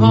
Od 0.00 0.06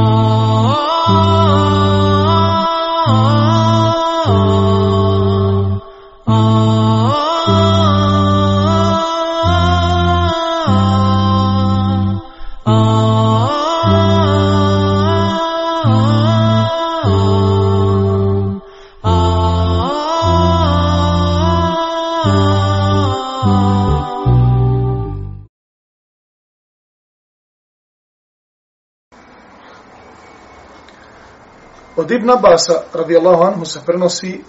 Ibn 32.16 32.30
Abasa, 32.30 32.82
radijallahu 32.94 33.42
anhu, 33.42 33.64
se 33.64 33.80
prenosi 33.86 34.44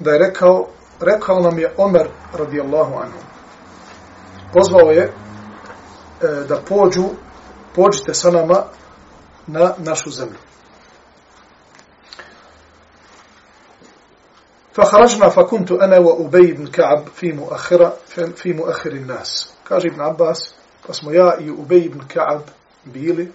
da 0.00 0.10
je 0.10 0.18
rekao, 0.18 0.66
rekao 1.00 1.40
nam 1.40 1.58
je 1.58 1.74
Omer, 1.76 2.08
radijallahu 2.38 2.94
anhu. 2.94 3.18
Pozvao 4.52 4.90
je 4.90 5.02
e, 5.02 5.12
da 6.48 6.60
pođu, 6.68 7.04
pođite 7.74 8.14
sa 8.14 8.30
nama 8.30 8.64
na 9.46 9.74
našu 9.78 10.10
zemlju. 10.10 10.38
فخرجنا 14.74 15.28
فكنت 15.28 15.72
أنا 15.72 15.98
وأبي 15.98 16.52
بن 16.52 16.66
كعب 16.66 17.08
في 17.14 17.32
مؤخرة 17.32 17.96
في 18.36 18.52
مؤخر 18.52 18.90
الناس 18.90 19.54
كاج 19.68 19.86
ابن 19.86 20.00
عباس 20.00 20.54
فاسمو 20.82 21.10
يا 21.10 21.38
أبي 21.38 21.88
بن 21.88 22.00
كعب 22.08 22.42
بيلي 22.86 23.28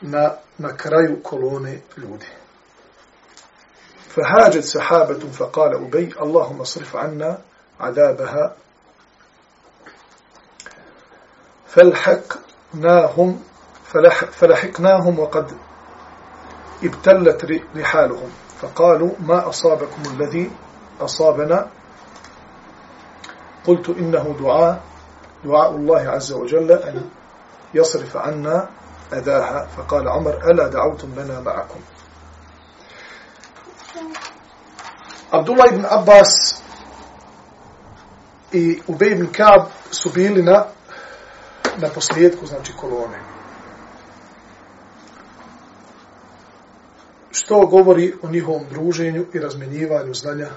na, 0.00 0.30
na 0.58 0.76
kraju 0.76 1.20
kolone 1.22 1.80
ljudi. 1.96 2.26
فهاجت 4.10 4.64
سحابة 4.64 5.22
فقال 5.32 5.74
أبي 5.74 6.14
اللهم 6.22 6.64
صرف 6.64 6.96
عنا 6.96 7.38
عذابها 7.80 8.54
فلحقناهم 11.66 13.42
فلح 13.84 14.24
فلحقناهم 14.24 15.18
وقد 15.18 15.52
ابتلت 16.84 17.62
رحالهم 17.76 18.30
فقالوا 18.60 19.10
ما 19.20 19.48
أصابكم 19.48 20.02
الذي 20.14 20.50
أصابنا 21.00 21.66
قلت 23.66 23.88
إنه 23.88 24.36
دعاء 24.40 24.82
دعاء 25.44 25.70
الله 25.70 26.00
عز 26.08 26.32
وجل 26.32 26.72
أن 26.72 27.10
يصرف 27.74 28.16
عنا 28.16 28.68
أذاها 29.13 29.67
فقال 29.77 30.09
عمر 30.09 30.51
ألا 30.51 30.67
دعوتم 30.67 31.15
لنا 31.15 31.39
معكم 31.39 31.79
عبد 35.33 35.49
الله 35.49 35.69
بن 35.69 35.85
عباس 35.85 36.61
i 38.55 38.81
Ubej 38.87 39.11
ibn 39.11 39.27
Kaab 39.27 39.65
su 39.91 40.09
bili 40.09 40.43
na, 40.43 40.65
na 41.77 41.89
posljedku, 41.89 42.45
znači 42.45 42.73
kolone. 42.77 43.19
Što 47.31 47.65
govori 47.65 48.13
o 48.21 48.29
njihovom 48.29 48.65
druženju 48.69 49.25
i 49.33 49.39
razmenjivanju 49.39 50.13
znanja 50.13 50.49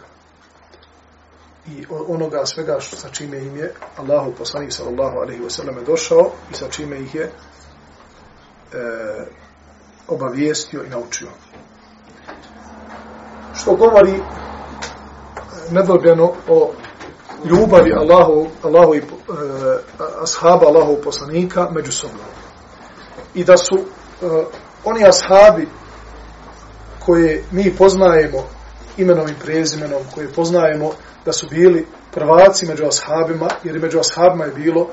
i 1.66 1.86
onoga 2.08 2.46
svega 2.46 2.80
što, 2.80 2.96
sa 2.96 3.08
čime 3.08 3.38
im 3.38 3.56
je 3.56 3.74
Allahu 3.96 4.32
poslanik 4.38 4.72
sallallahu 4.72 5.16
alaihi 5.18 5.42
wa 5.42 5.50
sallam 5.50 5.84
došao 5.84 6.30
i 6.50 6.54
sa 6.54 6.68
čime 6.68 7.00
ih 7.00 7.14
je 7.14 7.32
e, 8.73 9.25
obavijestio 10.07 10.83
i 10.83 10.89
naučio. 10.89 11.27
Što 13.55 13.75
govori 13.75 14.11
e, 14.11 14.21
nedobljeno 15.71 16.33
o 16.47 16.71
ljubavi 17.45 17.93
Allahu, 17.93 18.47
Allahu 18.63 18.95
i 18.95 18.97
e, 18.97 19.03
ashaba 20.23 20.67
Allahu 20.67 20.97
poslanika 21.03 21.69
međusobno. 21.71 22.23
I 23.33 23.43
da 23.43 23.57
su 23.57 23.75
e, 23.75 23.81
oni 24.83 25.07
ashabi 25.07 25.67
koje 26.99 27.43
mi 27.51 27.75
poznajemo 27.75 28.43
imenom 28.97 29.27
i 29.29 29.39
prezimenom, 29.43 30.01
koje 30.15 30.33
poznajemo 30.33 30.91
da 31.25 31.33
su 31.33 31.47
bili 31.49 31.87
prvaci 32.11 32.65
među 32.65 32.85
ashabima, 32.85 33.47
jer 33.63 33.79
među 33.79 33.99
ashabima 33.99 34.45
je 34.45 34.51
bilo 34.51 34.87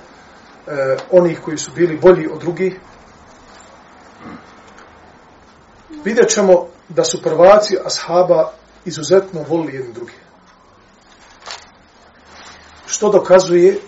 e, 0.66 0.96
onih 1.10 1.40
koji 1.44 1.58
su 1.58 1.70
bili 1.74 1.98
bolji 2.02 2.28
od 2.32 2.40
drugih, 2.40 2.80
vidjet 6.04 6.28
ćemo 6.28 6.66
da 6.88 7.04
su 7.04 7.22
prvaci 7.22 7.76
ashaba 7.84 8.52
izuzetno 8.84 9.44
volili 9.48 9.74
jedni 9.74 9.92
druge. 9.92 10.12
Što 12.86 13.08
dokazuje 13.08 13.80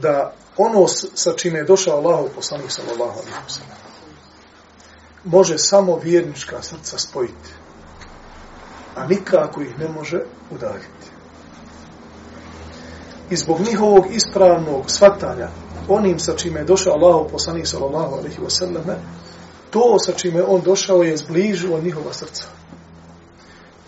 da 0.00 0.32
ono 0.56 0.88
sa 1.14 1.32
čime 1.32 1.58
je 1.58 1.64
došao 1.64 1.96
Allah 1.96 2.20
u 2.20 2.34
poslanih 2.34 2.72
sallallahu 2.72 3.18
alaihi 3.18 3.36
wa 3.46 3.50
sallam 3.50 3.76
može 5.24 5.58
samo 5.58 5.96
vjernička 5.96 6.62
srca 6.62 6.98
spojiti, 6.98 7.50
a 8.96 9.06
nikako 9.06 9.62
ih 9.62 9.78
ne 9.78 9.88
može 9.88 10.20
udaljiti. 10.50 11.06
I 13.30 13.36
zbog 13.36 13.60
njihovog 13.60 14.06
ispravnog 14.10 14.90
svatanja 14.90 15.48
onim 15.88 16.18
sa 16.18 16.36
čime 16.36 16.60
je 16.60 16.64
došao 16.64 16.92
Allah 16.92 17.16
u 17.16 17.28
poslanih 17.28 17.68
sallallahu 17.68 18.14
alaihi 18.14 18.38
wa 18.38 18.50
sallam 18.50 18.84
to 19.76 19.98
sa 19.98 20.12
čime 20.12 20.42
on 20.42 20.60
došao 20.60 21.02
je 21.02 21.16
zbližilo 21.16 21.80
njihova 21.80 22.12
srca. 22.12 22.44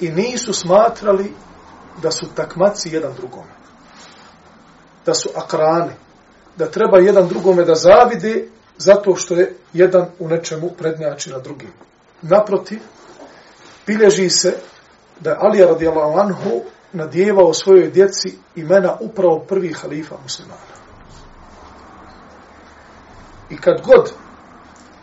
I 0.01 0.11
nisu 0.11 0.53
smatrali 0.53 1.33
da 2.03 2.11
su 2.11 2.27
takmaci 2.35 2.91
jedan 2.93 3.13
drugome. 3.17 3.53
Da 5.07 5.15
su 5.15 5.29
akrane. 5.37 5.97
Da 6.57 6.71
treba 6.71 6.99
jedan 6.99 7.29
drugome 7.29 7.65
da 7.65 7.75
zavide 7.75 8.49
zato 8.79 9.17
što 9.17 9.35
je 9.35 9.57
jedan 9.73 10.07
u 10.19 10.29
nečemu 10.29 10.71
prednjači 10.79 11.31
na 11.31 11.39
drugim. 11.39 11.73
Naprotiv, 12.23 12.79
bilježi 13.87 14.31
se 14.31 14.57
da 15.21 15.31
je 15.31 15.37
Alija 15.41 15.67
radijallahu 15.67 16.19
anhu 16.19 16.63
nadjevao 16.93 17.55
svojoj 17.55 17.91
djeci 17.91 18.39
imena 18.57 18.97
upravo 19.01 19.45
prvih 19.49 19.77
halifa 19.77 20.17
muslimana. 20.23 20.77
I 23.51 23.57
kad 23.57 23.81
god, 23.87 24.13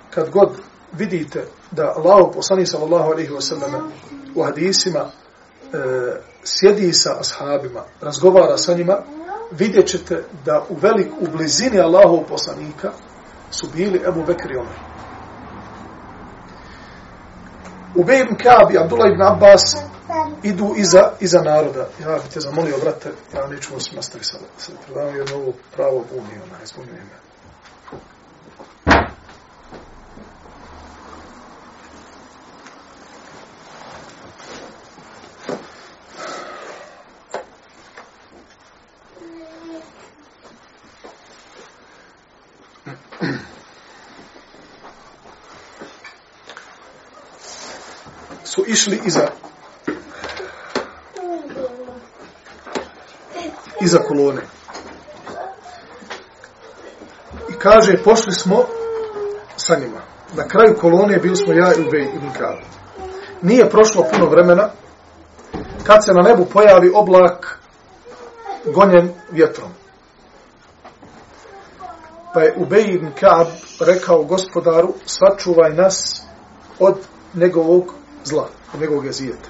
kad 0.09 0.29
god 0.29 0.49
vidite 0.97 1.47
da 1.71 1.93
Allah 1.95 2.29
poslani 2.33 2.65
sallallahu 2.65 3.11
alaihi 3.11 3.31
wa 3.31 3.41
sallam 3.41 3.91
u 4.35 4.43
hadisima 4.43 4.99
e, 4.99 5.07
sjedi 6.43 6.93
sa 6.93 7.19
ashabima, 7.19 7.83
razgovara 8.01 8.57
sa 8.57 8.73
njima, 8.73 8.97
vidjet 9.51 9.87
ćete 9.87 10.23
da 10.45 10.65
u 10.69 10.75
velik, 10.81 11.07
u 11.19 11.27
blizini 11.37 11.79
Allahov 11.79 12.23
poslanika 12.29 12.91
su 13.51 13.67
bili 13.73 14.01
Ebu 14.07 14.23
Bekr 14.27 14.51
i 14.51 14.57
Omer. 14.57 14.79
Ubej 17.95 18.21
ibn 18.21 18.35
Kaab 18.43 18.71
i 18.71 18.77
Abdullah 18.77 19.11
ibn 19.11 19.21
Abbas 19.21 19.75
idu 20.43 20.73
iza, 20.77 21.11
iza 21.19 21.41
naroda. 21.41 21.87
Ja 22.01 22.13
bih 22.13 22.33
te 22.33 22.39
zamolio, 22.39 22.77
brate, 22.77 23.11
ja 23.33 23.47
neću 23.47 23.73
vas 23.73 23.91
nastaviti 23.91 24.29
sada. 24.29 24.45
Sada 24.57 24.77
predavamo 24.85 25.43
ovo 25.43 25.53
pravo 25.75 26.05
buni, 26.11 26.41
ona, 26.43 26.63
izbunio 26.63 26.93
ime. 26.93 27.25
su 48.55 48.65
išli 48.85 49.01
iza 49.05 49.27
iza 53.81 53.99
kolone. 53.99 54.41
I 57.49 57.53
kaže, 57.59 58.03
pošli 58.03 58.33
smo 58.33 58.65
sa 59.57 59.75
njima. 59.75 60.01
Na 60.33 60.47
kraju 60.47 60.75
kolone 60.81 61.17
bili 61.17 61.35
smo 61.35 61.53
ja 61.53 61.73
i 61.73 61.87
Ubej 61.87 62.03
ibn 62.15 62.31
Kaab. 62.37 62.57
Nije 63.41 63.69
prošlo 63.69 64.05
puno 64.13 64.25
vremena 64.25 64.69
kad 65.83 66.05
se 66.05 66.13
na 66.13 66.21
nebu 66.21 66.45
pojavi 66.45 66.91
oblak 66.95 67.59
gonjen 68.65 69.09
vjetrom. 69.31 69.69
Pa 72.33 72.41
je 72.41 72.55
Ubej 72.57 72.85
ibn 72.93 73.11
Kaab 73.19 73.47
rekao 73.79 74.23
gospodaru, 74.23 74.93
sačuvaj 75.05 75.73
nas 75.73 76.23
od 76.79 76.95
njegovog 77.33 77.93
zla, 78.25 78.47
od 78.73 78.79
njegovog 78.79 79.05
jezijeta. 79.05 79.49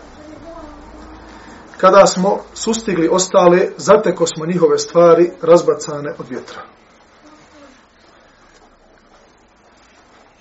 Kada 1.78 2.06
smo 2.06 2.40
sustigli 2.54 3.10
ostale, 3.12 3.68
zateko 3.78 4.28
smo 4.28 4.46
njihove 4.46 4.78
stvari 4.78 5.32
razbacane 5.42 6.14
od 6.18 6.30
vjetra. 6.30 6.62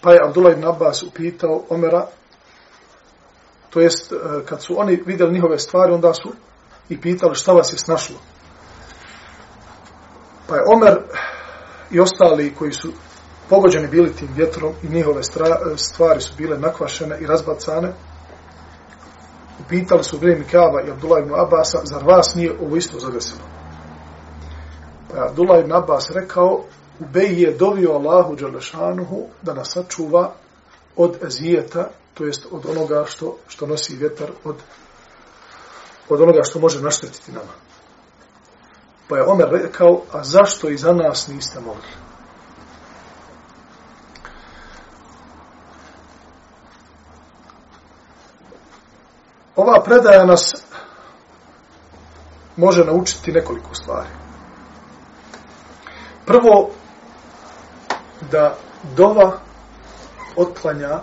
Pa 0.00 0.12
je 0.12 0.20
Abdullah 0.26 0.52
ibn 0.52 0.64
Abbas 0.64 1.02
upitao 1.02 1.64
Omera, 1.68 2.06
to 3.70 3.80
jest, 3.80 4.12
e, 4.12 4.16
kad 4.46 4.62
su 4.62 4.80
oni 4.80 5.02
vidjeli 5.06 5.32
njihove 5.32 5.58
stvari, 5.58 5.92
onda 5.92 6.14
su 6.14 6.32
i 6.88 7.00
pitali 7.00 7.34
šta 7.34 7.52
vas 7.52 7.72
je 7.72 7.78
snašlo. 7.78 8.16
Pa 10.48 10.56
je 10.56 10.62
Omer 10.74 10.98
i 11.90 12.00
ostali 12.00 12.54
koji 12.54 12.72
su 12.72 12.92
pogođeni 13.48 13.88
bili 13.88 14.12
tim 14.12 14.28
vjetrom 14.36 14.72
i 14.82 14.88
njihove 14.88 15.20
e, 15.20 15.76
stvari 15.76 16.20
su 16.20 16.32
bile 16.36 16.58
nakvašene 16.58 17.18
i 17.20 17.26
razbacane, 17.26 17.92
upitali 19.66 20.04
su 20.04 20.18
vrijeme 20.18 20.44
Kaaba 20.50 20.82
i 20.86 20.90
Abdullah 20.90 21.22
ibn 21.22 21.34
Abasa, 21.34 21.80
zar 21.84 22.04
vas 22.04 22.34
nije 22.34 22.52
ovo 22.60 22.76
isto 22.76 22.98
zadesilo? 22.98 23.44
Pa 25.10 25.16
je 25.16 25.28
Abdullah 25.28 25.60
ibn 25.60 25.72
Abbas 25.72 26.10
rekao, 26.10 26.64
Ubej 27.00 27.42
je 27.42 27.56
dovio 27.58 27.92
Allahu 27.92 28.36
Đalešanuhu 28.36 29.26
da 29.42 29.54
nas 29.54 29.72
sačuva 29.72 30.32
od 30.96 31.16
ezijeta, 31.26 31.88
to 32.14 32.24
jest 32.24 32.46
od 32.50 32.66
onoga 32.66 33.04
što, 33.06 33.36
što 33.48 33.66
nosi 33.66 33.96
vjetar, 33.96 34.30
od, 34.44 34.56
od 36.08 36.20
onoga 36.20 36.42
što 36.42 36.58
može 36.58 36.82
naštetiti 36.82 37.32
nama. 37.32 37.52
Pa 39.08 39.16
je 39.16 39.24
Omer 39.26 39.48
rekao, 39.50 40.02
a 40.12 40.24
zašto 40.24 40.68
i 40.68 40.76
za 40.76 40.92
nas 40.92 41.28
niste 41.28 41.60
mogli? 41.60 42.03
Ova 49.56 49.82
predaja 49.84 50.24
nas 50.24 50.54
može 52.56 52.84
naučiti 52.84 53.32
nekoliko 53.32 53.74
stvari. 53.74 54.08
Prvo, 56.26 56.70
da 58.30 58.56
dova 58.96 59.38
otklanja 60.36 61.00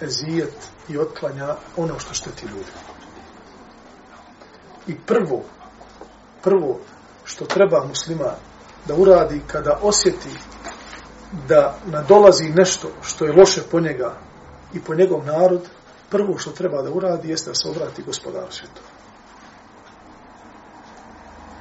ezijet 0.00 0.68
i 0.88 0.98
otklanja 0.98 1.54
ono 1.76 1.98
što 1.98 2.14
šteti 2.14 2.46
ljudi. 2.46 2.72
I 4.86 4.96
prvo, 5.06 5.42
prvo 6.42 6.80
što 7.24 7.44
treba 7.44 7.84
muslima 7.84 8.32
da 8.86 8.94
uradi 8.94 9.42
kada 9.46 9.78
osjeti 9.82 10.28
da 11.48 11.74
nadolazi 11.86 12.48
nešto 12.48 12.88
što 13.02 13.24
je 13.24 13.32
loše 13.32 13.62
po 13.70 13.80
njega 13.80 14.14
i 14.74 14.80
po 14.80 14.94
njegov 14.94 15.24
narod, 15.26 15.68
prvo 16.10 16.38
što 16.38 16.50
treba 16.50 16.82
da 16.82 16.90
uradi 16.90 17.30
jeste 17.30 17.50
da 17.50 17.54
se 17.54 17.68
obrati 17.68 18.02
gospodaru 18.02 18.50
svjetova. 18.52 18.88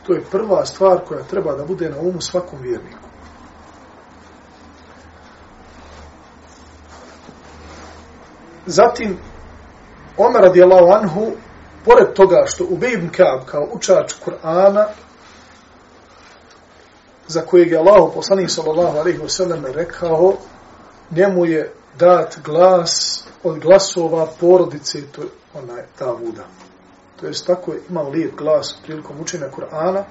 To 0.07 0.13
je 0.13 0.23
prva 0.31 0.65
stvar 0.65 0.99
koja 1.07 1.23
treba 1.23 1.55
da 1.55 1.65
bude 1.65 1.89
na 1.89 1.99
umu 1.99 2.21
svakom 2.21 2.59
vjerniku. 2.61 3.07
Zatim, 8.65 9.17
Omer 10.17 10.41
radijallahu 10.41 10.91
anhu, 10.91 11.31
pored 11.85 12.13
toga 12.13 12.43
što 12.45 12.65
Ubej 12.69 12.93
ibn 12.93 13.09
Kaab 13.09 13.45
kao 13.45 13.67
učač 13.73 14.13
Kur'ana, 14.25 14.85
za 17.27 17.41
kojeg 17.41 17.71
je 17.71 17.77
Allah 17.77 18.11
poslanik 18.13 18.49
sallallahu 18.49 18.97
alaihi 18.97 19.19
wa 19.19 19.29
sallam 19.29 19.65
rekao, 19.65 20.33
njemu 21.11 21.45
je 21.45 21.73
dat 21.99 22.37
glas 22.45 23.23
od 23.43 23.59
glasova 23.59 24.27
porodice 24.39 25.01
to 25.11 25.21
onaj 25.53 25.83
ta 25.99 26.05
vuda. 26.05 26.43
To 27.19 27.27
jest 27.27 27.47
tako 27.47 27.73
je 27.73 27.81
imao 27.89 28.09
lijep 28.09 28.35
glas 28.35 28.77
prilikom 28.83 29.21
učenja 29.21 29.49
Kur'ana, 29.55 30.03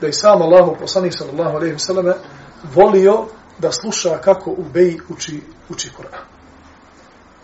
da 0.00 0.06
je 0.06 0.12
sam 0.12 0.42
Allah 0.42 0.76
poslanik 0.80 1.12
sallallahu 1.18 1.56
alaihi 1.56 1.72
ve 1.72 1.78
sallam 1.78 2.12
volio 2.74 3.24
da 3.58 3.72
sluša 3.72 4.18
kako 4.18 4.50
Ubej 4.50 4.96
uči, 5.08 5.40
uči 5.68 5.90
Kur'an 5.98 6.36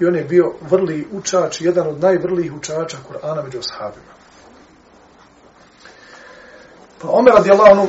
i 0.00 0.06
on 0.06 0.16
je 0.16 0.24
bio 0.24 0.52
vrli 0.70 1.08
učač, 1.12 1.60
jedan 1.60 1.86
od 1.86 2.00
najvrlijih 2.00 2.52
učača 2.52 2.96
Kur'ana 3.08 3.44
među 3.44 3.58
ashabima. 3.58 4.12
Pa 7.02 7.08
Omer 7.10 7.34
radijalanu 7.34 7.86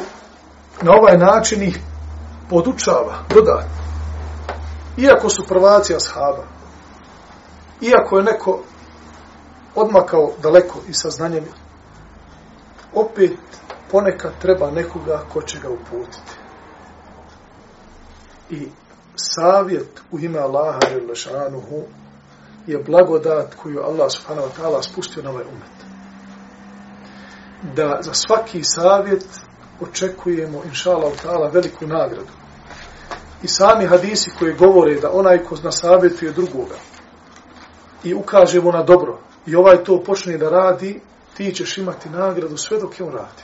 na 0.81 0.91
ovaj 0.91 1.17
način 1.17 1.63
ih 1.63 1.79
podučava, 2.49 3.23
dodatno 3.29 3.82
Iako 4.97 5.29
su 5.29 5.45
prvaci 5.47 5.95
ashaba, 5.95 6.43
iako 7.81 8.17
je 8.17 8.23
neko 8.23 8.63
odmakao 9.75 10.31
daleko 10.41 10.79
i 10.89 10.93
sa 10.93 11.09
znanjem, 11.09 11.45
opet 12.93 13.37
ponekad 13.91 14.31
treba 14.41 14.71
nekoga 14.71 15.23
ko 15.33 15.41
će 15.41 15.59
ga 15.59 15.69
uputiti. 15.69 16.33
I 18.49 18.67
savjet 19.15 20.01
u 20.11 20.19
ime 20.19 20.39
Allaha 20.39 20.79
Želešanuhu 20.89 21.83
je 22.67 22.83
blagodat 22.83 23.55
koju 23.55 23.83
Allah 23.83 24.11
subhanahu 24.11 24.47
wa 24.47 24.61
ta'ala 24.61 24.83
spustio 24.83 25.23
na 25.23 25.29
ovaj 25.29 25.43
umet. 25.43 25.77
Da 27.75 27.99
za 28.01 28.13
svaki 28.13 28.63
savjet 28.63 29.25
očekujemo, 29.81 30.63
inša 30.65 30.91
Allah 30.91 31.13
ta'ala, 31.23 31.49
veliku 31.53 31.87
nagradu. 31.87 32.42
I 33.43 33.47
sami 33.47 33.85
hadisi 33.85 34.31
koji 34.39 34.53
govore 34.53 34.95
da 34.95 35.11
onaj 35.11 35.43
ko 35.43 35.55
zna 35.55 35.71
savjetuje 35.71 36.31
drugoga 36.31 36.75
i 38.03 38.13
ukaže 38.13 38.61
mu 38.61 38.71
na 38.71 38.83
dobro 38.83 39.19
i 39.45 39.55
ovaj 39.55 39.83
to 39.83 40.03
počne 40.03 40.37
da 40.37 40.49
radi, 40.49 41.01
ti 41.37 41.53
ćeš 41.55 41.77
imati 41.77 42.09
nagradu 42.09 42.57
sve 42.57 42.79
dok 42.79 42.99
je 42.99 43.05
on 43.05 43.11
radi. 43.11 43.43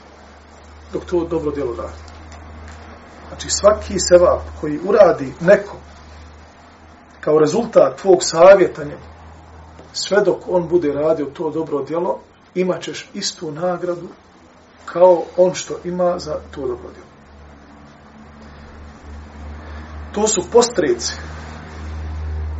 Dok 0.92 1.04
to 1.04 1.24
dobro 1.24 1.50
djelo 1.50 1.76
radi. 1.76 1.98
Znači 3.28 3.48
svaki 3.50 3.94
sevap 3.98 4.40
koji 4.60 4.80
uradi 4.84 5.32
neko 5.40 5.76
kao 7.20 7.38
rezultat 7.38 8.00
tvog 8.00 8.18
savjetanja, 8.20 8.96
sve 9.92 10.20
dok 10.24 10.38
on 10.48 10.68
bude 10.68 10.92
radio 10.92 11.26
to 11.26 11.50
dobro 11.50 11.84
djelo, 11.84 12.18
imat 12.54 12.82
ćeš 12.82 13.10
istu 13.14 13.50
nagradu 13.50 14.08
kao 14.84 15.22
on 15.36 15.54
što 15.54 15.74
ima 15.84 16.18
za 16.18 16.34
to 16.50 16.60
dobro 16.60 16.90
djelo. 16.94 17.09
To 20.12 20.28
su 20.28 20.42
postreci 20.52 21.14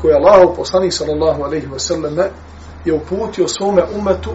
koje 0.00 0.14
Allah 0.14 0.52
poslanik 0.56 0.92
sallallahu 0.92 1.42
alaihi 1.42 1.66
wa 1.66 1.78
sallam 1.78 2.16
je 2.84 2.92
uputio 2.92 3.48
svome 3.48 3.82
umetu 3.94 4.30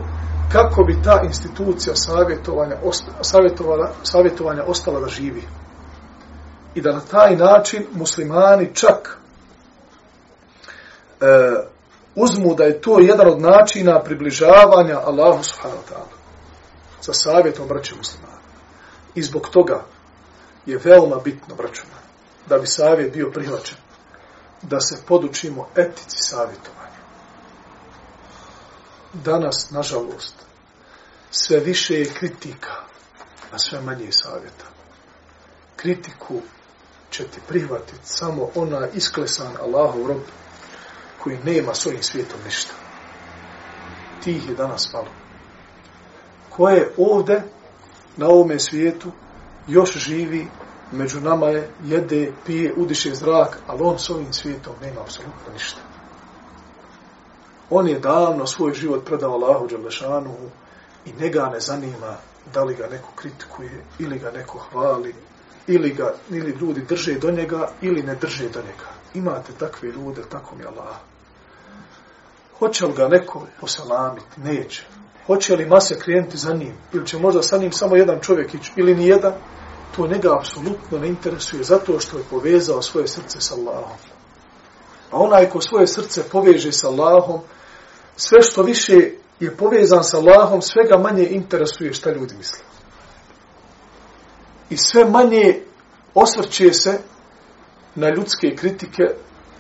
kako 0.51 0.83
bi 0.83 1.01
ta 1.03 1.21
institucija 1.23 1.95
savjetovanja, 1.95 2.75
savjetovanja, 3.21 3.89
savjetovanja 4.03 4.63
ostala 4.67 4.99
da 4.99 5.07
živi. 5.07 5.43
I 6.75 6.81
da 6.81 6.91
na 6.91 7.01
taj 7.11 7.35
način 7.35 7.85
muslimani 7.93 8.75
čak 8.75 9.17
e, 11.21 11.25
uzmu 12.15 12.55
da 12.55 12.63
je 12.63 12.81
to 12.81 12.99
jedan 12.99 13.27
od 13.27 13.41
načina 13.41 14.03
približavanja 14.03 14.99
Allahu 15.05 15.43
subhanahu 15.43 15.81
wa 15.81 15.93
ta'ala 15.93 16.15
sa 17.01 17.13
savjetom 17.13 17.67
braće 17.67 17.95
muslimana. 17.95 18.39
I 19.15 19.21
zbog 19.21 19.49
toga 19.49 19.83
je 20.65 20.79
veoma 20.83 21.15
bitno, 21.23 21.55
braćuma, 21.55 22.04
da 22.47 22.57
bi 22.57 22.67
savjet 22.67 23.13
bio 23.13 23.31
prihvaćen, 23.31 23.77
da 24.61 24.79
se 24.79 24.97
podučimo 25.07 25.67
etici 25.75 26.17
savjetovanja. 26.19 26.85
Danas, 29.13 29.71
nažalost, 29.71 30.35
sve 31.31 31.59
više 31.59 31.99
je 31.99 32.13
kritika, 32.13 32.73
a 33.51 33.59
sve 33.59 33.81
manje 33.81 34.05
je 34.05 34.11
savjeta. 34.11 34.65
Kritiku 35.75 36.41
će 37.09 37.23
ti 37.23 37.39
prihvatiti 37.47 37.99
samo 38.03 38.49
ona 38.55 38.87
isklesan 38.93 39.57
Allahov 39.61 40.07
rob 40.07 40.21
koji 41.23 41.37
nema 41.43 41.75
s 41.75 41.85
ovim 41.85 42.03
svijetom 42.03 42.39
ništa. 42.45 42.73
Tih 44.23 44.49
je 44.49 44.55
danas 44.55 44.93
malo. 44.93 45.07
Ko 46.49 46.69
je 46.69 46.93
ovde, 46.97 47.41
na 48.17 48.27
ovome 48.27 48.59
svijetu, 48.59 49.11
još 49.67 49.97
živi, 49.97 50.47
među 50.95 51.21
nama 51.21 51.47
je, 51.47 51.69
jede, 51.83 52.31
pije, 52.45 52.73
udiše 52.77 53.15
zrak, 53.15 53.59
ali 53.67 53.81
on 53.83 53.99
s 53.99 54.09
ovim 54.09 54.33
svijetom 54.33 54.73
nema 54.81 55.01
apsolutno 55.01 55.53
ništa. 55.53 55.81
On 57.69 57.87
je 57.87 57.99
davno 57.99 58.47
svoj 58.47 58.73
život 58.73 59.05
predao 59.05 59.33
Allahu 59.33 59.67
Đalešanu 59.67 60.35
i 61.05 61.13
njega 61.19 61.49
ne 61.53 61.59
zanima 61.59 62.15
da 62.53 62.63
li 62.63 62.75
ga 62.75 62.87
neko 62.87 63.09
kritikuje 63.15 63.85
ili 63.99 64.19
ga 64.19 64.31
neko 64.31 64.57
hvali 64.57 65.15
ili 65.67 65.89
ga 65.93 66.13
ili 66.29 66.51
ljudi 66.61 66.81
drže 66.81 67.13
do 67.13 67.31
njega 67.31 67.69
ili 67.81 68.03
ne 68.03 68.15
drže 68.15 68.49
do 68.49 68.59
njega. 68.61 68.89
Imate 69.13 69.53
takve 69.59 69.89
ljude, 69.89 70.21
tako 70.29 70.55
mi 70.55 70.65
Allah. 70.65 70.95
Hoće 72.59 72.85
li 72.85 72.93
ga 72.93 73.07
neko 73.07 73.47
poselamiti? 73.59 74.41
Neće. 74.41 74.83
Hoće 75.27 75.55
li 75.55 75.65
mase 75.65 75.99
klijenti 75.99 76.37
za 76.37 76.53
njim? 76.53 76.73
Ili 76.93 77.07
će 77.07 77.19
možda 77.19 77.41
sa 77.41 77.57
njim 77.57 77.71
samo 77.71 77.95
jedan 77.95 78.19
čovjek 78.19 78.53
ići? 78.53 78.71
Ili 78.75 78.95
ni 78.95 79.07
jedan? 79.07 79.33
To 79.95 80.07
njega 80.07 80.35
apsolutno 80.39 80.99
ne 80.99 81.07
interesuje 81.07 81.63
zato 81.63 81.99
što 81.99 82.17
je 82.17 82.23
povezao 82.29 82.81
svoje 82.81 83.07
srce 83.07 83.41
sa 83.41 83.55
Allahom. 83.55 83.97
A 85.11 85.17
onaj 85.17 85.49
ko 85.49 85.61
svoje 85.61 85.87
srce 85.87 86.23
poveže 86.31 86.71
sa 86.71 86.87
Allahom, 86.87 87.41
sve 88.15 88.41
što 88.41 88.63
više 88.63 89.11
je 89.39 89.57
povezan 89.57 90.03
sa 90.03 90.17
Allahom, 90.17 90.61
sve 90.61 90.83
ga 90.89 90.97
manje 90.97 91.27
interesuje 91.29 91.93
šta 91.93 92.11
ljudi 92.11 92.35
misle. 92.37 92.59
I 94.69 94.77
sve 94.77 95.05
manje 95.05 95.61
osvrće 96.13 96.73
se 96.73 96.99
na 97.95 98.09
ljudske 98.09 98.55
kritike 98.55 99.03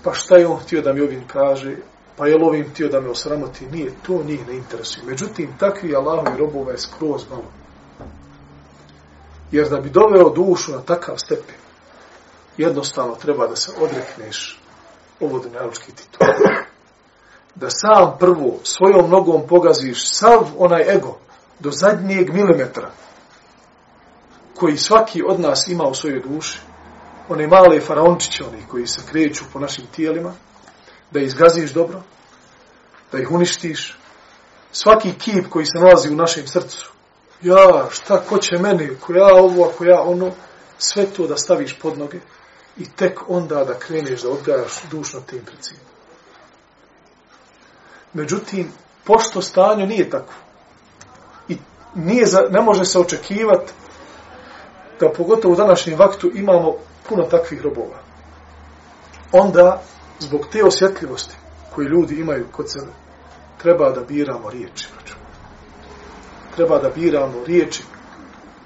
pa 0.05 0.13
šta 0.13 0.37
je 0.37 0.47
on 0.47 0.57
htio 0.57 0.81
da 0.81 0.93
mi 0.93 1.01
ovim 1.01 1.27
kaže, 1.27 1.75
pa 2.17 2.27
je 2.27 2.35
ovim 2.41 2.69
htio 2.69 2.89
da 2.89 3.01
me 3.01 3.09
osramoti, 3.09 3.65
nije, 3.71 3.91
to 4.07 4.23
njih 4.23 4.47
ne 4.47 4.55
interesuje. 4.55 5.05
Međutim, 5.05 5.57
takvi 5.59 5.95
Allahovi 5.95 6.37
robova 6.37 6.71
je 6.71 6.77
skroz 6.77 7.29
malo. 7.29 7.51
Jer 9.55 9.69
da 9.69 9.77
bi 9.81 9.89
doveo 9.89 10.29
dušu 10.29 10.71
na 10.71 10.81
takav 10.81 11.17
stepen, 11.17 11.55
jednostavno 12.57 13.15
treba 13.15 13.47
da 13.47 13.55
se 13.55 13.71
odrekneš 13.79 14.59
ovo 15.19 15.39
dunjalučki 15.39 15.91
titul. 15.91 16.27
Da 17.55 17.67
sam 17.69 18.17
prvo 18.19 18.59
svojom 18.63 19.09
nogom 19.09 19.47
pogaziš 19.47 20.09
sav 20.09 20.47
onaj 20.57 20.95
ego 20.95 21.17
do 21.59 21.71
zadnjeg 21.71 22.33
milimetra 22.33 22.91
koji 24.55 24.77
svaki 24.77 25.23
od 25.27 25.39
nas 25.39 25.67
ima 25.67 25.83
u 25.83 25.93
svojoj 25.93 26.19
duši, 26.19 26.59
one 27.29 27.47
male 27.47 27.81
faraončiće, 27.81 28.43
oni 28.43 28.63
koji 28.71 28.87
se 28.87 29.01
kreću 29.09 29.43
po 29.53 29.59
našim 29.59 29.85
tijelima, 29.95 30.33
da 31.11 31.19
izgaziš 31.19 31.71
dobro, 31.71 32.01
da 33.11 33.19
ih 33.19 33.31
uništiš, 33.31 33.97
svaki 34.71 35.13
kip 35.13 35.49
koji 35.49 35.65
se 35.65 35.79
nalazi 35.79 36.09
u 36.09 36.15
našem 36.15 36.47
srcu, 36.47 36.94
ja, 37.41 37.87
šta, 37.91 38.21
ko 38.29 38.37
će 38.37 38.57
meni, 38.57 38.89
ko 39.01 39.13
ja 39.13 39.35
ovo, 39.35 39.65
ako 39.65 39.85
ja 39.85 40.01
ono, 40.01 40.31
sve 40.77 41.05
to 41.05 41.27
da 41.27 41.37
staviš 41.37 41.79
pod 41.79 41.97
noge 41.97 42.19
i 42.77 42.89
tek 42.89 43.19
onda 43.27 43.63
da 43.63 43.79
kreneš 43.79 44.21
da 44.21 44.29
odgajaš 44.29 44.81
dušno 44.91 45.19
tim 45.19 45.45
principom. 45.45 45.85
Međutim, 48.13 48.71
pošto 49.03 49.41
stanje 49.41 49.85
nije 49.85 50.09
tako 50.09 50.33
i 51.49 51.57
nije 51.95 52.25
za, 52.25 52.39
ne 52.49 52.61
može 52.61 52.85
se 52.85 52.99
očekivati 52.99 53.73
da 54.99 55.09
pogotovo 55.09 55.53
u 55.53 55.57
današnjem 55.57 55.99
vaktu 55.99 56.31
imamo 56.33 56.75
puno 57.09 57.23
takvih 57.23 57.61
robova. 57.61 57.99
Onda, 59.31 59.81
zbog 60.19 60.47
te 60.51 60.63
osjetljivosti 60.63 61.35
koje 61.75 61.87
ljudi 61.87 62.15
imaju 62.15 62.47
kod 62.51 62.71
sebe, 62.71 62.91
treba 63.61 63.91
da 63.91 64.01
biramo 64.01 64.49
riječi. 64.49 64.87
Treba 66.55 66.79
da 66.79 66.89
biramo 66.89 67.43
riječi 67.45 67.83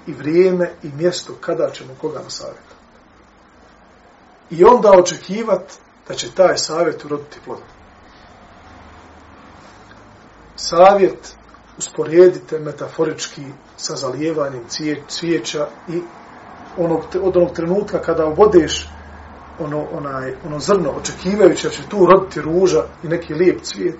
i 0.06 0.12
vrijeme 0.12 0.70
i 0.82 0.88
mjesto 0.88 1.34
kada 1.40 1.70
ćemo 1.70 1.94
koga 2.00 2.18
na. 2.18 2.52
I 4.50 4.64
onda 4.64 4.90
očekivati 4.90 5.74
da 6.08 6.14
će 6.14 6.34
taj 6.34 6.56
savjet 6.56 7.04
uroditi 7.04 7.38
plodom. 7.44 7.64
Savjet 10.56 11.36
usporedite 11.78 12.58
metaforički 12.58 13.44
sa 13.76 13.96
zalijevanjem 13.96 14.64
cvijeća 15.08 15.68
i 15.88 16.02
onog, 16.76 17.04
od 17.22 17.36
onog 17.36 17.54
trenutka 17.54 18.02
kada 18.02 18.26
obodeš 18.26 18.92
ono, 19.58 19.86
onaj, 19.90 20.34
ono 20.44 20.58
zrno, 20.58 20.90
očekivajući 20.90 21.66
da 21.66 21.70
će 21.70 21.88
tu 21.88 22.06
roditi 22.06 22.40
ruža 22.40 22.84
i 23.02 23.08
neki 23.08 23.34
lijep 23.34 23.62
cvijet, 23.62 23.98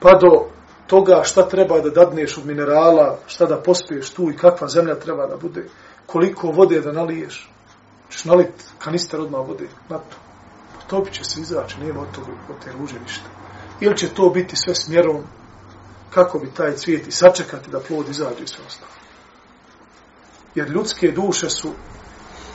pa 0.00 0.10
do 0.14 0.48
toga 0.92 1.22
šta 1.24 1.48
treba 1.48 1.80
da 1.80 1.90
dadneš 1.90 2.38
od 2.38 2.46
minerala, 2.46 3.18
šta 3.26 3.46
da 3.46 3.62
pospiješ 3.62 4.10
tu 4.10 4.30
i 4.30 4.36
kakva 4.36 4.68
zemlja 4.68 4.94
treba 4.94 5.26
da 5.26 5.36
bude, 5.36 5.64
koliko 6.06 6.50
vode 6.52 6.80
da 6.80 6.92
naliješ, 6.92 7.50
ćeš 8.10 8.24
nalit 8.24 8.64
kanister 8.78 9.20
odmah 9.20 9.48
vode 9.48 9.68
na 9.88 9.98
to. 9.98 10.16
Potopit 10.76 11.14
će 11.14 11.24
se 11.24 11.40
izaći, 11.40 11.80
nema 11.80 12.00
od, 12.00 12.10
toga, 12.14 12.32
od 12.50 12.64
te 12.64 12.72
ruže 12.72 13.00
ništa. 13.00 13.28
Ili 13.80 13.96
će 13.96 14.14
to 14.14 14.30
biti 14.30 14.56
sve 14.56 14.74
smjerom 14.74 15.22
kako 16.10 16.38
bi 16.38 16.54
taj 16.54 16.76
cvijet 16.76 17.08
i 17.08 17.12
sačekati 17.12 17.70
da 17.70 17.80
plod 17.80 18.08
izađe 18.08 18.44
i 18.44 18.46
sve 18.46 18.64
ostalo 18.66 18.92
jer 20.54 20.68
ljudske 20.68 21.10
duše 21.10 21.50
su 21.50 21.72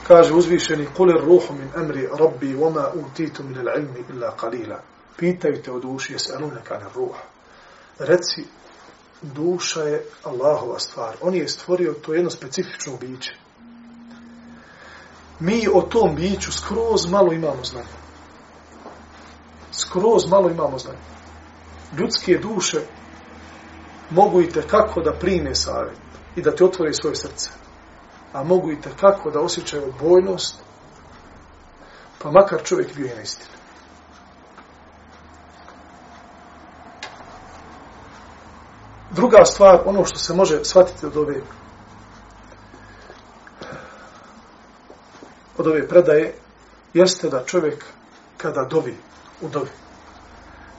kaže 0.07 0.33
uzvišeni 0.33 0.87
kuler 0.97 1.21
ruhu 1.25 1.53
min 1.53 1.69
amri 1.75 2.09
rabbi 2.19 2.55
wama 2.55 2.85
utitu 2.93 3.43
min 3.43 3.57
al-ilmi 3.57 4.03
illa 4.09 4.35
qalila 4.41 4.77
pitaju 5.17 5.61
te 5.61 5.71
o 5.71 5.79
duši 5.79 6.13
jesalune 6.13 6.61
na 6.69 6.89
ruh 6.95 7.15
reci 7.99 8.43
duša 9.21 9.81
je 9.81 10.05
Allahova 10.23 10.79
stvar. 10.79 11.15
On 11.21 11.35
je 11.35 11.47
stvorio 11.47 11.93
to 11.93 12.13
jedno 12.13 12.29
specifično 12.29 12.97
biće. 12.97 13.33
Mi 15.39 15.67
o 15.73 15.81
tom 15.81 16.15
biću 16.15 16.51
skroz 16.51 17.07
malo 17.09 17.33
imamo 17.33 17.63
znanja. 17.63 17.97
Skroz 19.71 20.27
malo 20.29 20.49
imamo 20.49 20.77
znanja. 20.79 20.99
Ljudske 21.99 22.37
duše 22.37 22.79
mogu 24.09 24.41
i 24.41 24.51
kako 24.69 25.01
da 25.01 25.19
prime 25.19 25.55
savjet 25.55 25.99
i 26.35 26.41
da 26.41 26.55
te 26.55 26.65
otvore 26.65 26.93
svoje 26.93 27.15
srce 27.15 27.49
a 28.33 28.43
mogu 28.43 28.71
i 28.71 28.77
kako 28.99 29.31
da 29.31 29.39
osjećaju 29.39 29.93
bojnost, 29.99 30.55
pa 32.21 32.31
makar 32.31 32.63
čovjek 32.63 32.95
bio 32.95 33.05
i 33.05 33.15
na 33.15 33.21
istinu. 33.21 33.56
Druga 39.17 39.45
stvar, 39.45 39.79
ono 39.85 40.05
što 40.05 40.19
se 40.19 40.33
može 40.33 40.63
shvatiti 40.63 41.05
od 41.05 41.17
ove 41.17 41.35
od 45.57 45.67
ove 45.67 45.87
predaje, 45.87 46.33
jeste 46.93 47.29
da 47.29 47.45
čovjek 47.45 47.85
kada 48.37 48.63
dovi 48.63 48.97
u 49.41 49.49
dovi, 49.49 49.69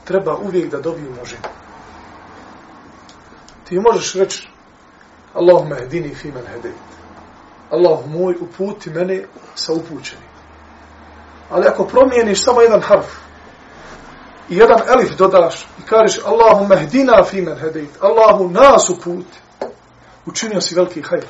treba 0.05 0.37
uvijek 0.37 0.71
da 0.71 0.81
dovi 0.81 1.09
u 1.09 1.13
množinu. 1.13 1.43
Ti 3.65 3.79
možeš 3.79 4.15
reći 4.15 4.49
Allahumma 5.35 5.77
hedini 5.77 6.15
fi 6.15 6.33
men 6.33 6.47
hedejt. 6.47 6.75
Allah 7.71 8.07
moj, 8.07 8.35
uputi 8.41 8.91
mene 8.91 9.25
sa 9.55 9.73
upućenim. 9.73 10.29
Ali 11.51 11.67
ako 11.67 11.85
promijeniš 11.85 12.45
samo 12.45 12.61
jedan 12.61 12.81
harf 12.81 13.28
i 14.49 14.57
jedan 14.57 14.79
elif 14.89 15.17
dodaš 15.17 15.67
i 15.79 15.83
kažeš 15.83 16.21
Allahu 16.25 16.67
mehdina 16.67 17.25
fimen 17.25 17.59
hedejt, 17.59 17.91
Allahu 18.01 18.49
nas 18.49 18.91
uputi, 18.91 19.39
učinio 20.27 20.61
si 20.61 20.75
veliki 20.75 21.03
hajr. 21.03 21.27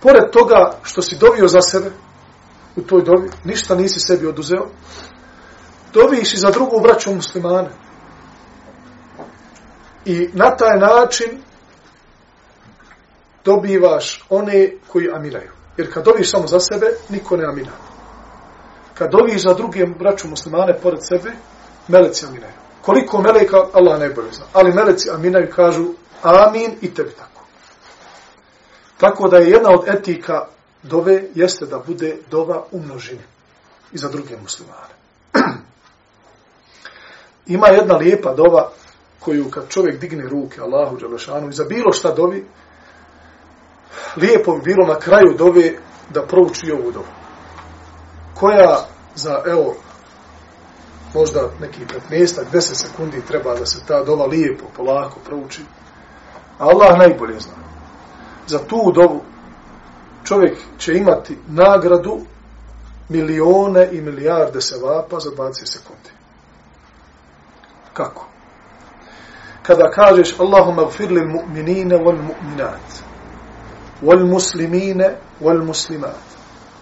Pored 0.00 0.30
toga 0.32 0.78
što 0.82 1.02
si 1.02 1.16
dovio 1.16 1.48
za 1.48 1.60
sebe 1.60 1.90
u 2.76 2.82
toj 2.82 3.02
dovi, 3.02 3.30
ništa 3.44 3.74
nisi 3.74 4.00
sebi 4.00 4.26
oduzeo, 4.26 4.66
doviš 5.92 6.34
i 6.34 6.36
za 6.36 6.50
drugu 6.50 6.80
braću 6.80 7.14
muslimane. 7.14 7.70
I 10.04 10.28
na 10.32 10.56
taj 10.56 10.78
način 10.78 11.42
dobivaš 13.44 14.26
one 14.30 14.70
koji 14.88 15.10
aminaju. 15.14 15.50
Jer 15.76 15.94
kad 15.94 16.04
doviš 16.04 16.30
samo 16.30 16.46
za 16.46 16.60
sebe, 16.60 16.86
niko 17.08 17.36
ne 17.36 17.44
amina. 17.44 17.72
Kad 18.94 19.10
doviš 19.10 19.42
za 19.42 19.54
druge 19.54 19.86
braću 19.86 20.28
muslimane 20.28 20.74
pored 20.82 20.98
sebe, 21.02 21.32
meleci 21.88 22.26
aminaju. 22.26 22.52
Koliko 22.82 23.22
meleka, 23.22 23.64
Allah 23.72 23.98
najbolje 23.98 24.32
zna. 24.32 24.44
Ali 24.52 24.72
meleci 24.72 25.10
aminaju 25.10 25.52
kažu 25.56 25.86
amin 26.22 26.70
i 26.80 26.94
tebi 26.94 27.10
tako. 27.10 27.42
Tako 28.98 29.28
da 29.28 29.36
je 29.36 29.50
jedna 29.50 29.70
od 29.70 29.88
etika 29.88 30.46
dove 30.82 31.22
jeste 31.34 31.66
da 31.66 31.78
bude 31.86 32.16
dova 32.30 32.64
u 32.70 32.80
množini 32.80 33.22
i 33.92 33.98
za 33.98 34.08
druge 34.08 34.36
muslimane. 34.42 34.94
Ima 37.46 37.68
jedna 37.68 37.96
lijepa 37.96 38.34
dova 38.34 38.70
koju 39.20 39.50
kad 39.50 39.68
čovjek 39.68 40.00
digne 40.00 40.28
ruke 40.28 40.60
Allahu 40.60 40.96
Đalešanu 40.96 41.48
i 41.48 41.52
za 41.52 41.64
bilo 41.64 41.92
šta 41.92 42.12
dovi, 42.12 42.44
lijepo 44.16 44.52
bi 44.52 44.62
bilo 44.62 44.86
na 44.86 44.98
kraju 44.98 45.34
dove 45.38 45.72
da 46.10 46.26
prouči 46.26 46.72
ovu 46.72 46.92
dovu. 46.92 47.06
Koja 48.34 48.86
za, 49.14 49.42
evo, 49.46 49.76
možda 51.14 51.40
neki 51.60 51.80
15, 52.10 52.40
10 52.52 52.60
sekundi 52.60 53.22
treba 53.28 53.54
da 53.54 53.66
se 53.66 53.86
ta 53.86 54.04
dova 54.04 54.26
lijepo, 54.26 54.64
polako 54.76 55.20
prouči. 55.24 55.62
Allah 56.58 56.98
najbolje 56.98 57.40
zna. 57.40 57.54
Za 58.46 58.58
tu 58.58 58.92
dovu 58.94 59.22
čovjek 60.24 60.58
će 60.78 60.94
imati 60.94 61.38
nagradu 61.48 62.18
milione 63.08 63.88
i 63.92 64.00
milijarde 64.00 64.60
sevapa 64.60 65.20
za 65.20 65.30
20 65.30 65.52
sekundi. 65.64 66.10
Kako? 67.92 68.26
Kada 69.62 69.90
kažeš 69.90 70.40
Allahumma 70.40 70.84
gfir 70.84 71.10
lil 71.10 71.28
mu'minine 71.28 71.96
wal 71.96 72.18
mu'minat 72.22 73.02
wal 74.02 74.26
muslimine 74.26 75.16
wal 75.40 75.64
muslimat 75.64 76.26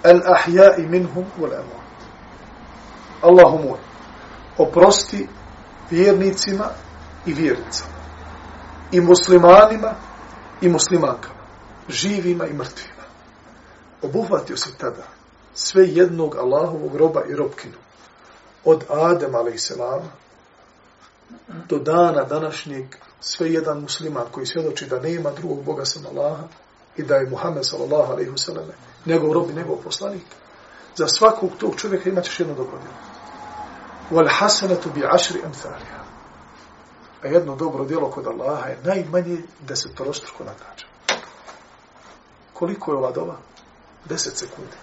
al 0.05 0.21
ahya'i 0.35 0.87
minhum 0.89 1.25
wal 1.41 1.53
amwat. 1.53 1.97
Allahumma 3.23 3.77
oprosti 4.59 5.29
vjernicima 5.91 6.65
i 7.27 7.35
vjernicama 7.35 7.97
i 8.93 9.01
muslimanima 9.01 9.95
i 10.61 10.69
muslimankama 10.69 11.41
živima 11.89 12.47
i 12.47 12.53
mrtvima 12.53 13.03
obuhvatio 14.03 14.57
se 14.57 14.71
tada 14.79 15.07
sve 15.55 15.87
jednog 15.87 16.37
Allahovog 16.37 16.97
roba 16.97 17.23
i 17.29 17.35
robkinu 17.35 17.75
od 18.65 18.85
Adem 18.89 19.35
a.s. 19.35 19.73
do 21.69 21.79
dana 21.79 22.25
današnjeg 22.25 22.85
sve 23.21 23.53
jedan 23.53 23.81
musliman 23.81 24.25
koji 24.31 24.47
svjedoči 24.47 24.87
da 24.87 25.01
nema 25.01 25.31
drugog 25.31 25.65
Boga 25.65 25.85
sam 25.85 26.07
Allaha 26.07 26.45
i 26.97 27.03
da 27.03 27.17
je 27.17 27.31
Muhammed 27.31 27.67
sallallahu 27.67 28.13
alaihi 28.13 28.31
wa 28.31 28.45
sallam 28.45 28.65
njegov 29.07 29.33
rob 29.33 29.51
i 29.51 29.55
njegov 29.55 29.77
poslanik, 29.77 30.23
za 30.97 31.09
svakog 31.09 31.51
tog 31.59 31.77
čovjeka 31.77 32.11
imat 32.11 32.25
ćeš 32.25 32.41
jedno 32.41 32.55
dobro 32.55 32.79
djelo 32.79 33.06
wal 34.11 34.29
hasanatu 34.29 34.91
bi 34.91 35.03
ashri 35.05 35.43
amthaliha 35.45 36.07
a 37.27 37.29
jedno 37.29 37.57
dobro 37.57 37.85
djelo 37.85 38.11
kod 38.11 38.27
Allaha 38.27 38.69
je 38.69 38.79
najmanje 38.85 39.39
desetorostruko 39.61 40.45
nagrađeno. 40.45 40.93
Koliko 42.53 42.93
je 42.93 42.97
ova 42.99 43.11
doba? 43.13 43.37
Deset 44.05 44.37
sekundi. 44.37 44.77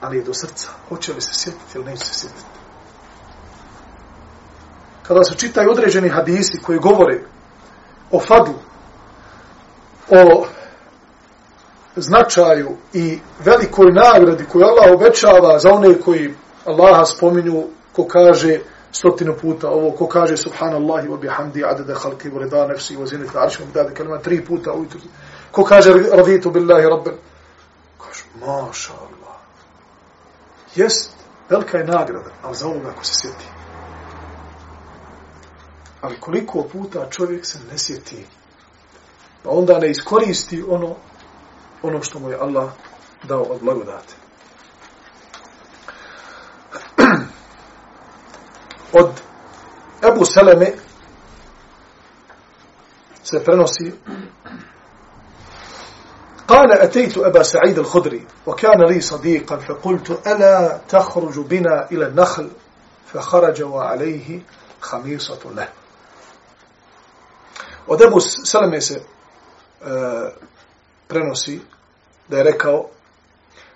Ali 0.00 0.16
je 0.16 0.24
do 0.24 0.34
srca. 0.34 0.68
Hoće 0.88 1.12
li 1.12 1.20
se 1.20 1.34
sjetiti 1.34 1.72
ili 1.74 1.84
neće 1.84 2.04
se 2.04 2.14
sjetiti? 2.14 2.44
Kada 5.02 5.24
se 5.24 5.34
čitaju 5.34 5.70
određeni 5.70 6.08
hadisi 6.08 6.62
koji 6.62 6.78
govore 6.78 7.24
o 8.10 8.20
fadlu, 8.20 8.54
o 10.08 10.46
značaju 11.96 12.76
i 12.92 13.18
velikoj 13.38 13.86
nagradi 13.92 14.44
koju 14.44 14.64
Allah 14.64 14.94
obećava 14.94 15.58
za 15.58 15.72
one 15.72 16.00
koji 16.00 16.34
Allaha 16.64 17.04
spominju, 17.04 17.64
ko 17.92 18.06
kaže 18.08 18.60
stotinu 18.92 19.36
puta 19.40 19.70
ovo, 19.70 19.90
ko 19.90 20.06
kaže 20.06 20.36
subhanallahi 20.36 21.08
wa 21.08 21.16
bihamdi 21.16 21.64
adada 21.64 21.94
halki 21.94 22.28
wa 22.28 22.42
rida 22.42 22.66
nefsi 22.66 22.96
wa 22.96 23.06
zinita 23.06 23.40
aršom 23.40 23.72
dade 23.74 23.94
kalima 23.94 24.18
tri 24.18 24.44
puta 24.44 24.72
ujutru. 24.72 25.00
Ko 25.50 25.64
kaže 25.64 25.92
raditu 25.92 26.50
billahi 26.50 26.86
rabben. 26.86 27.14
Kaže, 27.98 28.24
maša 28.40 28.92
Allah. 28.92 29.36
Jest, 30.74 31.10
velika 31.50 31.78
je 31.78 31.84
nagrada, 31.84 32.30
ali 32.42 32.54
za 32.54 32.66
ovoga 32.66 32.88
ako 32.88 33.04
se 33.04 33.14
sjeti. 33.14 33.46
Ali 36.00 36.20
koliko 36.20 36.62
puta 36.62 37.10
čovjek 37.10 37.46
se 37.46 37.58
ne 37.70 37.78
sjeti, 37.78 38.26
pa 39.42 39.50
onda 39.50 39.78
ne 39.78 39.90
iskoristi 39.90 40.64
ono, 40.68 40.94
ono 41.82 42.02
što 42.02 42.18
mu 42.18 42.30
je 42.30 42.36
Allah 42.36 42.70
dao 43.22 43.42
od 43.42 43.62
blagodate. 43.62 44.21
od 48.92 49.20
Ebu 50.02 50.24
Seleme 50.24 50.72
se 53.22 53.40
prenosi 53.44 53.92
قال 56.48 56.72
أتيت 56.72 57.18
أبا 57.18 57.42
سعيد 57.42 57.78
الخدري 57.78 58.26
وكان 58.46 58.82
لي 58.82 59.00
صديقا 59.00 59.56
فقلت 59.56 60.10
ألا 60.26 60.80
تخرج 60.88 61.38
بنا 61.38 61.90
إلى 61.92 62.06
النخل؟ 62.06 62.50
فخرج 63.12 63.62
وعليه 63.62 64.42
خميصة 64.80 65.40
له. 65.54 65.68
ودبو 67.88 68.18
سلمي 68.18 68.80
سي 68.80 69.00
برنوسي 71.10 71.60
دا 72.30 72.42
ركاو 72.42 72.88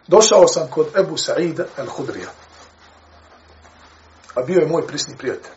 دوشاو 0.09 0.47
سان 0.47 0.69
أبو 0.97 1.17
سعيد 1.17 1.67
الخدري 1.79 2.27
a 4.37 4.43
bio 4.43 4.61
je 4.61 4.69
moj 4.69 4.87
prisni 4.87 5.17
prijatelj. 5.17 5.53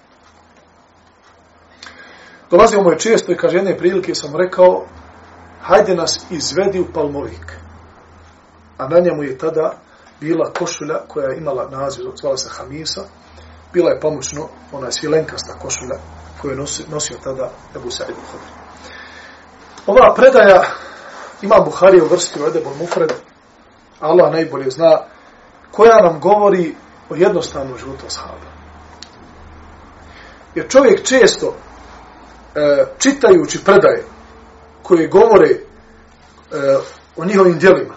Dolazio 2.52 2.82
mu 2.82 2.92
je 2.92 3.00
često 3.00 3.32
i 3.32 3.38
kaže 3.38 3.58
jedne 3.58 3.78
prilike 3.78 4.16
sam 4.16 4.36
rekao 4.36 4.86
hajde 5.62 5.96
nas 5.96 6.18
izvedi 6.30 6.80
u 6.80 6.94
Palmovik. 6.94 7.54
A 8.78 8.88
na 8.88 9.00
njemu 9.00 9.24
je 9.24 9.38
tada 9.38 9.74
bila 10.20 10.54
košulja 10.60 11.00
koja 11.08 11.28
je 11.30 11.38
imala 11.38 11.70
naziv, 11.70 12.06
zvala 12.22 12.38
se 12.38 12.50
Hamisa, 12.50 13.04
bila 13.74 13.92
je 13.92 14.00
pomoćno, 14.00 14.48
ona 14.72 14.86
je 14.86 14.92
svilenkasta 14.92 15.54
košulja 15.54 16.00
koju 16.42 16.52
je 16.52 16.58
nosio, 16.58 16.86
nosio 16.92 17.18
tada 17.24 17.50
Ebu 17.76 17.90
Sa'id 17.90 18.16
al-Hudri. 18.16 18.52
Ova 19.88 20.14
predaja 20.16 20.64
ima 21.42 21.56
Buhari 21.66 22.02
u 22.02 22.08
vrsti 22.08 22.42
u 22.42 22.48
Edebol 22.48 22.74
Mufred, 22.80 23.14
Allah 24.00 24.32
najbolje 24.32 24.70
zna, 24.70 25.00
koja 25.72 26.02
nam 26.04 26.20
govori 26.20 26.76
o 27.10 27.16
jednostavnom 27.16 27.78
životu 27.78 28.06
ashaba. 28.08 28.59
Jer 30.56 30.68
čovjek 30.68 31.04
često, 31.04 31.56
e, 32.56 32.86
čitajući 32.98 33.64
predaje 33.64 34.04
koje 34.84 35.08
govore 35.08 35.50
e, 35.50 35.60
o 37.18 37.26
njihovim 37.26 37.60
djelima, 37.60 37.96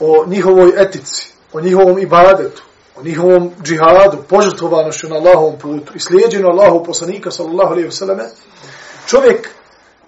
o 0.00 0.24
njihovoj 0.26 0.72
etici, 0.76 1.32
o 1.52 1.60
njihovom 1.60 1.98
ibadetu, 1.98 2.62
o 2.96 3.02
njihovom 3.02 3.50
džihadu, 3.62 4.22
požrtvovanošću 4.28 5.08
na 5.08 5.16
Allahovom 5.16 5.58
putu 5.58 5.92
i 5.94 6.00
slijedjenju 6.00 6.46
Allahov 6.46 6.84
poslanika, 6.84 7.30
sallallahu 7.30 7.72
alaihi 7.72 7.88
vseleme, 7.88 8.24
čovjek 9.06 9.50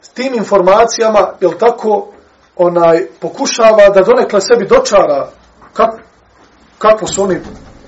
s 0.02 0.08
tim 0.08 0.34
informacijama, 0.34 1.32
jel 1.40 1.52
tako, 1.58 2.08
onaj, 2.56 3.06
pokušava 3.20 3.88
da 3.94 4.02
donekle 4.02 4.40
sebi 4.40 4.66
dočara 4.66 5.30
kako, 5.72 5.98
kako 6.78 7.06
su 7.06 7.22
oni 7.22 7.40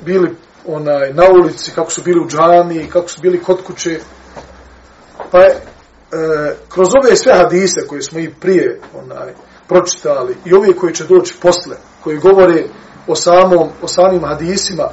bili 0.05 0.37
onaj, 0.69 1.13
na 1.13 1.25
ulici, 1.43 1.73
kako 1.75 1.91
su 1.91 2.03
bili 2.03 2.21
u 2.21 2.29
džami, 2.29 2.91
kako 2.93 3.09
su 3.09 3.21
bili 3.21 3.43
kod 3.43 3.63
kuće. 3.63 4.01
Pa 5.31 5.39
je, 5.39 5.49
e, 5.51 5.57
kroz 6.69 6.89
ove 7.03 7.17
sve 7.17 7.33
hadise 7.33 7.87
koje 7.89 8.03
smo 8.03 8.19
i 8.19 8.35
prije 8.41 8.81
onaj, 8.95 9.33
pročitali 9.69 10.37
i 10.45 10.55
ove 10.55 10.73
koji 10.73 10.95
će 10.95 11.05
doći 11.05 11.35
posle, 11.43 11.77
koji 12.05 12.19
govore 12.19 12.65
o, 13.07 13.15
samom, 13.15 13.69
o 13.83 13.89
samim 13.89 14.25
hadisima 14.25 14.89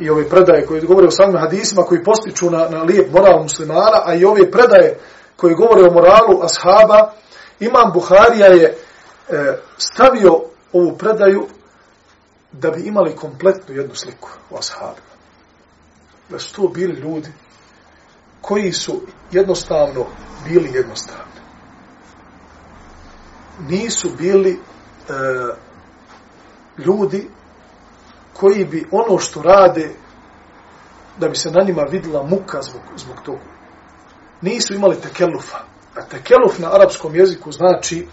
i 0.00 0.10
ove 0.10 0.28
predaje 0.28 0.66
koje 0.66 0.80
govore 0.80 1.06
o 1.06 1.10
samim 1.10 1.36
hadisima 1.40 1.82
koji 1.82 2.04
postiču 2.04 2.50
na, 2.50 2.68
na 2.68 2.82
lijep 2.82 3.12
moral 3.12 3.42
muslimana, 3.42 4.02
a 4.04 4.14
i 4.14 4.24
ove 4.24 4.50
predaje 4.50 4.98
koje 5.36 5.54
govore 5.54 5.88
o 5.88 5.92
moralu 5.92 6.42
ashaba, 6.42 7.12
Imam 7.60 7.92
Buharija 7.94 8.46
je 8.46 8.64
e, 8.64 8.76
stavio 9.78 10.40
ovu 10.72 10.96
predaju 10.98 11.46
da 12.52 12.70
bi 12.70 12.82
imali 12.82 13.16
kompletnu 13.16 13.74
jednu 13.74 13.94
sliku 13.94 14.30
o 14.50 14.58
ashabu 14.58 15.11
da 16.32 16.38
su 16.38 16.54
to 16.54 16.68
bili 16.68 17.00
ljudi 17.00 17.32
koji 18.40 18.72
su 18.72 19.02
jednostavno 19.32 20.06
bili 20.44 20.70
jednostavni. 20.72 21.32
Nisu 23.68 24.10
bili 24.18 24.50
e, 24.50 25.12
ljudi 26.78 27.28
koji 28.32 28.64
bi 28.64 28.86
ono 28.90 29.18
što 29.18 29.42
rade 29.42 29.90
da 31.18 31.28
bi 31.28 31.36
se 31.36 31.50
na 31.50 31.64
njima 31.64 31.82
videla 31.82 32.22
muka 32.22 32.62
zbog, 32.62 32.82
zbog 32.96 33.16
toga. 33.24 33.52
Nisu 34.40 34.74
imali 34.74 35.00
tekelufa. 35.00 35.58
A 35.94 36.02
tekeluf 36.02 36.58
na 36.58 36.74
arapskom 36.74 37.16
jeziku 37.16 37.52
znači 37.52 38.08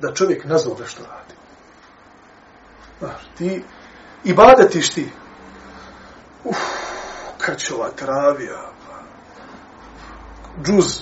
da 0.00 0.14
čovjek 0.14 0.44
ne 0.44 0.58
zna 0.58 0.86
što 0.86 1.02
radi. 1.02 1.34
Znaš, 2.98 3.30
ti 3.38 3.62
i 4.24 4.34
badetiš 4.34 4.90
ti. 4.90 5.08
Uf, 6.44 6.58
krčova, 7.38 7.90
travija, 7.90 8.70
džuz, 10.64 11.00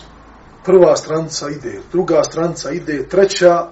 prva 0.64 0.96
stranca 0.96 1.48
ide, 1.50 1.80
druga 1.92 2.24
stranca 2.24 2.70
ide, 2.70 3.08
treća, 3.08 3.68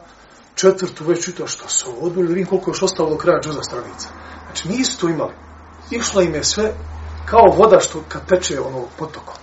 četvrtu 0.55 1.05
već 1.05 1.25
čita 1.25 1.47
što 1.47 1.69
su 1.69 1.95
odbili, 2.01 2.29
vidim 2.29 2.47
koliko 2.47 2.71
još 2.71 2.83
ostalo 2.83 3.11
do 3.11 3.17
kraja 3.17 3.41
džuza 3.41 3.63
stranica. 3.63 4.09
Znači 4.47 4.69
nisu 4.69 5.01
to 5.01 5.09
imali. 5.09 5.35
Išla 5.91 6.23
im 6.23 6.35
je 6.35 6.45
sve 6.45 6.73
kao 7.27 7.57
voda 7.57 7.81
što 7.81 8.03
kad 8.09 8.27
teče 8.29 8.61
ono 8.61 8.85
potokom. 8.99 9.35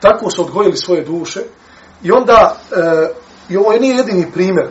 Tako 0.00 0.30
su 0.30 0.42
odgojili 0.42 0.76
svoje 0.76 1.04
duše 1.04 1.40
i 2.02 2.12
onda, 2.12 2.56
e, 2.72 3.08
i 3.48 3.56
ovo 3.56 3.72
je 3.72 3.80
nije 3.80 3.96
jedini 3.96 4.32
primjer 4.32 4.68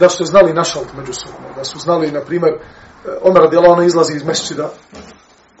da 0.00 0.08
su 0.08 0.24
znali 0.24 0.52
našalt 0.52 0.88
među 0.96 1.12
sobom, 1.12 1.54
da 1.56 1.64
su 1.64 1.78
znali, 1.78 2.12
na 2.12 2.20
primjer, 2.20 2.52
e, 2.54 2.58
Omer 3.22 3.42
Adjela, 3.42 3.72
ona 3.72 3.84
izlazi 3.84 4.16
iz 4.16 4.24
mesečida 4.24 4.70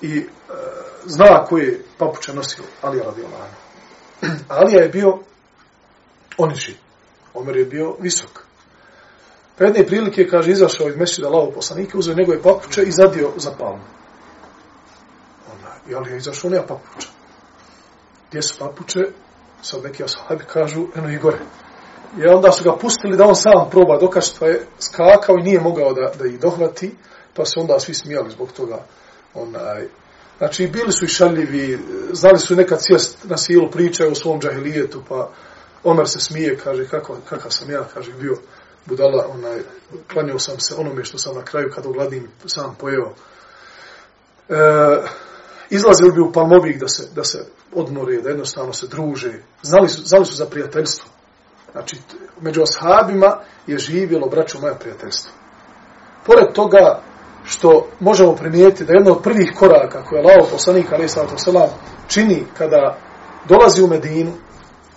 i 0.02 0.18
e, 0.18 0.24
zna 1.06 1.44
koje 1.44 1.80
papuče 1.98 2.34
nosio 2.34 2.64
Alija 2.82 3.04
radi 3.04 3.22
Alana. 3.24 3.54
Alija 4.60 4.82
je 4.82 4.88
bio 4.88 5.18
oniži. 6.38 6.74
Omer 7.34 7.56
je 7.56 7.64
bio 7.64 7.96
visok. 8.00 8.42
Pa 9.58 9.64
jedne 9.64 9.86
prilike, 9.86 10.28
kaže, 10.28 10.50
izašao 10.50 10.88
iz 10.88 11.18
da 11.18 11.28
lavu 11.28 11.52
poslanike, 11.52 11.98
uzeo 11.98 12.14
njegove 12.14 12.42
papuče 12.42 12.82
i 12.82 12.92
zadio 12.92 13.30
za 13.36 13.50
palmu. 13.58 13.84
Ona, 15.52 15.74
I 15.88 15.94
Alija 15.94 16.12
je 16.12 16.18
izašao, 16.18 16.50
nema 16.50 16.66
papuča. 16.66 17.08
Gdje 18.28 18.42
su 18.42 18.58
papuče? 18.58 19.00
Sad 19.62 19.84
neki 19.84 20.04
ashabi 20.04 20.44
kažu, 20.44 20.86
eno 20.96 21.10
i 21.10 21.18
gore. 21.18 21.38
I 22.18 22.26
onda 22.26 22.52
su 22.52 22.64
ga 22.64 22.76
pustili 22.76 23.16
da 23.16 23.26
on 23.26 23.36
sam 23.36 23.70
proba 23.70 23.98
dokaž, 23.98 24.26
pa 24.40 24.46
je 24.46 24.66
skakao 24.78 25.36
i 25.38 25.42
nije 25.42 25.60
mogao 25.60 25.92
da, 25.92 26.12
da 26.18 26.26
ih 26.26 26.40
dohvati, 26.40 26.94
pa 27.34 27.44
se 27.44 27.60
onda 27.60 27.80
svi 27.80 27.94
smijali 27.94 28.30
zbog 28.30 28.52
toga. 28.52 28.84
Onaj, 29.34 29.88
Znači, 30.42 30.66
bili 30.66 30.92
su 30.92 31.04
i 31.04 31.08
šaljivi, 31.08 31.78
znali 32.12 32.38
su 32.38 32.56
nekad 32.56 32.78
sjest 32.82 33.16
na 33.24 33.36
silu, 33.36 33.70
pričaju 33.70 34.12
o 34.12 34.14
svom 34.14 34.40
džahilijetu, 34.40 35.02
pa 35.08 35.30
Omer 35.84 36.08
se 36.08 36.20
smije, 36.20 36.58
kaže, 36.64 36.88
kako, 36.88 37.16
kakav 37.28 37.50
sam 37.50 37.70
ja, 37.70 37.84
kaže, 37.94 38.12
bio 38.12 38.36
budala, 38.86 39.26
onaj, 39.30 39.58
klanio 40.12 40.38
sam 40.38 40.60
se 40.60 40.74
onome 40.74 41.04
što 41.04 41.18
sam 41.18 41.34
na 41.34 41.44
kraju, 41.44 41.70
kad 41.74 41.86
ogladim, 41.86 42.28
sam 42.46 42.76
pojeo. 42.80 43.12
E, 44.48 44.54
izlazili 45.70 46.12
bi 46.12 46.20
u 46.20 46.32
Palmovik 46.32 46.80
da 46.80 46.88
se, 46.88 47.08
da 47.14 47.24
se 47.24 47.46
odmore, 47.72 48.22
da 48.22 48.28
jednostavno 48.28 48.72
se 48.72 48.86
druže. 48.86 49.32
Znali 49.62 49.88
su, 49.88 50.02
znali 50.04 50.26
su 50.26 50.34
za 50.34 50.46
prijateljstvo. 50.46 51.10
Znači, 51.72 51.96
među 52.40 52.62
ashabima 52.62 53.38
je 53.66 53.78
živjelo, 53.78 54.28
braćo, 54.28 54.60
moja 54.60 54.74
prijateljstvo. 54.74 55.32
Pored 56.26 56.52
toga, 56.54 57.02
što 57.52 57.86
možemo 58.00 58.34
primijetiti 58.34 58.84
da 58.84 58.92
jedno 58.92 59.12
od 59.12 59.22
prvih 59.22 59.52
koraka 59.58 60.04
koje 60.04 60.18
je 60.18 60.32
Allah 60.32 60.50
poslanik 60.50 60.92
alaih 60.92 61.10
sallatu 61.10 61.34
wasalam 61.34 61.68
čini 62.08 62.44
kada 62.58 62.98
dolazi 63.48 63.82
u 63.82 63.86
Medinu 63.86 64.32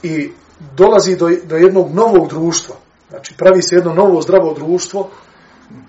i 0.04 0.32
dolazi 0.78 1.15
do, 1.15 1.30
do 1.44 1.56
jednog 1.56 1.96
novog 1.96 2.28
društva, 2.28 2.76
znači 3.10 3.34
pravi 3.38 3.62
se 3.62 3.76
jedno 3.76 3.94
novo 3.94 4.22
zdravo 4.22 4.54
društvo, 4.54 5.10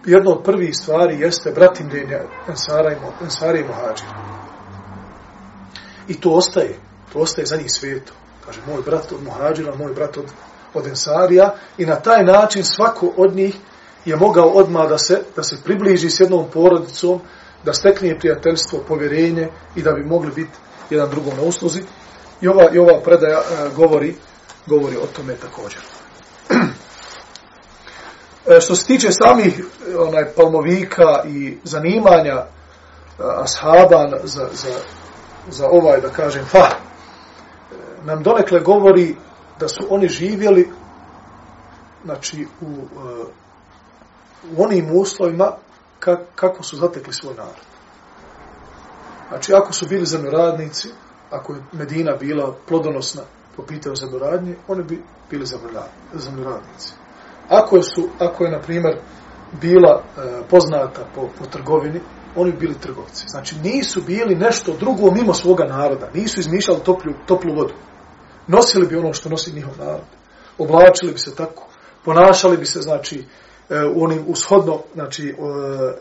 jedno 0.07 0.31
od 0.31 0.43
prvih 0.45 0.77
stvari 0.77 1.21
jeste 1.21 1.53
bratimljenja 1.53 2.21
Ensara 2.49 2.93
i, 2.93 3.25
Ensara 3.25 3.59
i 3.59 3.65
Mohađira. 3.65 4.11
I 6.09 6.21
to 6.21 6.31
ostaje, 6.31 6.79
to 7.13 7.19
ostaje 7.19 7.47
za 7.47 7.57
njih 7.57 7.73
svijetu. 7.73 8.13
Kaže, 8.47 8.61
moj 8.67 8.83
brat 8.83 9.13
od 9.13 9.23
Mohađira, 9.23 9.75
moj 9.75 9.93
brat 9.95 10.17
od, 10.17 10.25
od 10.75 10.87
Ensarija 10.87 11.55
i 11.79 11.87
na 11.87 11.97
taj 11.97 12.25
način 12.25 12.65
svako 12.65 13.13
od 13.17 13.37
njih 13.37 13.57
je 14.07 14.17
mogao 14.17 14.49
odmah 14.49 14.89
da 14.89 14.99
se, 14.99 15.23
da 15.37 15.43
se 15.43 15.57
približi 15.65 16.11
s 16.11 16.21
jednom 16.21 16.51
porodicom, 16.53 17.21
da 17.65 17.73
stekne 17.73 18.19
prijateljstvo, 18.19 18.85
povjerenje 18.89 19.49
i 19.77 19.83
da 19.83 19.93
bi 19.93 20.05
mogli 20.05 20.31
biti 20.35 20.59
jedan 20.91 21.11
drugom 21.11 21.37
na 21.37 21.43
usluzi. 21.43 21.83
I 22.41 22.49
ova, 22.49 22.71
i 22.73 22.79
ova 22.79 23.01
predaja 23.05 23.39
e, 23.39 23.69
govori, 23.77 24.15
govori 24.67 24.97
o 24.97 25.07
tome 25.07 25.35
također. 25.35 25.81
e, 28.57 28.61
što 28.61 28.75
se 28.75 28.87
tiče 28.87 29.09
samih 29.13 29.65
onaj 29.99 30.35
palmovika 30.37 31.23
i 31.27 31.59
zanimanja 31.65 32.35
e, 32.35 32.47
ashaban 33.19 34.13
za, 34.25 34.49
za, 34.53 34.79
za 35.51 35.69
ovaj, 35.71 36.01
da 36.01 36.09
kažem, 36.09 36.45
fa, 36.45 36.69
e, 36.69 36.75
nam 38.05 38.23
donekle 38.23 38.61
govori 38.61 39.17
da 39.61 39.69
su 39.69 39.87
oni 39.91 40.09
živjeli 40.09 40.71
znači 42.05 42.47
u, 42.61 42.67
e, 42.67 43.46
u 44.57 44.63
onim 44.63 44.91
uslovima 44.93 45.53
kako 46.35 46.63
su 46.63 46.77
zatekli 46.77 47.13
svoj 47.13 47.35
narod. 47.35 47.67
Znači, 49.29 49.55
ako 49.55 49.73
su 49.73 49.87
bili 49.87 50.07
zemljoradnici, 50.07 50.89
ako 51.31 51.53
je 51.53 51.63
Medina 51.73 52.17
bila 52.17 52.55
plodonosna 52.69 53.23
po 53.57 53.63
pitanju 53.63 53.97
zemljoradnje, 53.97 54.57
oni 54.69 54.83
bi 54.83 55.03
bili 55.31 55.47
zemljoradnici. 56.15 56.93
Ako, 57.49 57.83
su, 57.83 58.09
ako 58.19 58.45
je, 58.45 58.51
na 58.51 58.61
primjer, 58.61 59.01
bila 59.61 60.03
e, 60.03 60.43
poznata 60.51 61.07
po, 61.15 61.29
po 61.39 61.47
trgovini, 61.47 62.01
oni 62.37 62.53
bi 62.53 62.59
bili 62.59 62.75
trgovci. 62.75 63.29
Znači, 63.29 63.57
nisu 63.63 64.03
bili 64.03 64.35
nešto 64.35 64.77
drugo 64.81 65.11
mimo 65.11 65.35
svoga 65.35 65.65
naroda. 65.65 66.11
Nisu 66.15 66.41
izmišljali 66.41 66.81
toplu, 66.81 67.13
toplu 67.27 67.55
vodu. 67.55 67.75
Nosili 68.47 68.87
bi 68.87 68.97
ono 68.97 69.13
što 69.13 69.29
nosi 69.29 69.53
njihov 69.53 69.79
narod. 69.79 70.07
Oblačili 70.59 71.13
bi 71.13 71.19
se 71.19 71.35
tako. 71.35 71.67
Ponašali 72.05 72.57
bi 72.57 72.67
se, 72.67 72.81
znači, 72.81 73.19
e, 73.19 73.25
E, 73.71 73.85
u 73.95 74.05
onim 74.05 74.25
ushodno, 74.29 74.83
znači, 74.95 75.29
e, 75.29 75.33
e, 75.33 75.95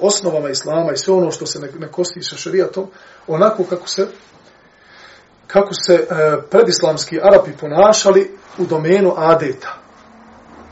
osnovama 0.00 0.48
islama 0.48 0.92
i 0.92 0.96
sve 0.96 1.14
ono 1.14 1.30
što 1.30 1.46
se 1.46 1.60
ne, 1.60 1.68
ne 1.78 1.88
kosti 1.92 2.22
sa 2.22 2.36
šarijatom, 2.36 2.86
onako 3.26 3.64
kako 3.64 3.88
se 3.88 4.06
kako 5.46 5.74
se 5.86 5.94
e, 5.94 6.06
predislamski 6.50 7.20
Arapi 7.22 7.50
ponašali 7.60 8.30
u 8.58 8.66
domenu 8.66 9.14
adeta. 9.16 9.78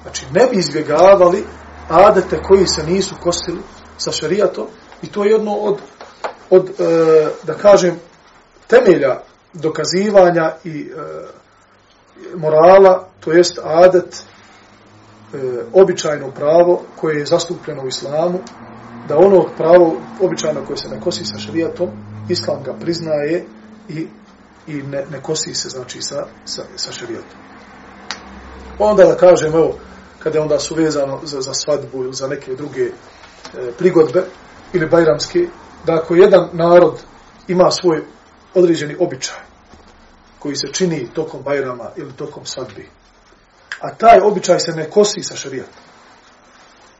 Znači, 0.02 0.26
ne 0.32 0.46
bi 0.46 0.56
izbjegavali 0.56 1.44
adete 1.88 2.42
koji 2.42 2.66
se 2.66 2.82
nisu 2.82 3.14
kostili 3.22 3.60
sa 3.98 4.12
šarijatom 4.12 4.66
i 5.02 5.06
to 5.06 5.24
je 5.24 5.30
jedno 5.30 5.52
od, 5.54 5.78
od 6.50 6.70
e, 6.80 7.28
da 7.42 7.54
kažem, 7.54 8.00
temelja 8.66 9.20
dokazivanja 9.52 10.52
i 10.64 10.80
e, 10.80 11.00
morala, 12.36 13.08
to 13.20 13.32
jest 13.32 13.58
adet, 13.64 14.22
e, 15.34 15.38
običajno 15.72 16.30
pravo 16.30 16.82
koje 16.96 17.18
je 17.18 17.26
zastupljeno 17.26 17.82
u 17.82 17.88
islamu, 17.88 18.38
da 19.08 19.18
ono 19.18 19.46
pravo 19.56 19.96
običajno 20.20 20.64
koje 20.66 20.76
se 20.76 20.88
ne 20.88 21.00
kosi 21.00 21.24
sa 21.24 21.38
šarijatom, 21.38 21.88
islam 22.28 22.62
ga 22.62 22.72
priznaje 22.80 23.44
i, 23.88 24.06
i 24.66 24.82
ne, 24.82 25.04
ne 25.10 25.22
kosi 25.22 25.54
se 25.54 25.68
znači 25.68 26.02
sa, 26.02 26.26
sa, 26.44 26.62
sa 26.76 26.92
šarijatom. 26.92 27.38
Onda 28.78 29.04
da 29.04 29.16
kažem, 29.16 29.54
evo, 29.54 29.74
kada 30.18 30.42
onda 30.42 30.58
su 30.58 30.74
vezano 30.74 31.20
za, 31.22 31.40
za 31.40 31.54
svadbu 31.54 32.04
ili 32.04 32.14
za 32.14 32.26
neke 32.26 32.54
druge 32.54 32.82
e, 32.82 32.92
prigodbe 33.78 34.24
ili 34.72 34.88
bajramske, 34.88 35.48
da 35.86 35.94
ako 35.94 36.14
jedan 36.14 36.48
narod 36.52 37.02
ima 37.48 37.70
svoj 37.70 38.02
određeni 38.54 38.96
običaj 39.00 39.38
koji 40.38 40.56
se 40.56 40.72
čini 40.72 41.08
tokom 41.14 41.42
bajrama 41.42 41.90
ili 41.96 42.12
tokom 42.12 42.44
svadbi, 42.44 42.88
a 43.80 43.94
taj 43.94 44.20
običaj 44.20 44.60
se 44.60 44.72
ne 44.72 44.90
kosi 44.90 45.22
sa 45.22 45.36
šarijatom, 45.36 45.82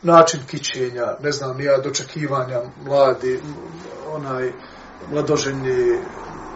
način 0.03 0.40
kićenja, 0.47 1.07
ne 1.23 1.33
znam, 1.33 1.61
ja, 1.61 1.79
dočekivanja 1.79 2.61
mladi, 2.85 3.40
onaj, 4.09 4.53
mladoženje, 5.11 5.99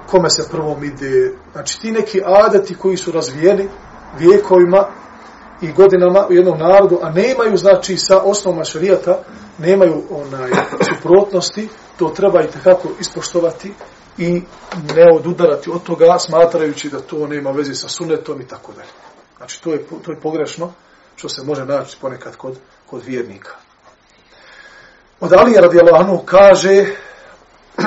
kome 0.06 0.30
se 0.30 0.48
prvom 0.50 0.84
ide, 0.84 1.32
znači 1.52 1.80
ti 1.80 1.92
neki 1.92 2.22
adati 2.24 2.74
koji 2.74 2.96
su 2.96 3.12
razvijeni 3.12 3.68
vijekovima 4.18 4.86
i 5.62 5.72
godinama 5.72 6.26
u 6.30 6.32
jednom 6.32 6.58
narodu, 6.58 6.98
a 7.02 7.10
nemaju, 7.10 7.56
znači, 7.56 7.96
sa 7.96 8.20
osnovama 8.20 8.64
šarijata, 8.64 9.18
nemaju 9.58 10.02
onaj 10.10 10.50
suprotnosti, 10.94 11.68
to 11.96 12.08
treba 12.08 12.42
i 12.42 12.50
tekako 12.50 12.88
ispoštovati 13.00 13.72
i 14.18 14.42
ne 14.96 15.06
odudarati 15.14 15.70
od 15.70 15.82
toga, 15.82 16.18
smatrajući 16.18 16.88
da 16.88 17.00
to 17.00 17.26
nema 17.26 17.50
veze 17.50 17.74
sa 17.74 17.88
sunetom 17.88 18.40
i 18.40 18.46
tako 18.46 18.72
dalje. 18.72 19.13
Znači, 19.44 19.62
to 19.62 19.72
je, 19.72 19.86
to 20.04 20.12
je 20.12 20.20
pogrešno, 20.20 20.72
što 21.16 21.28
se 21.28 21.42
može 21.42 21.64
naći 21.64 21.96
ponekad 22.00 22.36
kod, 22.36 22.58
kod 22.86 23.02
vjernika. 23.04 23.50
Od 25.20 25.32
Alija 25.32 25.60
radijallahu 25.60 26.04
anhu 26.04 26.24
kaže 26.26 26.86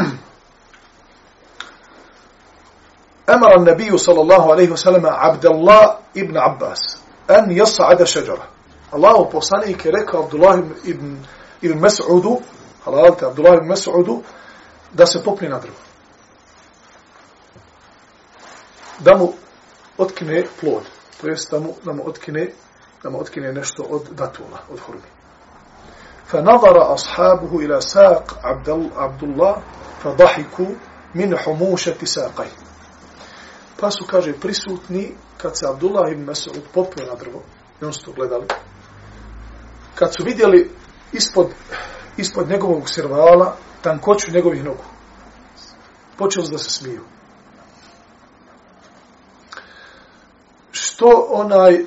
Amar 3.36 3.52
an-nabiju 3.58 3.98
sallallahu 3.98 4.50
alaihi 4.50 4.72
wa 4.72 4.78
sallam 4.78 5.06
Abdullah 5.06 5.98
ibn 6.14 6.38
Abbas 6.38 6.80
an 7.28 7.50
yas'ada 7.50 8.06
šeđara. 8.06 8.46
Allahu 8.92 9.30
poslanik 9.32 9.86
je 9.86 9.92
rekao 9.92 10.24
Abdullah 10.24 10.60
ibn, 10.86 11.26
ibn 11.62 11.80
Mas'udu 11.80 12.38
halalite 12.86 13.26
Abdullah 13.26 13.54
ibn 13.58 13.68
Mas'udu 13.68 14.22
da 14.94 15.06
se 15.06 15.24
popne 15.24 15.50
na 15.50 15.60
drvo. 15.60 15.76
Da 19.00 19.18
mu 19.18 19.34
otkine 19.98 20.46
plod 20.60 20.97
To 21.21 21.29
jest 21.29 21.51
da 21.51 21.59
mu, 21.59 21.75
da 21.85 21.93
mu 21.93 22.09
otkine 22.09 22.49
da 23.03 23.11
mu 23.11 23.21
otkine 23.21 23.53
nešto 23.53 23.83
od 23.83 24.03
datula, 24.11 24.59
od 24.71 24.81
hurmi. 24.81 25.11
فنظر 26.33 26.95
أصحابه 26.95 27.59
إلى 27.59 27.81
ساق 27.81 28.41
عبد 28.97 29.23
الله 29.23 29.63
فضحكوا 30.03 30.71
من 31.15 31.37
حموشة 31.37 32.05
ساقيه 32.05 32.73
Pa 33.81 33.91
su, 33.91 34.05
kaže, 34.07 34.33
prisutni 34.33 35.15
kad 35.37 35.59
se 35.59 35.67
Abdullah 35.67 36.13
ibn 36.13 36.25
Mesud 36.25 36.63
popio 36.75 37.07
na 37.07 37.15
drvo. 37.15 37.43
I 37.83 37.85
on 37.85 37.93
su 37.93 38.05
to 38.05 38.13
gledali. 38.13 38.47
Kad 39.95 40.15
su 40.15 40.25
vidjeli 40.25 40.71
ispod, 41.13 41.47
ispod 42.17 42.49
njegovog 42.49 42.91
servala 42.91 43.57
tankoću 43.81 44.33
njegovih 44.33 44.65
nogu. 44.65 44.85
Počeli 46.17 46.47
su 46.47 46.53
da 46.53 46.59
se 46.59 46.71
smiju. 46.71 47.01
Što 50.88 51.28
onaj 51.30 51.74
e, 51.74 51.86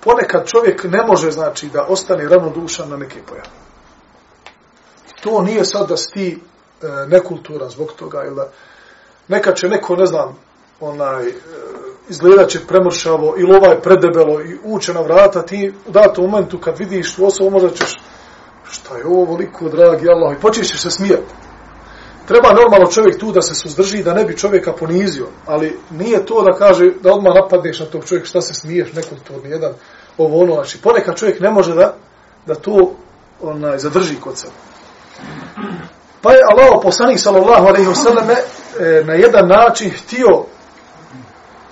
ponekad 0.00 0.46
čovjek 0.46 0.84
ne 0.84 1.02
može, 1.06 1.30
znači, 1.30 1.68
da 1.68 1.86
ostane 1.88 2.28
ravnodušan 2.28 2.88
na 2.88 2.96
neke 2.96 3.20
pojave. 3.28 3.48
To 5.22 5.42
nije 5.42 5.64
sad 5.64 5.88
da 5.88 5.96
sti 5.96 6.38
e, 6.82 6.86
nekultura 7.06 7.68
zbog 7.68 7.92
toga, 7.92 8.24
ili 8.24 8.36
da 8.36 8.48
nekad 9.28 9.56
će 9.56 9.68
neko, 9.68 9.96
ne 9.96 10.06
znam, 10.06 10.38
onaj, 10.80 11.28
e, 11.28 11.32
izgledat 12.08 12.48
će 12.48 12.66
premršavo, 12.66 13.34
ili 13.38 13.56
ovaj 13.56 13.80
predebelo 13.80 14.40
i 14.40 14.58
uče 14.64 14.94
na 14.94 15.00
vrata, 15.00 15.42
ti 15.42 15.72
u 15.86 15.90
datom 15.90 16.24
momentu 16.24 16.58
kad 16.58 16.78
vidiš 16.78 17.14
tu 17.14 17.26
osobu, 17.26 17.50
možda 17.50 17.70
ćeš, 17.70 18.00
šta 18.70 18.96
je 18.96 19.06
ovo 19.06 19.24
veliko, 19.24 19.68
dragi 19.68 20.08
Allah, 20.08 20.36
i 20.36 20.40
počeš 20.40 20.82
se 20.82 20.90
smijati. 20.90 21.49
Treba 22.30 22.52
normalno 22.52 22.86
čovjek 22.86 23.18
tu 23.18 23.32
da 23.32 23.42
se 23.42 23.54
suzdrži, 23.54 24.02
da 24.02 24.14
ne 24.14 24.24
bi 24.24 24.36
čovjeka 24.36 24.72
ponizio, 24.72 25.26
ali 25.46 25.78
nije 25.90 26.26
to 26.26 26.42
da 26.42 26.58
kaže, 26.58 26.84
da 27.02 27.12
odmah 27.12 27.32
napadneš 27.34 27.80
na 27.80 27.86
tog 27.86 28.04
čovjeka, 28.04 28.26
šta 28.26 28.40
se 28.40 28.54
smiješ, 28.54 28.92
nekulturni 28.92 29.50
jedan, 29.50 29.72
ovo 30.18 30.42
ono, 30.42 30.54
znači 30.54 30.78
ponekad 30.82 31.16
čovjek 31.16 31.40
ne 31.40 31.50
može 31.50 31.74
da, 31.74 31.94
da 32.46 32.54
to 32.54 32.94
onaj, 33.42 33.78
zadrži 33.78 34.20
kod 34.20 34.38
sebe. 34.38 34.52
Pa 36.22 36.32
je 36.32 36.38
Allah 36.50 36.80
poslanik 36.82 37.18
sallallahu 37.18 37.66
alaihi 37.66 37.88
wa 37.88 37.94
sallam 37.94 38.30
e, 38.30 39.04
na 39.04 39.14
jedan 39.14 39.48
način 39.48 39.90
htio 39.90 40.44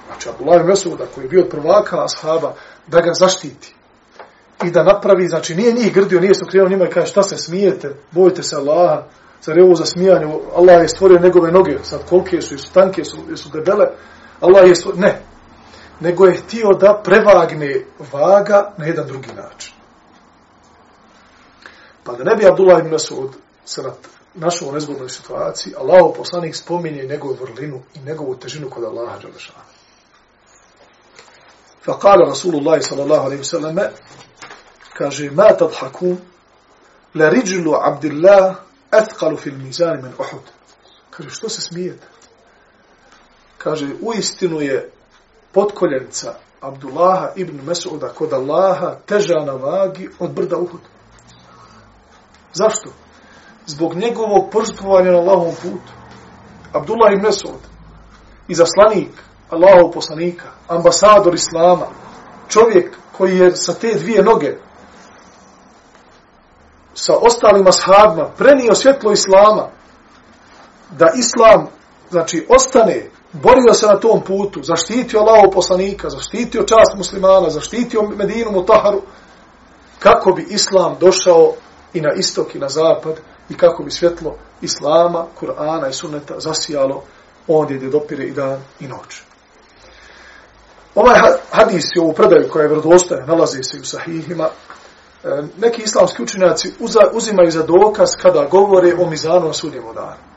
znači 0.07 0.29
Abdullah 0.29 0.65
Mesuda 0.67 1.05
koji 1.15 1.25
je 1.25 1.29
bio 1.29 1.41
od 1.41 1.51
prvaka 1.51 2.05
ashaba 2.05 2.55
da 2.87 3.01
ga 3.01 3.13
zaštiti 3.13 3.75
i 4.65 4.71
da 4.71 4.83
napravi, 4.83 5.29
znači 5.29 5.55
nije 5.55 5.73
njih 5.73 5.95
grdio, 5.95 6.21
nije 6.21 6.35
se 6.35 6.45
okrenuo 6.45 6.69
njima 6.69 6.85
i 6.85 6.91
kaže 6.91 7.07
šta 7.07 7.23
se 7.23 7.37
smijete, 7.37 7.95
bojite 8.11 8.43
se 8.43 8.57
Allaha, 8.57 9.03
zar 9.43 9.59
je 9.59 9.65
ovo 9.65 9.75
za 9.75 9.85
smijanje, 9.85 10.27
Allah 10.57 10.83
je 10.83 10.89
stvorio 10.89 11.19
njegove 11.19 11.53
noge, 11.53 11.79
sad 11.83 12.09
kolike 12.09 12.43
su, 12.43 12.59
su 12.59 12.73
tanke, 12.73 13.05
su, 13.05 13.37
su 13.37 13.51
debele, 13.51 13.87
Allah 14.41 14.69
je 14.69 14.75
stvorio, 14.75 15.01
ne, 15.01 15.23
nego 16.01 16.27
je 16.27 16.37
htio 16.37 16.69
da 16.81 17.01
prevagne 17.05 17.85
vaga 18.13 18.75
na 18.77 18.87
jedan 18.87 19.07
drugi 19.07 19.29
način. 19.37 19.75
Pa 22.05 22.13
da 22.13 22.25
ne 22.25 22.37
bi 22.37 22.47
Abdullah 22.47 22.79
ibn 22.79 22.91
Mas'ud 22.91 23.29
se 23.65 23.83
našao 24.35 24.69
u 24.69 24.73
nezgodnoj 24.73 25.09
situaciji, 25.09 25.75
Allah 25.79 26.13
poslanik 26.17 26.57
spominje 26.57 27.03
njegovu 27.03 27.37
vrlinu 27.41 27.81
i 27.95 27.99
njegovu 27.99 28.37
težinu 28.37 28.71
kod 28.71 28.85
Allaha 28.85 29.19
Đalešana. 29.19 29.59
Fa 31.85 31.99
kala 31.99 32.29
Rasulullah 32.29 32.83
sallallahu 32.83 33.27
alaihi 33.27 33.45
sallam 33.45 33.77
kaže, 34.95 35.31
ma 35.31 35.49
tadhakun 35.59 36.19
la 37.15 37.29
rijlu 37.29 37.75
abdillah 37.75 38.57
Etkalu 38.93 39.37
fil 39.37 39.55
mizani 39.55 40.03
men 40.03 40.13
Uhud. 40.13 40.43
Kaže, 41.11 41.31
što 41.31 41.49
se 41.49 41.61
smijete? 41.61 42.07
Kaže, 43.59 43.87
u 44.01 44.15
istinu 44.15 44.61
je 44.61 44.91
potkoljenca 45.53 46.35
Abdullaha 46.61 47.33
ibn 47.37 47.61
Mesuda 47.67 48.09
kod 48.09 48.33
Allaha 48.33 48.95
teža 49.07 49.35
na 49.47 49.53
vagi 49.53 50.09
od 50.19 50.31
brda 50.31 50.57
Uhud. 50.57 50.81
Zašto? 52.53 52.91
Zbog 53.67 53.95
njegovog 53.95 54.51
požrtvovanja 54.53 55.11
na 55.11 55.19
Allahovom 55.19 55.55
putu. 55.55 55.93
Abdullah 56.73 57.13
ibn 57.13 57.23
Mesud, 57.27 57.61
izaslanik 58.49 59.11
Allahov 59.51 59.91
poslanika, 59.91 60.45
ambasador 60.69 61.35
Islama, 61.35 61.87
čovjek 62.49 62.97
koji 63.17 63.39
je 63.39 63.57
sa 63.57 63.75
te 63.75 63.95
dvije 63.95 64.23
noge 64.23 64.57
sa 67.01 67.17
ostalim 67.17 67.67
ashabima 67.67 68.31
prenio 68.39 68.75
svjetlo 68.75 69.13
Islama 69.13 69.69
da 70.91 71.07
Islam 71.17 71.67
znači 72.11 72.47
ostane 72.49 73.11
borio 73.33 73.75
se 73.75 73.87
na 73.87 73.97
tom 73.97 74.21
putu, 74.21 74.63
zaštitio 74.63 75.21
Allaho 75.21 75.51
poslanika, 75.51 76.11
zaštitio 76.11 76.63
čast 76.63 76.97
muslimana, 76.97 77.51
zaštitio 77.51 78.03
Medinu 78.03 78.51
Mutaharu, 78.51 79.03
kako 79.99 80.33
bi 80.33 80.47
Islam 80.51 80.97
došao 81.01 81.53
i 81.95 82.01
na 82.01 82.13
istok 82.17 82.55
i 82.55 82.59
na 82.59 82.69
zapad 82.69 83.21
i 83.49 83.55
kako 83.55 83.83
bi 83.83 83.91
svjetlo 83.91 84.37
Islama, 84.63 85.27
Kur'ana 85.41 85.89
i 85.89 85.93
Sunneta 85.93 86.35
zasijalo 86.41 87.03
ondje 87.49 87.77
gdje 87.77 87.89
dopire 87.89 88.25
i 88.25 88.33
dan 88.33 88.61
i 88.81 88.89
noć. 88.89 89.23
Ovaj 90.95 91.15
hadis 91.51 91.85
je 91.95 92.03
ovu 92.03 92.13
predaju 92.13 92.49
koja 92.51 92.63
je 92.63 92.69
vredostaja, 92.69 93.27
nalazi 93.27 93.63
se 93.63 93.81
u 93.81 93.85
sahihima, 93.85 94.49
E, 95.25 95.43
neki 95.59 95.83
islamski 95.83 96.23
učenjaci 96.23 96.73
uzimaju 97.13 97.51
za 97.51 97.63
dokaz 97.63 98.09
kada 98.23 98.47
govore 98.51 98.95
o 98.99 99.11
mizanu 99.11 99.47
na 99.47 99.53
sudnjem 99.53 99.85
danu 99.95 100.29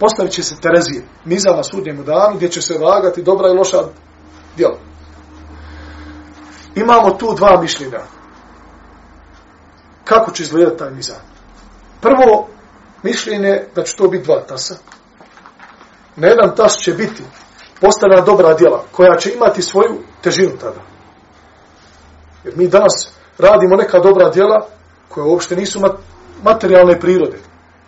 postavit 0.00 0.32
će 0.32 0.42
se 0.42 0.56
Terezije, 0.56 1.04
mizan 1.24 1.56
na 1.56 1.62
sudnjemu 1.62 2.02
danu, 2.02 2.36
gdje 2.36 2.50
će 2.50 2.62
se 2.62 2.78
vagati 2.78 3.22
dobra 3.22 3.48
i 3.48 3.56
loša 3.56 3.78
djela. 4.56 4.78
Imamo 6.74 7.10
tu 7.10 7.34
dva 7.34 7.60
mišljenja. 7.60 8.00
Kako 10.04 10.30
će 10.30 10.42
izgledati 10.42 10.78
taj 10.78 10.90
mizan? 10.90 11.20
Prvo 12.00 12.48
mišljenje 13.02 13.64
da 13.74 13.82
će 13.82 13.96
to 13.96 14.08
biti 14.08 14.24
dva 14.24 14.40
tasa. 14.40 14.76
Na 16.16 16.26
jedan 16.26 16.56
tas 16.56 16.76
će 16.76 16.92
biti 16.92 17.22
postavljena 17.80 18.22
dobra 18.22 18.54
djela, 18.54 18.84
koja 18.92 19.16
će 19.16 19.32
imati 19.32 19.62
svoju 19.62 19.98
težinu 20.22 20.56
tada. 20.60 20.80
Jer 22.44 22.56
mi 22.56 22.68
danas 22.68 23.12
radimo 23.40 23.76
neka 23.76 23.98
dobra 23.98 24.30
djela 24.30 24.66
koja 25.08 25.26
uopšte 25.26 25.56
nisu 25.56 25.80
materijalne 26.42 27.00
prirode. 27.00 27.38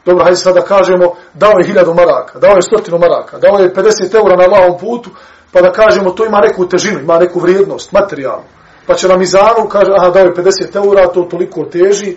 Dobro, 0.05 0.25
hajde 0.25 0.37
sada 0.37 0.61
kažemo, 0.63 1.15
dao 1.35 1.59
je 1.59 1.67
hiljadu 1.67 1.95
maraka, 1.95 2.39
dao 2.39 2.57
je 2.57 2.63
stotinu 2.63 2.99
maraka, 2.99 3.39
dao 3.39 3.59
je 3.59 3.75
50 3.75 4.15
eura 4.15 4.37
na 4.37 4.47
lavom 4.47 4.79
putu, 4.79 5.11
pa 5.53 5.61
da 5.61 5.73
kažemo, 5.73 6.11
to 6.11 6.27
ima 6.27 6.41
neku 6.41 6.69
težinu, 6.69 7.01
ima 7.01 7.19
neku 7.19 7.41
vrijednost, 7.41 7.93
materijalnu. 7.93 8.45
Pa 8.87 8.95
će 8.95 9.09
nam 9.09 9.23
izanu, 9.23 9.69
kaže, 9.69 9.93
aha, 9.99 10.11
dao 10.11 10.25
je 10.25 10.35
50 10.35 10.77
eura, 10.77 11.13
to 11.13 11.23
toliko 11.23 11.65
teži, 11.65 12.17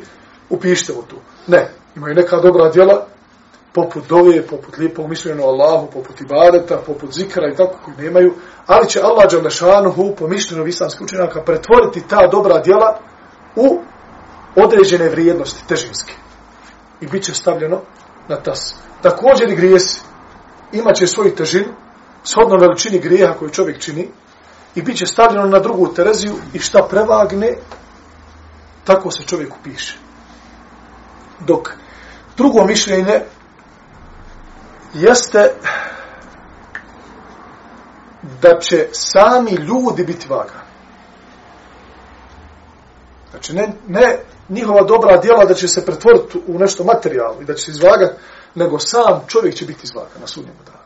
upište 0.49 0.93
mu 0.93 1.01
tu. 1.01 1.15
Ne, 1.47 1.69
imaju 1.95 2.15
neka 2.15 2.37
dobra 2.37 2.69
djela, 2.69 3.05
poput 3.73 4.07
dove, 4.09 4.41
poput 4.41 4.77
lijepo 4.77 5.07
mišljeno 5.07 5.43
Allahu, 5.43 5.87
poput 5.93 6.21
ibadeta, 6.21 6.77
poput 6.85 7.13
zikra 7.13 7.49
i 7.53 7.55
tako 7.55 7.77
koji 7.85 7.97
nemaju, 7.97 8.33
ali 8.67 8.89
će 8.89 9.01
Allah 9.01 9.31
Đalešanuhu, 9.31 10.15
po 10.19 10.27
mišljenju 10.27 10.67
islamskih 10.67 11.01
učenjaka, 11.01 11.41
pretvoriti 11.41 12.07
ta 12.07 12.27
dobra 12.27 12.59
djela 12.59 12.99
u 13.55 13.81
određene 14.55 15.09
vrijednosti, 15.09 15.67
težinske 15.67 16.13
i 17.01 17.07
bit 17.07 17.23
će 17.23 17.33
stavljeno 17.33 17.81
na 18.27 18.35
tas. 18.35 18.75
Također 19.01 19.49
i 19.49 19.55
grijesi 19.55 20.01
imaće 20.71 21.07
svoju 21.07 21.35
težinu, 21.35 21.73
shodno 22.23 22.57
veličini 22.57 22.99
grijeha 22.99 23.33
koju 23.33 23.49
čovjek 23.49 23.81
čini, 23.81 24.09
i 24.75 24.81
bit 24.81 24.97
će 24.97 25.05
stavljeno 25.05 25.47
na 25.47 25.59
drugu 25.59 25.93
tereziju 25.93 26.33
i 26.53 26.59
šta 26.59 26.87
prevagne, 26.89 27.57
tako 28.83 29.11
se 29.11 29.23
čovjek 29.23 29.53
upiše. 29.59 29.97
Dok 31.39 31.69
drugo 32.37 32.65
mišljenje 32.65 33.21
jeste 34.93 35.53
da 38.41 38.59
će 38.59 38.87
sami 38.91 39.51
ljudi 39.51 40.03
biti 40.03 40.27
vaga. 40.29 40.64
Znači, 43.35 43.53
ne, 43.53 43.73
ne 43.87 44.19
njihova 44.49 44.83
dobra 44.83 45.17
djela 45.17 45.45
da 45.45 45.53
će 45.53 45.67
se 45.67 45.85
pretvoriti 45.85 46.41
u 46.47 46.59
nešto 46.59 46.83
materijalno 46.83 47.41
i 47.41 47.45
da 47.45 47.53
će 47.53 47.63
se 47.63 47.71
izvagati, 47.71 48.21
nego 48.55 48.79
sam 48.79 49.21
čovjek 49.27 49.55
će 49.55 49.65
biti 49.65 49.81
izvagan 49.83 50.21
na 50.21 50.27
sudnjemu 50.27 50.59
danu. 50.65 50.77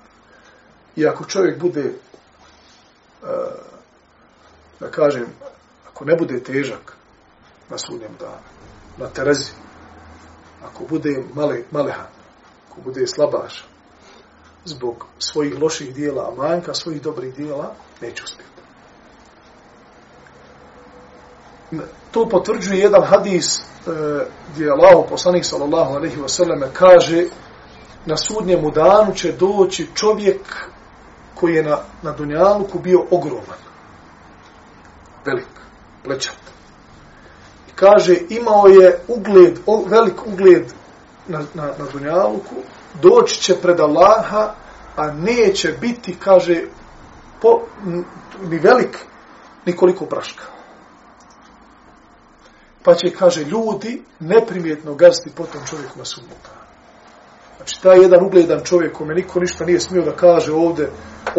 I 0.96 1.08
ako 1.08 1.26
čovjek 1.26 1.60
bude, 1.60 1.82
e, 1.82 1.94
da 4.80 4.92
kažem, 4.92 5.26
ako 5.92 6.06
ne 6.06 6.16
bude 6.16 6.44
težak 6.44 6.94
na 7.70 7.78
sudnjemu 7.78 8.16
danu, 8.20 8.48
na 8.98 9.08
terezi, 9.08 9.52
ako 10.64 10.84
bude 10.90 11.24
male, 11.34 11.64
malehan, 11.72 12.08
ako 12.70 12.82
bude 12.82 13.08
slabaš, 13.08 13.68
zbog 14.66 15.06
svojih 15.20 15.62
loših 15.62 15.94
dijela, 15.94 16.28
a 16.28 16.36
manjka 16.36 16.74
svojih 16.74 17.02
dobrih 17.02 17.36
dijela, 17.36 17.74
neće 18.02 18.24
uspjeti. 18.24 18.49
To 22.12 22.30
potvrđuje 22.30 22.80
jedan 22.80 23.04
hadis 23.04 23.60
e, 23.60 23.62
gdje 24.54 24.72
Allah 24.72 25.06
poslanik 25.10 25.46
sallallahu 25.46 25.94
alaihi 25.94 26.18
wasallam 26.18 26.64
kaže 26.74 27.26
na 28.06 28.18
sudnjemu 28.18 28.72
danu 28.72 29.14
će 29.14 29.32
doći 29.32 29.88
čovjek 29.96 30.70
koji 31.36 31.54
je 31.54 31.64
na, 31.64 31.78
na 32.02 32.12
Dunjaluku 32.12 32.80
bio 32.80 33.06
ogroman 33.12 33.60
velik, 35.26 35.48
plećat. 36.04 36.38
i 37.70 37.72
kaže 37.76 38.16
imao 38.30 38.68
je 38.68 39.00
ugled, 39.08 39.60
o, 39.66 39.84
velik 39.88 40.28
ugled 40.28 40.74
na, 41.28 41.40
na, 41.54 41.64
na 41.64 41.86
Dunjaluku 41.94 42.56
doći 43.02 43.42
će 43.42 43.56
pred 43.62 43.80
Allaha 43.80 44.54
a 44.96 45.12
neće 45.12 45.72
biti 45.82 46.16
kaže 46.20 46.64
po, 47.42 47.62
ni 48.42 48.58
velik 48.60 48.98
nikoliko 49.66 50.06
praška 50.06 50.44
pa 52.84 52.96
će, 52.96 53.10
kaže, 53.10 53.44
ljudi 53.44 54.04
neprimjetno 54.20 54.96
gasti 54.96 55.30
po 55.36 55.44
tom 55.46 55.62
čovjeku 55.66 56.00
na 56.00 56.06
sudnjaka. 56.06 56.50
Znači, 57.58 57.82
taj 57.82 58.02
jedan 58.02 58.26
ugledan 58.26 58.64
čovjek 58.64 58.94
kome 58.94 59.14
niko 59.14 59.40
ništa 59.40 59.66
nije 59.66 59.80
smio 59.80 60.02
da 60.02 60.12
kaže 60.12 60.54
ovde, 60.54 60.90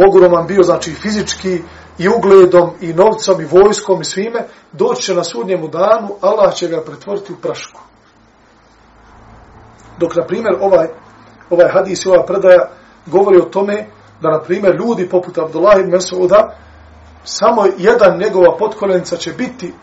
ogroman 0.08 0.46
bio, 0.46 0.62
znači, 0.62 0.94
fizički 0.94 1.62
i 1.98 2.08
ugledom 2.08 2.70
i 2.80 2.92
novcom 2.92 3.40
i 3.40 3.44
vojskom 3.44 4.00
i 4.00 4.04
svime, 4.04 4.46
doći 4.72 5.02
će 5.02 5.14
na 5.14 5.24
sudnjemu 5.24 5.68
danu, 5.68 6.14
Allah 6.20 6.54
će 6.54 6.68
ga 6.68 6.82
pretvoriti 6.84 7.32
u 7.32 7.36
prašku. 7.36 7.80
Dok, 9.98 10.16
na 10.16 10.26
primjer, 10.26 10.54
ovaj, 10.60 10.86
ovaj 11.50 11.68
hadis 11.72 12.04
i 12.04 12.08
ova 12.08 12.26
predaja 12.26 12.70
govori 13.06 13.38
o 13.40 13.50
tome 13.50 13.86
da, 14.20 14.30
na 14.30 14.40
primjer, 14.42 14.76
ljudi 14.76 15.08
poput 15.08 15.38
Abdullah 15.38 15.80
ibn 15.80 15.90
Mesuda, 15.90 16.56
samo 17.24 17.64
jedan 17.78 18.18
njegova 18.18 18.56
potkoljenica 18.58 19.16
će 19.16 19.32
biti 19.32 19.74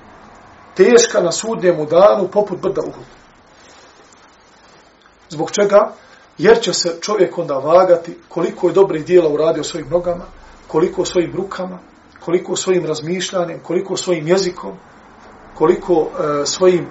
teška 0.77 1.21
na 1.21 1.31
sudnjemu 1.31 1.85
danu 1.85 2.27
poput 2.27 2.61
brda 2.61 2.81
Uhud. 2.81 3.05
Zbog 5.29 5.51
čega? 5.51 5.91
Jer 6.37 6.61
će 6.61 6.73
se 6.73 6.97
čovjek 7.01 7.37
onda 7.37 7.53
vagati 7.53 8.17
koliko 8.29 8.67
je 8.67 8.73
dobrih 8.73 9.05
dijela 9.05 9.29
uradio 9.29 9.63
svojim 9.63 9.89
nogama, 9.89 10.25
koliko 10.67 11.05
svojim 11.05 11.35
rukama, 11.35 11.79
koliko 12.25 12.55
svojim 12.55 12.85
razmišljanjem, 12.85 13.59
koliko 13.63 13.97
svojim 13.97 14.27
jezikom, 14.27 14.77
koliko 15.55 15.93
e, 15.93 16.45
svojim 16.45 16.87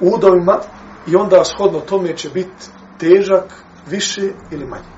udovima 0.00 0.58
i 1.06 1.16
onda 1.16 1.44
shodno 1.44 1.80
tome 1.80 2.16
će 2.16 2.28
biti 2.28 2.66
težak 2.98 3.64
više 3.86 4.22
ili 4.50 4.66
manje. 4.66 4.92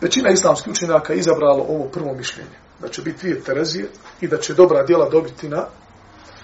Većina 0.00 0.30
islamskih 0.30 0.72
učenjaka 0.72 1.14
izabralo 1.14 1.64
ovo 1.68 1.84
prvo 1.84 2.14
mišljenje, 2.14 2.56
da 2.80 2.88
će 2.88 3.02
biti 3.02 3.18
dvije 3.18 3.40
Terezije 3.40 3.88
i 4.20 4.28
da 4.28 4.38
će 4.38 4.54
dobra 4.54 4.82
djela 4.82 5.08
dobiti 5.08 5.48
na 5.48 5.66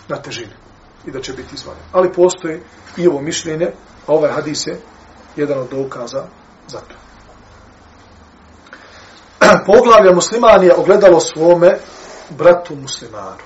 na 0.09 0.17
težini 0.17 0.53
i 1.07 1.11
da 1.11 1.21
će 1.21 1.33
biti 1.33 1.55
izvanjen. 1.55 1.85
Ali 1.93 2.13
postoje 2.13 2.63
i 2.97 3.09
ovo 3.09 3.21
mišljenje, 3.21 3.67
a 4.07 4.13
ovaj 4.13 4.33
hadis 4.33 4.67
je 4.67 4.81
jedan 5.37 5.59
od 5.59 5.69
dokaza 5.71 6.25
za 6.69 6.79
to. 6.79 6.95
Poglavlja 9.67 10.15
musliman 10.15 10.63
je 10.63 10.75
ogledalo 10.75 11.21
svome 11.21 11.79
bratu 12.31 12.77
muslimanu. 12.77 13.45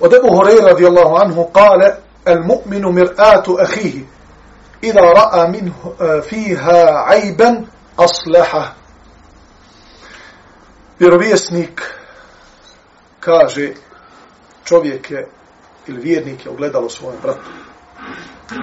Od 0.00 0.14
Ebu 0.14 0.28
Hureyra 0.28 0.66
radijallahu 0.66 1.16
anhu 1.16 1.50
kale, 1.52 1.96
el 2.24 2.42
mu'minu 2.42 2.92
mir'atu 2.92 3.56
ahihi, 3.60 4.06
Ida 4.82 5.00
ra'a 5.00 5.48
min 5.48 5.66
eh, 5.66 6.22
fiha 6.22 7.04
ajben 7.06 7.66
asleha 7.96 8.74
Vjerovjesnik 10.98 11.82
kaže, 13.20 13.72
čovjek 14.68 15.10
je 15.10 15.26
ili 15.86 16.00
vjernik 16.00 16.44
je 16.44 16.50
ogledalo 16.50 16.88
svojem 16.88 17.18
bratu. 17.22 17.50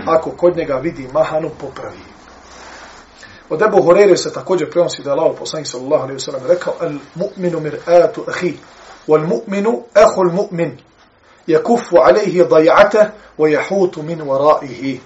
Ako 0.07 0.31
kod 0.31 0.57
njega 0.57 0.75
vidi 0.75 1.07
mahanu, 1.13 1.49
popravi. 1.59 1.99
Od 3.49 3.61
Ebu 3.61 3.81
Horeire 3.81 4.17
se 4.17 4.33
također 4.33 4.71
prenosi 4.71 5.03
da 5.03 5.09
je 5.09 5.17
Allah 5.19 5.35
poslanik 5.39 5.67
sallallahu 5.67 6.03
alaihi 6.03 6.19
wa 6.19 6.25
sallam 6.25 6.47
rekao 6.47 6.73
al 6.79 6.93
mu'minu 7.15 7.59
mir'atu 7.59 8.23
ahi 8.29 8.57
wal 9.07 9.27
mu'minu 9.27 9.83
ahu 9.93 10.21
al 10.21 10.33
mu'min 10.33 10.77
yakufu 11.47 11.97
alaihi 11.97 12.43
daj'ata 12.43 13.09
wa 13.37 13.49
yahutu 13.49 14.03
min 14.03 14.21
waraihi. 14.21 14.99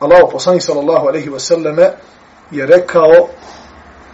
Allah 0.00 0.28
poslanik 0.32 0.62
sallallahu 0.62 1.08
alaihi 1.08 1.28
wa 1.28 1.38
sallam 1.40 1.76
je 2.50 2.66
rekao 2.66 3.28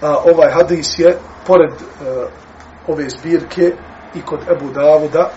a 0.03 0.17
ovaj 0.17 0.51
hadis 0.53 0.99
je 0.99 1.19
pored 1.47 1.71
a, 1.73 2.27
ove 2.89 3.09
zbirke 3.09 3.73
i 4.17 4.23
kod 4.23 4.41
Ebu 4.51 4.71
Davuda 4.71 5.31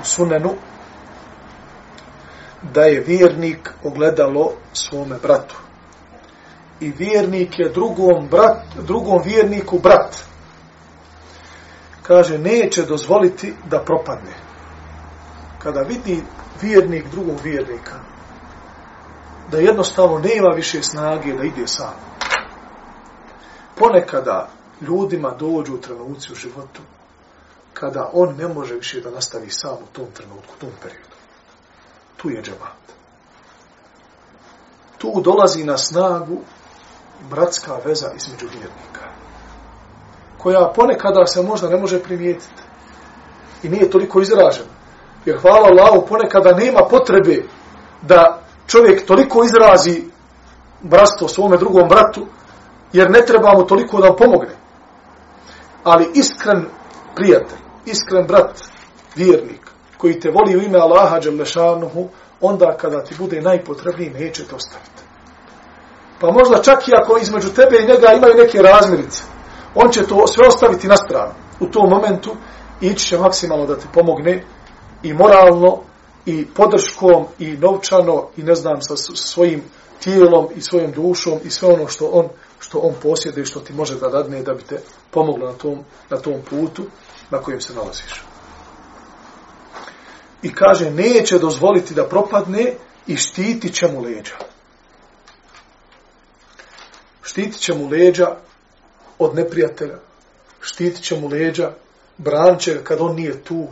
u 0.00 0.04
sunenu 0.04 0.50
da 2.72 2.82
je 2.82 3.00
vjernik 3.00 3.70
ogledalo 3.84 4.52
svome 4.72 5.16
bratu. 5.22 5.56
I 6.80 6.90
vjernik 6.90 7.58
je 7.58 7.68
drugom, 7.68 8.28
brat, 8.30 8.62
drugom 8.86 9.22
vjerniku 9.24 9.78
brat. 9.78 10.16
Kaže, 12.02 12.38
neće 12.38 12.82
dozvoliti 12.82 13.54
da 13.70 13.78
propadne. 13.78 14.32
Kada 15.58 15.80
vidi 15.80 16.22
vjernik 16.62 17.10
drugog 17.10 17.40
vjernika, 17.42 17.94
da 19.50 19.58
jednostavno 19.58 20.18
nema 20.18 20.48
više 20.56 20.82
snage 20.82 21.32
da 21.32 21.44
ide 21.44 21.66
sam. 21.66 21.94
Ponekada 23.74 24.48
ljudima 24.80 25.30
dođu 25.30 25.74
u 25.74 25.78
trenuci 25.80 26.32
u 26.32 26.34
životu 26.34 26.80
kada 27.74 28.10
on 28.12 28.36
ne 28.36 28.48
može 28.48 28.74
više 28.74 29.00
da 29.00 29.10
nastavi 29.10 29.50
sam 29.50 29.72
u 29.72 29.86
tom 29.92 30.06
trenutku, 30.14 30.54
u 30.56 30.60
tom 30.60 30.70
periodu. 30.82 31.16
Tu 32.16 32.30
je 32.30 32.42
džemat. 32.42 32.84
Tu 34.98 35.20
dolazi 35.24 35.64
na 35.64 35.78
snagu 35.78 36.38
bratska 37.30 37.78
veza 37.84 38.10
između 38.16 38.46
vjernika, 38.46 39.04
koja 40.38 40.72
ponekada 40.74 41.26
se 41.26 41.42
možda 41.42 41.68
ne 41.68 41.76
može 41.76 42.02
primijetiti 42.02 42.62
i 43.62 43.68
nije 43.68 43.90
toliko 43.90 44.20
izražena. 44.20 44.74
Jer 45.24 45.40
hvala 45.40 45.68
Allahu, 45.68 46.06
ponekada 46.06 46.52
nema 46.52 46.80
potrebe 46.90 47.42
da 48.02 48.42
čovjek 48.66 49.06
toliko 49.06 49.44
izrazi 49.44 50.04
bratstvo 50.82 51.28
svome 51.28 51.56
drugom 51.56 51.88
bratu, 51.88 52.26
jer 52.92 53.10
ne 53.10 53.20
treba 53.26 53.52
mu 53.54 53.66
toliko 53.66 54.00
da 54.00 54.16
pomogne. 54.16 54.56
Ali 55.84 56.10
iskren 56.14 56.66
prijatelj, 57.14 57.63
iskren 57.86 58.26
brat, 58.26 58.60
vjernik, 59.16 59.60
koji 59.98 60.20
te 60.20 60.30
voli 60.30 60.56
u 60.56 60.62
ime 60.62 60.78
Allaha 60.78 61.20
Đelešanuhu, 61.20 62.08
onda 62.40 62.76
kada 62.76 63.04
ti 63.04 63.14
bude 63.18 63.40
najpotrebniji, 63.40 64.10
neće 64.10 64.44
te 64.44 64.54
ostaviti. 64.54 65.02
Pa 66.20 66.30
možda 66.30 66.62
čak 66.62 66.88
i 66.88 66.94
ako 66.94 67.18
između 67.18 67.48
tebe 67.48 67.76
i 67.76 67.86
njega 67.86 68.12
imaju 68.12 68.34
neke 68.34 68.62
razmirice, 68.62 69.22
on 69.74 69.90
će 69.90 70.06
to 70.06 70.26
sve 70.26 70.46
ostaviti 70.46 70.88
na 70.88 70.96
stranu. 70.96 71.34
U 71.60 71.66
tom 71.66 71.90
momentu 71.90 72.36
ići 72.80 73.06
će 73.06 73.18
maksimalno 73.18 73.66
da 73.66 73.76
ti 73.76 73.86
pomogne 73.92 74.44
i 75.02 75.14
moralno, 75.14 75.80
i 76.26 76.46
podrškom, 76.46 77.24
i 77.38 77.56
novčano, 77.56 78.28
i 78.36 78.42
ne 78.42 78.54
znam, 78.54 78.82
sa 78.82 78.96
svojim 79.14 79.62
tijelom 80.04 80.48
i 80.56 80.60
svojom 80.60 80.92
dušom 80.92 81.38
i 81.44 81.50
sve 81.50 81.68
ono 81.68 81.88
što 81.88 82.06
on 82.06 82.28
što 82.58 82.78
on 82.78 82.94
posjede 83.02 83.40
i 83.40 83.44
što 83.44 83.60
ti 83.60 83.72
može 83.72 83.94
da 83.94 84.08
dadne 84.08 84.42
da 84.42 84.54
bi 84.54 84.62
te 84.62 84.80
pomoglo 85.10 85.46
na 85.46 85.52
tom, 85.52 85.78
na 86.10 86.16
tom 86.16 86.34
putu 86.50 86.82
na 87.30 87.38
kojem 87.38 87.60
se 87.60 87.74
nalaziš. 87.74 88.22
I 90.42 90.54
kaže, 90.54 90.90
neće 90.90 91.38
dozvoliti 91.38 91.94
da 91.94 92.08
propadne 92.08 92.74
i 93.06 93.16
štiti 93.16 93.72
će 93.72 93.88
mu 93.88 94.00
leđa. 94.00 94.34
Štiti 97.22 97.58
će 97.58 97.74
mu 97.74 97.88
leđa 97.88 98.36
od 99.18 99.34
neprijatelja. 99.34 99.98
Štiti 100.60 101.02
će 101.02 101.20
mu 101.20 101.28
leđa, 101.28 101.72
branče 102.18 102.84
kad 102.84 103.00
on 103.00 103.16
nije 103.16 103.44
tu, 103.44 103.68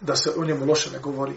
da 0.00 0.16
se 0.16 0.30
o 0.36 0.44
njemu 0.44 0.66
loše 0.66 0.90
ne 0.90 0.98
govori. 0.98 1.34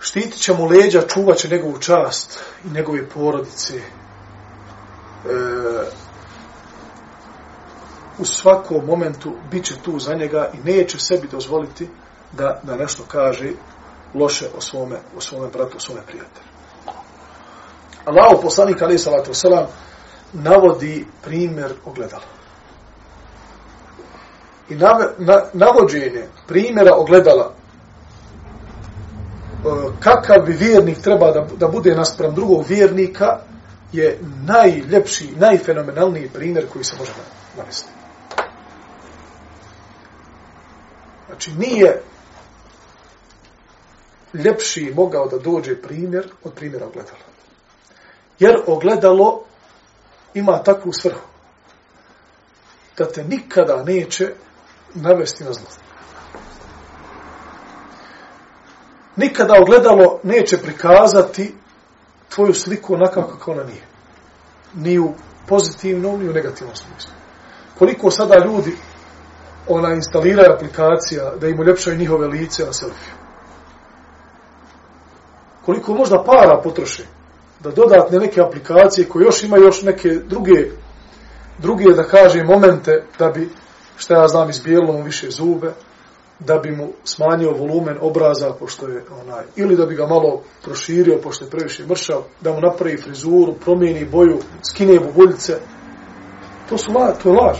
Štitit 0.00 0.40
će 0.40 0.52
mu 0.52 0.66
leđa, 0.66 1.02
čuvat 1.02 1.38
će 1.38 1.48
njegovu 1.48 1.78
čast 1.78 2.40
i 2.64 2.70
njegove 2.70 3.08
porodice. 3.08 3.76
E, 3.76 3.82
u 8.18 8.24
svakom 8.24 8.86
momentu 8.86 9.32
bit 9.50 9.64
će 9.64 9.74
tu 9.82 9.98
za 9.98 10.14
njega 10.14 10.50
i 10.54 10.70
neće 10.70 10.98
sebi 10.98 11.28
dozvoliti 11.28 11.88
da, 12.32 12.60
da 12.62 12.76
nešto 12.76 13.02
kaže 13.08 13.50
loše 14.14 14.46
o 14.56 14.60
svome, 14.60 14.96
o 15.16 15.20
svome 15.20 15.48
bratu, 15.48 15.76
o 15.76 15.80
svome 15.80 16.00
prijatelju. 16.06 16.46
Allah, 18.04 18.38
poslanik 18.42 18.82
alaih 18.82 19.00
salatu 19.00 19.32
wasalam, 19.32 19.66
navodi 20.32 21.06
primjer 21.22 21.72
ogledala. 21.84 22.22
I 24.68 24.74
nav, 24.74 25.00
na, 25.18 25.42
navođenje 25.52 26.24
primjera 26.46 26.94
ogledala 26.96 27.52
e, 27.52 27.54
kakav 30.00 30.46
bi 30.46 30.52
vjernik 30.52 30.98
treba 30.98 31.30
da, 31.30 31.46
da 31.56 31.68
bude 31.68 31.94
naspram 31.94 32.34
drugog 32.34 32.64
vjernika 32.68 33.38
je 33.92 34.18
najljepši, 34.46 35.32
najfenomenalniji 35.36 36.28
primjer 36.28 36.66
koji 36.72 36.84
se 36.84 36.96
može 36.98 37.12
navesti. 37.56 38.03
Znači, 41.34 41.52
nije 41.52 42.02
ljepši 44.34 44.92
mogao 44.96 45.28
da 45.28 45.38
dođe 45.38 45.82
primjer 45.82 46.30
od 46.44 46.52
primjera 46.54 46.86
ogledala. 46.86 47.18
Jer 48.38 48.56
ogledalo 48.66 49.44
ima 50.34 50.62
takvu 50.62 50.92
svrhu 50.92 51.26
da 52.98 53.08
te 53.08 53.24
nikada 53.24 53.82
neće 53.82 54.32
navesti 54.94 55.44
na 55.44 55.52
zlo. 55.52 55.66
Nikada 59.16 59.54
ogledalo 59.60 60.20
neće 60.22 60.58
prikazati 60.58 61.54
tvoju 62.34 62.54
sliku 62.54 62.94
onako 62.94 63.22
kako 63.22 63.50
ona 63.50 63.64
nije. 63.64 63.86
Ni 64.74 64.98
u 64.98 65.14
pozitivnom, 65.46 66.22
ni 66.22 66.28
u 66.28 66.32
negativnom 66.32 66.76
smislu. 66.76 67.12
Koliko 67.78 68.10
sada 68.10 68.44
ljudi 68.44 68.76
ona 69.68 69.94
instaliraju 69.94 70.52
aplikacija 70.52 71.32
da 71.40 71.48
im 71.48 71.60
uljepšaju 71.60 71.98
njihove 71.98 72.26
lice 72.26 72.64
na 72.64 72.72
selfiju. 72.72 73.14
Koliko 75.64 75.94
možda 75.94 76.24
para 76.24 76.60
potroše 76.62 77.04
da 77.60 77.70
dodatne 77.70 78.18
neke 78.18 78.40
aplikacije 78.40 79.08
koje 79.08 79.24
još 79.24 79.42
ima 79.42 79.56
još 79.56 79.82
neke 79.82 80.08
druge 80.08 80.70
druge, 81.58 81.84
da 81.84 82.04
kaže, 82.04 82.44
momente 82.44 83.04
da 83.18 83.28
bi, 83.28 83.48
što 83.96 84.14
ja 84.14 84.28
znam, 84.28 84.50
izbijelo 84.50 84.92
mu 84.92 85.02
više 85.02 85.30
zube, 85.30 85.72
da 86.38 86.58
bi 86.58 86.70
mu 86.70 86.88
smanjio 87.04 87.52
volumen 87.52 87.98
obraza, 88.00 88.52
pošto 88.58 88.88
je 88.88 89.04
onaj, 89.22 89.44
ili 89.56 89.76
da 89.76 89.86
bi 89.86 89.94
ga 89.94 90.06
malo 90.06 90.42
proširio, 90.62 91.18
pošto 91.22 91.44
je 91.44 91.50
previše 91.50 91.86
mršav, 91.86 92.22
da 92.40 92.52
mu 92.52 92.60
napravi 92.60 92.96
frizuru, 92.96 93.54
promijeni 93.64 94.04
boju, 94.04 94.38
skine 94.70 94.98
bubuljice. 94.98 95.58
To 96.68 96.78
su 96.78 96.92
la, 96.92 97.12
to 97.12 97.28
je 97.28 97.34
laž. 97.34 97.58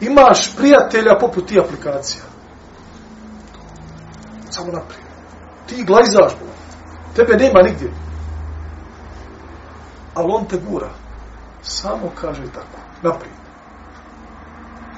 Imaš 0.00 0.56
prijatelja 0.56 1.18
poput 1.20 1.46
ti 1.46 1.60
aplikacija. 1.60 2.22
Samo 4.50 4.72
naprijed. 4.72 5.04
Ti 5.66 5.84
glajzaš, 5.84 6.32
bo. 6.40 6.46
Tebe 7.16 7.36
nema 7.36 7.62
nigdje. 7.62 7.90
Ali 10.14 10.32
on 10.32 10.44
te 10.44 10.58
gura. 10.68 10.90
Samo 11.62 12.10
kaže 12.20 12.42
tako. 12.42 12.78
Naprijed. 13.02 13.34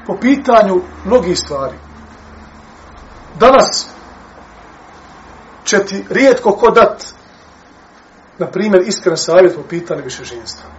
Po 0.06 0.16
pitanju 0.20 0.82
mnogih 1.04 1.38
stvari. 1.38 1.76
Danas 3.40 3.88
će 5.64 5.84
ti 5.84 6.04
rijetko 6.10 6.52
ko 6.52 6.70
dat 6.70 7.14
na 8.38 8.46
primjer 8.46 8.82
iskren 8.86 9.16
savjet 9.16 9.56
po 9.56 9.62
pitanju 9.62 10.02
više 10.04 10.24
ženstva. 10.24 10.70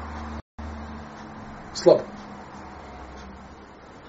Slabo. 1.73 2.12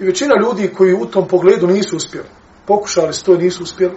I 0.00 0.04
većina 0.04 0.34
ljudi 0.40 0.74
koji 0.76 0.94
u 0.94 1.06
tom 1.06 1.28
pogledu 1.28 1.66
nisu 1.66 1.96
uspjeli, 1.96 2.28
pokušali 2.66 3.12
su 3.12 3.24
to 3.24 3.34
i 3.34 3.38
nisu 3.38 3.62
uspjeli, 3.62 3.94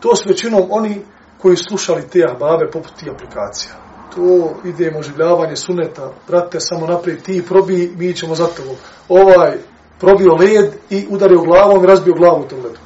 to 0.00 0.16
su 0.16 0.28
većinom 0.28 0.62
oni 0.70 1.04
koji 1.38 1.56
slušali 1.56 2.08
te 2.08 2.24
ahbabe 2.24 2.70
poput 2.72 2.92
tih 2.94 3.12
aplikacija. 3.14 3.72
To 4.14 4.54
idemo 4.64 5.02
življavanje 5.02 5.56
suneta, 5.56 6.12
brate, 6.28 6.60
samo 6.60 6.86
naprijed, 6.86 7.22
ti 7.22 7.44
probi, 7.48 7.92
mi 7.96 8.12
ćemo 8.12 8.34
za 8.34 8.46
tobom. 8.46 8.76
Ovaj, 9.08 9.58
probio 9.98 10.34
led 10.34 10.74
i 10.90 11.06
udario 11.10 11.40
glavom 11.40 11.84
i 11.84 11.86
razbio 11.86 12.14
glavu 12.14 12.40
u 12.40 12.48
tom 12.48 12.58
ledu. 12.58 12.78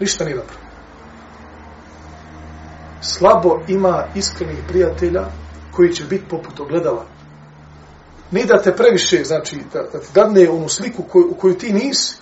Ništa 0.00 0.24
nije 0.24 0.36
napravio. 0.36 0.62
Slabo 3.00 3.60
ima 3.68 4.04
iskrenih 4.14 4.58
prijatelja 4.68 5.24
koji 5.72 5.92
će 5.92 6.04
biti 6.04 6.24
poput 6.28 6.60
ogledala. 6.60 7.04
Ni 8.32 8.44
da 8.44 8.62
te 8.62 8.76
previše, 8.76 9.24
znači, 9.24 9.60
da, 9.72 9.82
da 9.92 10.00
ti 10.00 10.08
dadne 10.14 10.50
onu 10.50 10.68
sliku 10.68 11.02
koju, 11.02 11.30
u 11.30 11.34
koju 11.34 11.58
ti 11.58 11.72
nisi, 11.72 12.16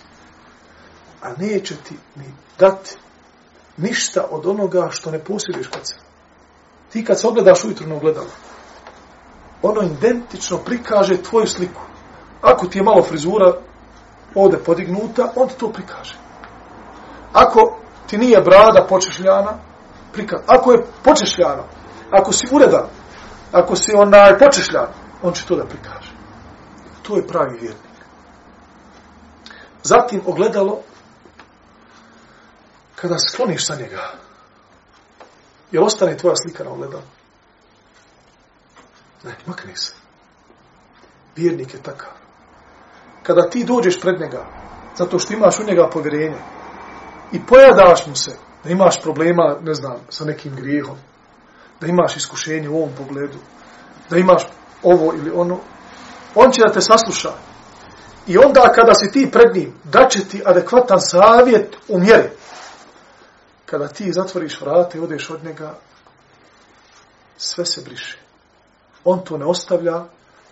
a 1.22 1.32
neće 1.38 1.76
ti 1.76 1.94
ni 2.16 2.24
dati 2.58 2.96
ništa 3.76 4.26
od 4.30 4.46
onoga 4.46 4.88
što 4.90 5.11
ne 5.11 5.18
posjediš 5.18 5.66
kod 5.66 5.80
sebe. 5.82 6.00
Ti 6.92 7.04
kad 7.04 7.20
se 7.20 7.26
ogledaš 7.26 7.64
ujutru 7.64 7.86
na 7.86 7.94
ogledalo, 7.94 8.30
ono 9.62 9.82
identično 9.82 10.58
prikaže 10.58 11.22
tvoju 11.22 11.46
sliku. 11.46 11.80
Ako 12.40 12.66
ti 12.66 12.78
je 12.78 12.82
malo 12.82 13.02
frizura 13.02 13.52
ovde 14.34 14.58
podignuta, 14.58 15.32
on 15.36 15.48
ti 15.48 15.54
to 15.58 15.72
prikaže. 15.72 16.18
Ako 17.32 17.78
ti 18.06 18.18
nije 18.18 18.40
brada 18.40 18.86
počešljana, 18.88 19.58
prikaže. 20.12 20.42
Ako 20.46 20.72
je 20.72 20.84
počešljana, 21.02 21.64
ako 22.11 22.32
si 22.32 22.46
uredan, 22.52 22.86
ako 23.52 23.76
si 23.76 23.92
onaj 23.94 24.38
počešljan, 24.38 24.88
on 25.22 25.32
će 25.32 25.46
to 25.46 25.56
da 25.56 25.64
prikaže. 25.64 25.99
To 27.11 27.16
je 27.16 27.26
pravi 27.26 27.58
vjernik. 27.58 28.00
Zatim 29.82 30.22
ogledalo, 30.26 30.80
kada 32.94 33.18
skloniš 33.18 33.66
sa 33.66 33.74
njega, 33.74 34.12
je 35.72 35.80
ostane 35.80 36.16
tvoja 36.16 36.36
slika 36.36 36.64
na 36.64 36.70
ogledalu? 36.70 37.02
Ne, 39.24 39.34
makni 39.46 39.76
se. 39.76 39.94
Vjernik 41.36 41.74
je 41.74 41.82
takav. 41.82 42.12
Kada 43.22 43.50
ti 43.50 43.64
dođeš 43.64 44.00
pred 44.00 44.20
njega, 44.20 44.46
zato 44.96 45.18
što 45.18 45.34
imaš 45.34 45.58
u 45.58 45.64
njega 45.64 45.88
povjerenje, 45.92 46.38
i 47.32 47.40
pojadaš 47.46 48.06
mu 48.06 48.16
se, 48.16 48.36
da 48.64 48.70
imaš 48.70 49.02
problema, 49.02 49.56
ne 49.62 49.74
znam, 49.74 49.96
sa 50.08 50.24
nekim 50.24 50.56
grijehom, 50.56 50.96
da 51.80 51.86
imaš 51.86 52.16
iskušenje 52.16 52.68
u 52.68 52.76
ovom 52.76 52.90
pogledu, 52.98 53.38
da 54.11 54.16
imaš 54.18 54.42
ovo 54.82 55.14
ili 55.14 55.30
ono, 55.30 55.61
on 56.35 56.53
će 56.53 56.62
da 56.66 56.72
te 56.72 56.81
sasluša. 56.81 57.33
I 58.26 58.39
onda 58.39 58.72
kada 58.74 58.95
si 58.95 59.12
ti 59.12 59.31
pred 59.33 59.57
njim, 59.57 59.74
da 59.85 60.09
će 60.09 60.24
ti 60.24 60.43
adekvatan 60.45 61.01
savjet 61.01 61.76
u 61.89 61.99
mjeri. 61.99 62.31
Kada 63.66 63.89
ti 63.89 64.12
zatvoriš 64.12 64.61
vrate 64.61 64.99
i 64.99 65.01
odeš 65.01 65.31
od 65.31 65.45
njega, 65.45 65.74
sve 67.37 67.66
se 67.66 67.81
briše. 67.81 68.18
On 69.05 69.24
to 69.24 69.39
ne 69.39 69.45
ostavlja 69.45 70.05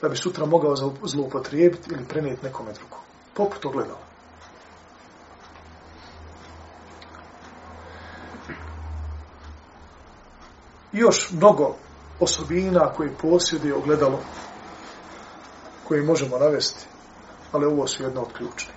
da 0.03 0.09
bi 0.09 0.16
sutra 0.16 0.47
mogao 0.47 0.74
zloupotrijebiti 1.05 1.91
ili 1.91 2.05
prenijeti 2.05 2.45
nekome 2.45 2.72
drugom. 2.72 2.99
Poput 3.35 3.64
ogledala. 3.64 4.09
još 10.93 11.31
mnogo 11.31 11.74
osobina 12.20 12.93
koje 12.97 13.14
posjeduje 13.22 13.74
ogledalo 13.74 14.20
koje 15.89 16.03
možemo 16.03 16.39
navesti, 16.39 16.86
ali 17.53 17.66
ovo 17.66 17.86
su 17.86 18.03
jedno 18.03 18.20
od 18.20 18.32
ključne. 18.32 18.72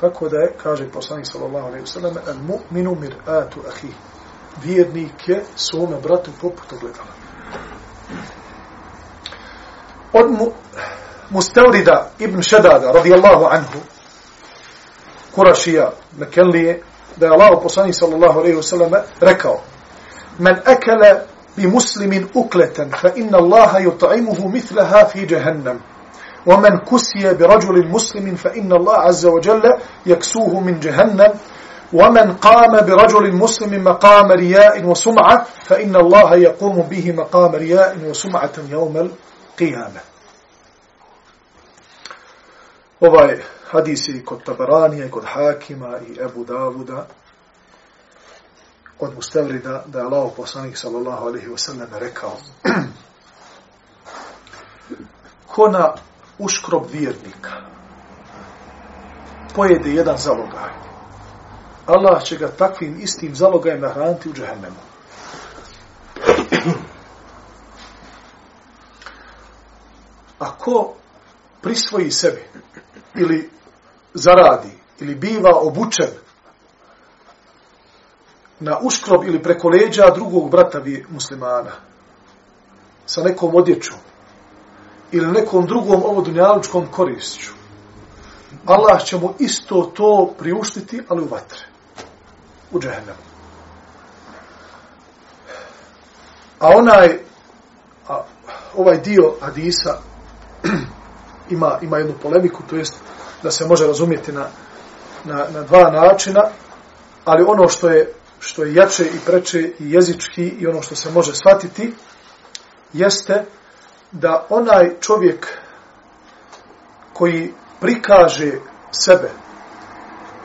Tako 0.00 0.28
da 0.28 0.36
je, 0.36 0.52
kaže 0.62 0.90
poslanik 0.90 1.26
sallallahu 1.26 1.66
alaihi 1.66 1.86
sallam, 1.86 2.14
el 2.28 2.34
mu'minu 2.34 3.00
mir 3.00 3.14
atu 3.26 3.60
ahi, 3.68 3.88
vjernik 4.64 5.28
je 5.28 5.44
svome 5.56 5.96
bratu 6.00 6.30
poput 6.40 6.72
ogledala. 6.72 7.12
Od 10.12 10.30
mu, 10.30 10.52
Mustavrida 11.30 12.10
ibn 12.18 12.42
Šedada, 12.42 12.92
radijallahu 12.92 13.44
anhu, 13.44 13.78
Kurašija, 15.34 15.92
Mekenlije, 16.18 16.82
da 17.16 17.26
je 17.26 17.32
Allah 17.32 17.58
poslanik 17.62 17.94
sallallahu 17.94 18.38
alaihi 18.38 18.62
sallam 18.62 18.90
rekao, 19.20 19.60
men 20.38 20.56
ekele 20.66 21.31
بمسلم 21.58 22.28
أكلة 22.36 22.88
فإن 23.02 23.34
الله 23.34 23.78
يطعمه 23.78 24.48
مثلها 24.48 25.04
في 25.04 25.26
جهنم. 25.26 25.80
ومن 26.46 26.78
كسي 26.78 27.34
برجل 27.34 27.88
مسلم 27.88 28.34
فإن 28.34 28.72
الله 28.72 28.96
عز 28.96 29.26
وجل 29.26 29.62
يكسوه 30.06 30.60
من 30.60 30.80
جهنم. 30.80 31.32
ومن 31.92 32.32
قام 32.32 32.72
برجل 32.86 33.32
مسلم 33.32 33.84
مقام 33.84 34.32
رياء 34.32 34.84
وسمعة 34.84 35.46
فإن 35.64 35.96
الله 35.96 36.34
يقوم 36.36 36.82
به 36.82 37.12
مقام 37.12 37.54
رياء 37.54 37.98
وسمعة 38.08 38.52
يوم 38.70 38.96
القيامة. 38.96 40.00
Ovaj 43.00 43.38
Tabaranija 44.44 45.04
i 45.04 45.10
kod 45.10 45.24
Hakima 45.24 45.98
i 46.08 46.18
od 49.02 49.14
Mustavrida 49.14 49.84
da 49.86 49.98
je 49.98 50.04
Allah 50.04 50.32
poslanik 50.36 50.76
sallallahu 50.78 51.26
alaihi 51.26 51.46
wa 51.48 51.58
sallam 51.58 51.88
rekao 51.98 52.36
ko 55.54 55.68
na 55.68 55.94
uškrob 56.38 56.86
vjernika 56.92 57.50
pojede 59.54 59.90
jedan 59.90 60.16
zalogaj 60.16 60.70
Allah 61.86 62.22
će 62.22 62.36
ga 62.36 62.48
takvim 62.48 63.00
istim 63.00 63.34
zalogajem 63.34 63.80
nahraniti 63.80 64.28
u 64.28 64.32
džahennemu. 64.32 64.76
A 70.38 70.50
ko 70.58 70.94
prisvoji 71.60 72.10
sebi 72.10 72.42
ili 73.14 73.50
zaradi 74.14 74.78
ili 75.00 75.14
biva 75.14 75.50
obučen 75.54 76.21
na 78.62 78.78
uškrob 78.82 79.24
ili 79.24 79.42
preko 79.42 79.68
leđa 79.68 80.10
drugog 80.14 80.50
brata 80.50 80.80
muslimana 81.08 81.72
sa 83.06 83.22
nekom 83.22 83.54
odjećom 83.54 83.98
ili 85.12 85.32
nekom 85.32 85.66
drugom 85.66 86.02
ovodunjalučkom 86.04 86.86
korišću. 86.86 87.52
Allah 88.66 89.04
će 89.04 89.16
mu 89.16 89.34
isto 89.38 89.92
to 89.94 90.34
priuštiti, 90.38 91.02
ali 91.08 91.22
u 91.22 91.28
vatre. 91.28 91.66
U 92.72 92.80
džehennemu. 92.80 93.18
A 96.58 96.68
onaj, 96.76 97.18
a, 98.08 98.22
ovaj 98.76 98.98
dio 98.98 99.34
Hadisa 99.40 99.98
ima, 101.54 101.78
ima 101.82 101.98
jednu 101.98 102.14
polemiku, 102.22 102.62
to 102.70 102.76
jest 102.76 102.94
da 103.42 103.50
se 103.50 103.66
može 103.66 103.86
razumjeti 103.86 104.32
na, 104.32 104.46
na, 105.24 105.46
na 105.50 105.62
dva 105.62 105.90
načina, 105.90 106.40
ali 107.24 107.44
ono 107.48 107.68
što 107.68 107.88
je 107.88 108.12
što 108.42 108.64
je 108.64 108.74
jače 108.74 109.04
i 109.04 109.18
preče 109.26 109.58
i 109.58 109.74
jezički 109.78 110.44
i 110.44 110.66
ono 110.66 110.82
što 110.82 110.96
se 110.96 111.10
može 111.10 111.32
shvatiti, 111.34 111.94
jeste 112.92 113.44
da 114.12 114.46
onaj 114.50 115.00
čovjek 115.00 115.58
koji 117.12 117.52
prikaže 117.80 118.52
sebe 118.90 119.30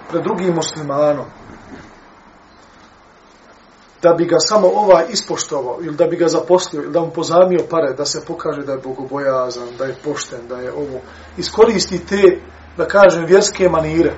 pred 0.10 0.24
drugim 0.24 0.56
muslimanom, 0.56 1.26
da 4.02 4.14
bi 4.14 4.26
ga 4.26 4.40
samo 4.40 4.68
ovaj 4.68 5.06
ispoštovao 5.10 5.80
ili 5.82 5.96
da 5.96 6.06
bi 6.06 6.16
ga 6.16 6.28
zaposlio 6.28 6.82
ili 6.82 6.94
da 6.94 7.02
mu 7.02 7.12
pozamio 7.12 7.66
pare 7.70 7.94
da 7.94 8.06
se 8.06 8.26
pokaže 8.26 8.62
da 8.62 8.72
je 8.72 8.82
bogobojazan, 8.84 9.68
da 9.78 9.86
je 9.86 9.96
pošten, 10.04 10.48
da 10.48 10.58
je 10.58 10.72
ovo, 10.72 11.02
iskoristi 11.38 12.06
te, 12.06 12.42
da 12.78 12.86
kažem, 12.86 13.26
vjerske 13.26 13.70
manire, 13.70 14.14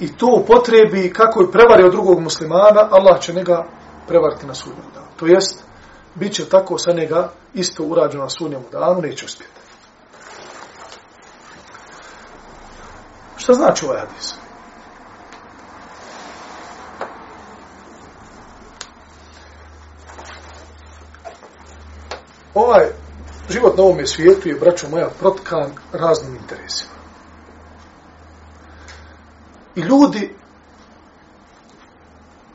i 0.00 0.16
to 0.16 0.26
upotrebi 0.42 1.12
kako 1.12 1.40
je 1.40 1.50
prevario 1.50 1.90
drugog 1.90 2.20
muslimana, 2.20 2.88
Allah 2.90 3.20
će 3.20 3.32
njega 3.32 3.66
prevariti 4.08 4.46
na 4.46 4.54
sudnjem 4.54 4.84
danu. 4.94 5.06
To 5.16 5.26
jest, 5.26 5.64
bit 6.14 6.32
će 6.32 6.48
tako 6.48 6.78
sa 6.78 6.92
njega 6.92 7.30
isto 7.54 7.84
urađeno 7.84 8.22
na 8.22 8.30
sudnjem 8.30 8.62
danu, 8.72 9.00
neće 9.00 9.24
uspjeti. 9.24 9.52
Šta 13.36 13.52
znači 13.52 13.86
ovaj 13.86 14.00
hadis? 14.00 14.34
Ovaj 22.54 22.86
život 23.50 23.76
na 23.76 23.82
ovom 23.82 24.06
svijetu 24.06 24.48
je, 24.48 24.54
braćo 24.54 24.88
moja, 24.88 25.08
protkan 25.20 25.72
raznim 25.92 26.36
interesima. 26.36 26.95
I 29.76 29.80
ljudi 29.80 30.34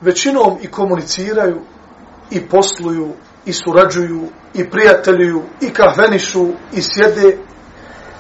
većinom 0.02 0.58
i 0.62 0.68
komuniciraju, 0.68 1.62
i 2.32 2.48
posluju, 2.48 3.14
i 3.46 3.54
surađuju, 3.54 4.30
i 4.54 4.70
prijateljuju, 4.70 5.44
i 5.62 5.70
kahvenišu, 5.74 6.48
i 6.74 6.82
sjede 6.82 7.38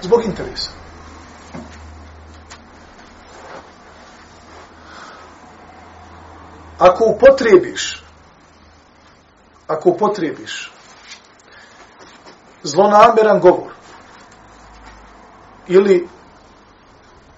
zbog 0.01 0.25
interesa. 0.25 0.71
Ako 6.79 7.05
upotrebiš, 7.05 8.03
ako 9.67 9.89
upotrebiš 9.89 10.71
zlonameran 12.63 13.39
govor, 13.39 13.71
ili 15.67 16.07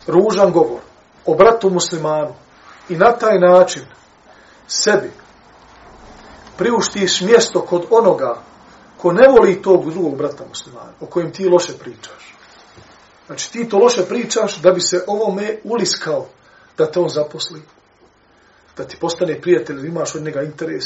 ružan 0.07 0.51
govor 0.51 0.92
o 1.25 1.35
bratu 1.35 1.69
muslimanu 1.69 2.33
i 2.89 2.95
na 2.95 3.11
taj 3.11 3.39
način 3.39 3.83
sebi 4.67 5.11
priuštiš 6.57 7.21
mjesto 7.21 7.61
kod 7.61 7.85
onoga 7.89 8.41
ko 8.97 9.13
ne 9.13 9.27
voli 9.27 9.61
tog 9.61 9.91
drugog 9.91 10.17
brata 10.17 10.43
muslimana, 10.49 10.91
o 10.99 11.05
kojem 11.05 11.31
ti 11.31 11.49
loše 11.49 11.73
pričaš. 11.79 12.35
Znači 13.25 13.51
ti 13.51 13.69
to 13.69 13.77
loše 13.77 14.05
pričaš 14.05 14.61
da 14.61 14.71
bi 14.71 14.81
se 14.81 15.03
ovome 15.07 15.57
uliskao 15.63 16.25
da 16.77 16.91
te 16.91 16.99
on 16.99 17.09
zaposli, 17.09 17.61
da 18.77 18.83
ti 18.83 18.97
postane 18.99 19.41
prijatelj, 19.41 19.81
da 19.81 19.87
imaš 19.87 20.15
od 20.15 20.23
njega 20.23 20.41
interes, 20.41 20.83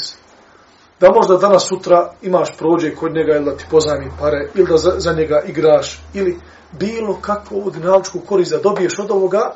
da 1.00 1.12
možda 1.12 1.36
danas 1.36 1.68
sutra 1.68 2.12
imaš 2.22 2.56
prođe 2.56 2.94
kod 2.94 3.14
njega 3.14 3.36
ili 3.36 3.44
da 3.44 3.56
ti 3.56 3.64
pozajmi 3.70 4.10
pare, 4.20 4.50
ili 4.54 4.66
da 4.66 4.76
za, 4.76 4.94
za 4.96 5.12
njega 5.12 5.42
igraš, 5.46 6.00
ili 6.14 6.38
bilo 6.72 7.18
kakvu 7.20 7.56
ovu 7.56 7.70
dinamičku 7.70 8.20
korist 8.20 8.50
da 8.50 8.58
dobiješ 8.58 8.98
od 8.98 9.10
ovoga 9.10 9.54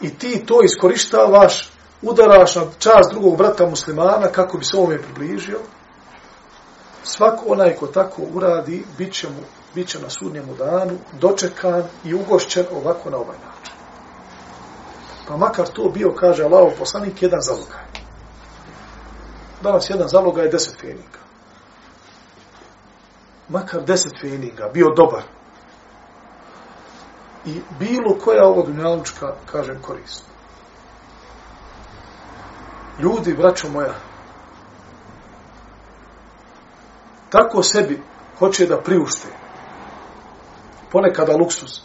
i 0.00 0.18
ti 0.18 0.44
to 0.46 0.62
iskorištavaš, 0.64 1.70
udaraš 2.02 2.56
na 2.56 2.62
čas 2.78 3.06
drugog 3.10 3.36
brata 3.36 3.66
muslimana 3.66 4.26
kako 4.32 4.58
bi 4.58 4.64
se 4.64 4.76
ovome 4.76 5.02
približio, 5.02 5.58
svako 7.02 7.44
onaj 7.46 7.76
ko 7.76 7.86
tako 7.86 8.22
uradi, 8.34 8.84
bit 8.98 9.12
će, 9.12 9.28
mu, 9.28 9.42
bit 9.74 9.88
će 9.88 9.98
na 10.00 10.10
sudnjemu 10.10 10.54
danu 10.54 10.98
dočekan 11.12 11.82
i 12.04 12.14
ugošćen 12.14 12.64
ovako 12.72 13.10
na 13.10 13.16
ovaj 13.16 13.38
način. 13.38 13.74
Pa 15.28 15.36
makar 15.36 15.68
to 15.68 15.90
bio, 15.94 16.14
kaže 16.14 16.44
Allah, 16.44 16.72
poslanik, 16.78 17.22
jedan 17.22 17.40
zalogaj. 17.40 17.84
Danas 19.62 19.90
jedan 19.90 20.08
zalogaj 20.08 20.44
je 20.44 20.50
deset 20.50 20.80
fenika. 20.80 21.18
Makar 23.48 23.84
deset 23.84 24.12
feninga, 24.20 24.70
bio 24.74 24.86
dobar. 24.96 25.39
I 27.44 27.60
bilo 27.78 28.18
koja 28.24 28.44
ovo 28.44 28.62
dunjalučka, 28.62 29.34
kažem, 29.46 29.82
korist. 29.82 30.24
Ljudi, 32.98 33.34
braćo 33.34 33.68
moja, 33.68 33.94
tako 37.30 37.62
sebi 37.62 38.02
hoće 38.38 38.66
da 38.66 38.80
priušte 38.80 39.28
ponekada 40.92 41.36
luksus 41.36 41.82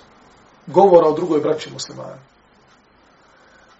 govora 0.68 1.08
o 1.08 1.14
drugoj 1.14 1.40
braći 1.40 1.74
muslimani 1.74 2.22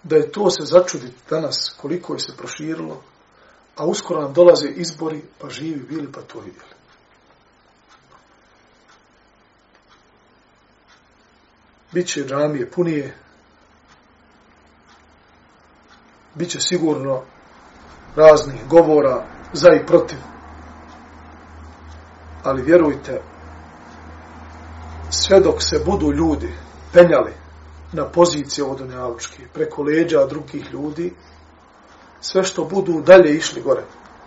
da 0.02 0.16
je 0.16 0.32
to 0.32 0.50
se 0.50 0.62
začuditi 0.64 1.16
danas 1.30 1.74
koliko 1.80 2.12
je 2.12 2.18
se 2.18 2.36
proširilo 2.36 3.02
a 3.76 3.86
uskoro 3.86 4.20
nam 4.20 4.32
dolaze 4.32 4.68
izbori 4.68 5.22
pa 5.38 5.48
živi 5.48 5.80
bili 5.88 6.12
pa 6.12 6.20
to 6.20 6.38
vidjeli 6.38 6.75
Biće 11.92 12.24
džamije 12.24 12.70
punije, 12.70 13.14
Biće 16.34 16.60
sigurno 16.60 17.22
raznih 18.16 18.68
govora 18.68 19.24
za 19.52 19.68
i 19.72 19.86
protiv 19.86 20.18
ali 22.46 22.62
vjerujte, 22.62 23.20
sve 25.10 25.40
dok 25.40 25.62
se 25.62 25.82
budu 25.84 26.12
ljudi 26.12 26.54
penjali 26.92 27.32
na 27.92 28.04
pozicije 28.04 28.64
vodonjavučke, 28.64 29.42
preko 29.54 29.82
leđa 29.82 30.26
drugih 30.26 30.72
ljudi, 30.72 31.12
sve 32.20 32.44
što 32.44 32.64
budu 32.64 33.00
dalje 33.00 33.36
išli 33.36 33.62
gore. 33.62 33.82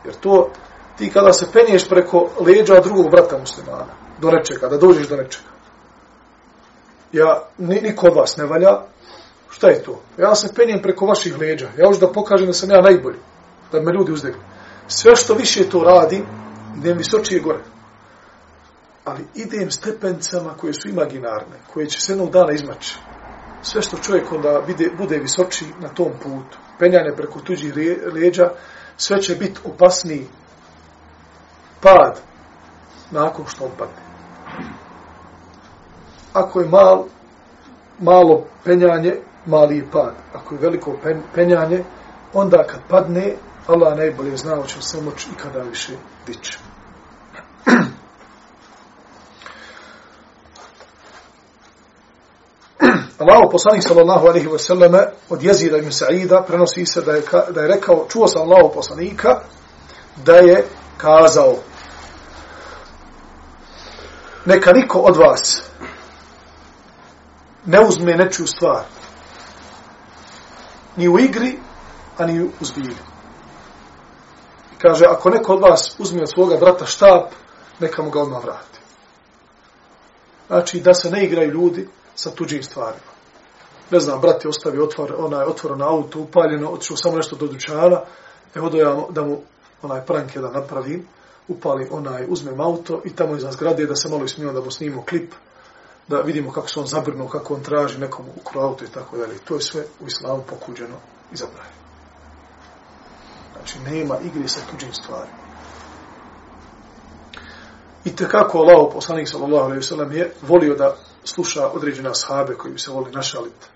Jer 0.06 0.16
to, 0.16 0.50
ti 0.98 1.10
kada 1.10 1.34
se 1.34 1.52
penješ 1.54 1.90
preko 1.90 2.30
leđa 2.40 2.80
drugog 2.80 3.12
brata 3.12 3.38
muslimana, 3.38 3.94
do 4.22 4.32
nečega, 4.32 4.68
da 4.68 4.78
dođeš 4.78 5.08
do 5.08 5.16
nečega. 5.16 5.50
Ja, 7.12 7.44
niko 7.58 8.08
od 8.08 8.16
vas 8.16 8.38
ne 8.38 8.46
valja, 8.46 8.82
šta 9.50 9.68
je 9.68 9.84
to? 9.84 10.02
Ja 10.18 10.36
se 10.36 10.54
penjem 10.56 10.82
preko 10.82 11.06
vaših 11.06 11.40
leđa, 11.40 11.68
ja 11.78 11.88
hoću 11.88 12.00
da 12.00 12.12
pokažem 12.12 12.48
da 12.48 12.54
sam 12.54 12.72
ja 12.72 12.82
najbolji, 12.82 13.20
da 13.72 13.82
me 13.82 13.94
ljudi 13.94 14.12
uzdegli. 14.12 14.42
Sve 14.88 15.16
što 15.16 15.34
više 15.34 15.70
to 15.70 15.84
radi, 15.84 16.24
idem 16.78 16.98
visočije 16.98 17.42
gore 17.42 17.64
ali 19.10 19.26
idem 19.36 19.72
stepencama 19.72 20.54
koje 20.58 20.74
su 20.74 20.90
imaginarne, 20.90 21.58
koje 21.74 21.88
će 21.88 22.02
se 22.02 22.12
jednog 22.12 22.32
dana 22.32 22.52
izmaći. 22.52 22.98
Sve 23.62 23.82
što 23.82 23.98
čovjek 23.98 24.32
onda 24.32 24.62
bide, 24.68 24.90
bude 24.98 25.18
visoči 25.18 25.66
na 25.80 25.90
tom 25.90 26.12
putu, 26.24 26.58
penjanje 26.80 27.16
preko 27.18 27.40
tuđih 27.40 27.74
leđa, 28.14 28.50
sve 28.98 29.22
će 29.22 29.36
biti 29.36 29.60
opasniji 29.66 30.28
pad 31.82 32.22
nakon 33.12 33.46
što 33.48 33.66
on 33.66 33.72
padne. 33.78 34.10
Ako 36.34 36.60
je 36.60 36.68
mal, 36.68 37.06
malo 38.00 38.46
penjanje, 38.64 39.16
mali 39.46 39.78
je 39.78 39.92
pad. 39.92 40.14
Ako 40.34 40.56
je 40.56 40.62
veliko 40.62 40.98
penjanje, 41.36 41.84
onda 42.34 42.64
kad 42.64 42.80
padne, 42.90 43.34
Allah 43.68 43.98
najbolje 43.98 44.38
zna, 44.38 44.64
će 44.68 44.82
se 44.82 45.02
moći 45.02 45.28
i 45.34 45.38
kada 45.38 45.60
više 45.60 45.94
dići. 46.28 46.58
Allaho 53.20 53.50
poslanik 53.50 53.84
sallallahu 53.84 54.28
alejhi 54.28 54.48
ve 54.48 54.60
selleme 54.60 55.08
od 55.30 55.44
Jezida 55.44 55.78
ibn 55.78 55.92
Sa'ida 55.92 56.44
prenosi 56.48 56.86
se 56.86 57.02
da 57.02 57.12
je 57.12 57.24
da 57.50 57.62
je 57.62 57.68
rekao 57.68 58.06
čuo 58.10 58.28
sam 58.28 58.42
Allaho 58.42 58.72
poslanika 58.74 59.40
da 60.26 60.36
je 60.36 60.66
kazao 60.98 61.56
neka 64.46 64.72
niko 64.72 65.00
od 65.00 65.18
vas 65.18 65.62
ne 67.70 67.80
uzme 67.88 68.18
nečiju 68.18 68.48
stvar 68.48 68.84
ni 70.96 71.10
u 71.10 71.20
igri 71.20 71.60
a 72.18 72.26
ni 72.26 72.42
u 72.42 72.66
zbilju. 72.66 73.04
Kaže, 74.78 75.06
ako 75.06 75.30
neko 75.30 75.54
od 75.54 75.62
vas 75.62 75.96
uzme 76.00 76.22
od 76.22 76.32
svoga 76.34 76.58
brata 76.58 76.86
štap, 76.86 77.32
neka 77.80 78.04
mu 78.04 78.10
ga 78.10 78.22
odmah 78.22 78.44
vrati. 78.44 78.80
Znači, 80.48 80.80
da 80.80 80.94
se 80.94 81.12
ne 81.12 81.26
igraju 81.26 81.52
ljudi 81.52 81.88
sa 82.16 82.32
tuđim 82.32 82.64
stvarima. 82.64 83.12
Ne 83.92 84.00
znam, 84.00 84.22
brat 84.22 84.46
je 84.46 84.50
ostavio 84.50 84.84
otvor, 84.84 85.16
onaj 85.18 85.46
otvor 85.46 85.78
na 85.78 85.90
auto 85.90 86.20
upaljeno, 86.20 86.70
otišao 86.70 86.98
samo 86.98 87.18
nešto 87.18 87.36
do 87.36 87.48
dućana, 87.48 88.02
evo 88.56 88.70
da 88.70 88.78
ja 88.78 89.06
da 89.10 89.22
mu 89.24 89.42
onaj 89.82 90.06
prank 90.06 90.36
jedan 90.36 90.54
napravim, 90.54 91.08
upali 91.48 91.88
onaj, 91.92 92.26
uzmem 92.30 92.62
auto 92.62 93.02
i 93.06 93.16
tamo 93.16 93.36
iza 93.36 93.52
zgrade 93.52 93.86
da 93.86 93.96
se 93.96 94.10
malo 94.10 94.24
ismijem 94.24 94.54
da 94.54 94.62
mu 94.62 94.72
snimimo 94.72 95.04
klip, 95.10 95.34
da 96.10 96.22
vidimo 96.22 96.52
kako 96.52 96.68
se 96.68 96.80
on 96.80 96.88
zabrnuo, 96.88 97.28
kako 97.28 97.54
on 97.54 97.64
traži 97.64 98.00
nekom 98.00 98.26
u 98.56 98.60
auto 98.60 98.86
i 98.86 98.88
tako 98.88 99.18
dalje. 99.18 99.38
To 99.38 99.56
je 99.56 99.62
sve 99.62 99.84
u 100.00 100.08
islamu 100.08 100.44
pokuđeno 100.50 100.96
i 101.34 101.36
zabranjeno. 101.36 101.80
Znači, 103.54 103.80
nema 103.80 104.18
igre 104.24 104.48
sa 104.48 104.60
tuđim 104.72 104.94
stvarima. 104.94 105.38
I 108.06 108.16
tekako 108.16 108.58
Allah, 108.58 108.94
poslanik 108.94 109.30
sallallahu 109.30 109.66
alaihi 109.66 109.84
sallam, 109.84 110.12
je 110.12 110.34
volio 110.42 110.76
da 110.76 110.96
sluša 111.24 111.68
određena 111.68 112.14
sahabe 112.14 112.54
koji 112.54 112.74
bi 112.74 112.80
se 112.80 112.92
voli 112.92 113.12
našaliti 113.12 113.68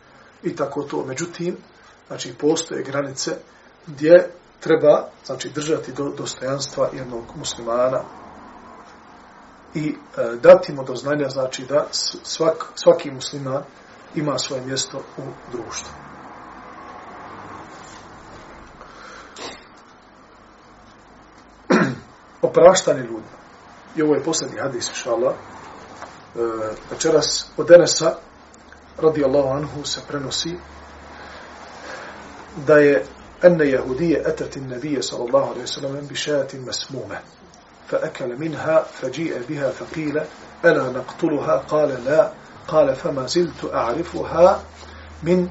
i 0.43 0.55
tako 0.55 0.83
to. 0.83 1.05
Međutim, 1.05 1.57
znači, 2.07 2.33
postoje 2.33 2.83
granice 2.83 3.31
gdje 3.87 4.31
treba, 4.59 5.09
znači, 5.25 5.49
držati 5.49 5.91
do 5.91 6.09
dostojanstva 6.17 6.89
jednog 6.93 7.23
muslimana 7.35 8.01
i 9.75 9.89
e, 9.89 9.95
dati 10.41 10.73
mu 10.73 10.83
do 10.83 10.95
znanja, 10.95 11.29
znači, 11.29 11.65
da 11.65 11.87
svak, 12.23 12.65
svaki 12.75 13.11
musliman 13.11 13.63
ima 14.15 14.37
svoje 14.37 14.61
mjesto 14.65 14.97
u 15.17 15.21
društvu. 15.51 15.93
Opraštanje 22.41 23.01
ljudima. 23.01 23.43
I 23.95 24.01
ovo 24.01 24.15
je 24.15 24.23
posljednji 24.23 24.59
hadis, 24.59 24.89
inša 24.89 25.11
e, 25.11 25.33
večeras 26.91 27.51
od 27.57 27.71
Enesa 27.71 28.15
radijallahu 28.97 29.49
anhu 29.49 29.83
se 29.83 30.01
prenosi 30.07 30.57
da 32.67 32.77
je 32.77 33.05
ene 33.43 33.67
jehudije 33.67 34.23
etetin 34.27 34.67
nebije 34.67 35.03
sallallahu 35.03 35.45
alaihi 35.45 35.67
sallam 35.67 36.07
bi 36.07 36.15
šajatin 36.15 36.65
فأكل 37.93 38.39
منها 38.39 38.83
فجيء 38.83 39.45
بها 39.49 39.71
فقيل 39.71 40.21
ألا 40.65 40.89
نقتلها؟ 40.89 41.55
قال 41.57 42.03
لا. 42.05 42.31
قال 42.67 42.95
فما 42.95 43.27
زلت 43.27 43.73
أعرفها 43.73 44.63
من 45.23 45.49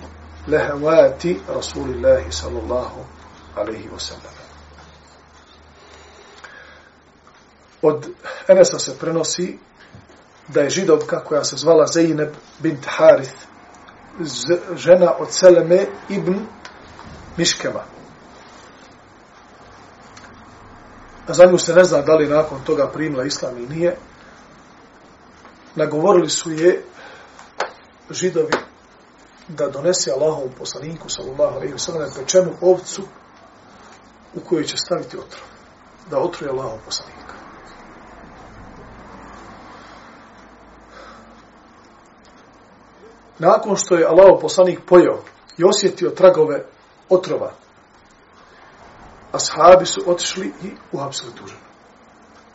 لهوات 0.48 1.22
رسول 1.48 1.90
الله 1.90 2.30
صلى 2.30 2.58
الله 2.58 3.04
عليه 3.56 3.88
وسلم. 3.94 4.34
Od 7.82 8.06
Enesa 8.48 8.78
se 8.78 8.98
prenosi 8.98 9.58
da 10.48 10.60
je 10.60 10.70
židovka 10.70 11.24
koja 11.24 11.44
se 11.44 11.56
zvala 11.56 11.86
Zeynep 11.86 12.34
bint 12.58 12.86
Harith, 12.86 13.34
žena 14.76 15.12
od 15.18 15.28
Seleme 15.30 15.86
ibn 16.08 16.46
Miškema. 17.36 17.84
A 21.32 21.34
za 21.34 21.46
nju 21.46 21.58
se 21.58 21.74
ne 21.74 21.84
zna 21.84 22.02
da 22.02 22.14
li 22.14 22.28
nakon 22.28 22.64
toga 22.64 22.90
primila 22.92 23.24
islam 23.24 23.58
i 23.58 23.66
nije. 23.74 23.96
Nagovorili 25.74 26.30
su 26.30 26.50
je 26.50 26.84
židovi 28.10 28.52
da 29.48 29.68
donese 29.68 30.10
Allahovom 30.10 30.50
poslaniku, 30.58 31.08
sallallahu 31.08 31.56
alaihi 31.56 31.74
wa 31.74 31.78
sallam, 31.78 32.10
pečenu 32.16 32.52
ovcu 32.60 33.02
u 34.34 34.40
kojoj 34.40 34.64
će 34.64 34.76
staviti 34.76 35.18
otrov. 35.18 35.44
Da 36.10 36.18
otruje 36.18 36.50
Allahov 36.50 36.78
poslanika. 36.84 37.34
Nakon 43.38 43.76
što 43.76 43.94
je 43.94 44.06
Allahov 44.06 44.40
poslanik 44.40 44.80
pojao 44.86 45.22
i 45.58 45.64
osjetio 45.64 46.10
tragove 46.10 46.64
otrova, 47.08 47.52
ashabi 49.32 49.86
su 49.86 50.02
otišli 50.06 50.52
i 50.62 50.70
uhapsili 50.92 51.32
tu 51.34 51.46
ženu. 51.46 51.60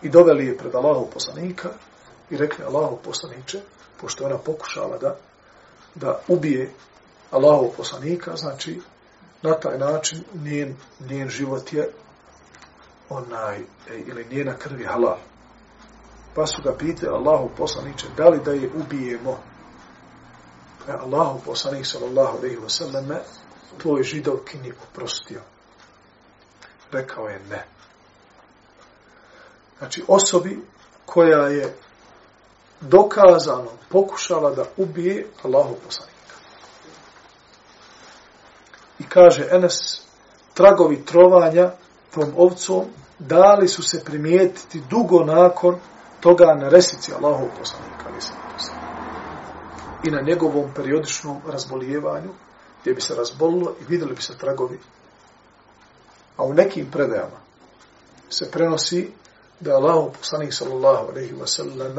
I 0.02 0.10
doveli 0.10 0.46
je 0.46 0.58
pred 0.58 0.76
Allahov 0.76 1.06
poslanika 1.14 1.70
i 2.30 2.38
rekli 2.38 2.66
Allahov 2.66 2.98
poslaniče, 3.04 3.62
pošto 4.02 4.26
ona 4.26 4.38
pokušala 4.38 4.98
da 4.98 5.16
da 6.00 6.20
ubije 6.28 6.72
Allahov 7.32 7.70
poslanika, 7.78 8.36
znači 8.36 8.82
na 9.42 9.54
taj 9.54 9.78
način 9.78 10.24
njen, 10.34 10.76
njen 11.10 11.30
život 11.30 11.74
je 11.74 11.90
onaj, 13.10 13.58
e, 13.60 13.64
ili 14.06 14.28
njena 14.32 14.54
krv 14.54 14.82
je 14.82 14.88
halal. 14.88 15.18
Pa 16.36 16.48
su 16.48 16.62
ga 16.62 16.76
pitali 16.78 17.16
Allahu 17.16 17.50
poslaniče, 17.58 18.08
da 18.18 18.30
li 18.30 18.40
da 18.46 18.52
je 18.52 18.72
ubijemo? 18.76 19.38
Pa 20.86 20.92
je 20.92 20.98
Allahov 20.98 21.40
poslanik, 21.46 21.86
sallallahu 21.86 22.38
alaihi 22.38 22.58
wa 22.58 22.70
sallam, 22.70 23.08
tvoj 23.78 24.04
židovkini 24.04 24.74
oprostio. 24.90 25.42
Rekao 26.92 27.28
je 27.28 27.40
ne. 27.50 27.66
Znači, 29.78 30.04
osobi 30.08 30.60
koja 31.06 31.48
je 31.48 31.76
dokazano 32.82 33.72
pokušala 33.90 34.52
da 34.52 34.66
ubije 34.78 35.28
Allahu 35.44 35.76
poslanika. 35.86 36.36
I 39.00 39.04
kaže 39.04 39.48
Enes, 39.52 39.74
tragovi 40.54 41.06
trovanja 41.06 41.72
tom 42.14 42.34
ovcom 42.38 42.86
dali 43.20 43.68
su 43.68 43.84
se 43.84 44.04
primijetiti 44.04 44.82
dugo 44.90 45.24
nakon 45.24 45.80
toga 46.20 46.46
na 46.46 46.70
resici 46.70 47.14
Allahu 47.14 47.48
poslanika. 47.60 47.98
I 50.04 50.12
na 50.12 50.22
njegovom 50.22 50.72
periodičnom 50.76 51.42
razbolijevanju, 51.48 52.30
gdje 52.82 52.94
bi 52.94 53.02
se 53.02 53.16
razbolilo 53.16 53.76
i 53.82 53.84
vidjeli 53.88 54.16
bi 54.16 54.22
se 54.22 54.38
tragovi. 54.38 54.80
A 56.38 56.44
u 56.44 56.54
nekim 56.54 56.92
predajama 56.92 57.40
se 58.30 58.52
prenosi 58.52 59.12
da 59.60 59.72
je 59.72 59.76
Allahu 59.76 60.12
poslanik 60.20 60.54
sallallahu 60.54 61.08
alaihi 61.12 61.34
wa 61.34 61.48
sallam 61.48 61.96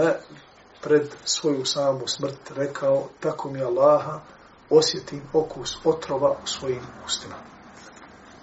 pred 0.82 1.08
svoju 1.24 1.64
samu 1.64 2.08
smrt 2.08 2.50
rekao, 2.56 3.08
tako 3.20 3.50
mi 3.50 3.62
Allaha 3.62 4.20
osjetim 4.70 5.22
okus 5.32 5.78
otrova 5.84 6.36
u 6.44 6.46
svojim 6.46 6.82
ustima 7.06 7.34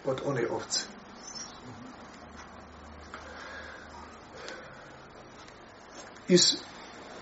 od 0.06 0.22
one 0.26 0.48
ovce. 0.50 0.86
Iz 6.28 6.42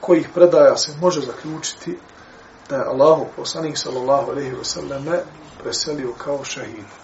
kojih 0.01 0.30
predaja 0.34 0.78
se 0.78 0.91
može 1.01 1.21
zaključiti 1.21 1.99
da 2.69 2.76
je 2.76 2.86
Allahu 2.86 3.26
poslanik 3.36 3.78
sallallahu 3.78 4.32
alaihi 4.32 4.55
wa 4.55 4.63
sallam 4.63 5.05
preselio 5.63 6.13
kao 6.17 6.43
šahid. 6.43 7.03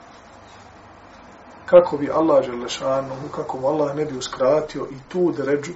Kako 1.70 1.98
bi 1.98 2.10
Allah 2.12 2.46
želešanu, 2.46 3.16
kako 3.36 3.58
mu 3.58 3.68
Allah 3.68 3.96
ne 3.96 4.06
bi 4.06 4.18
uskratio 4.18 4.88
i 4.92 4.96
tu 5.10 5.32
deređu 5.32 5.72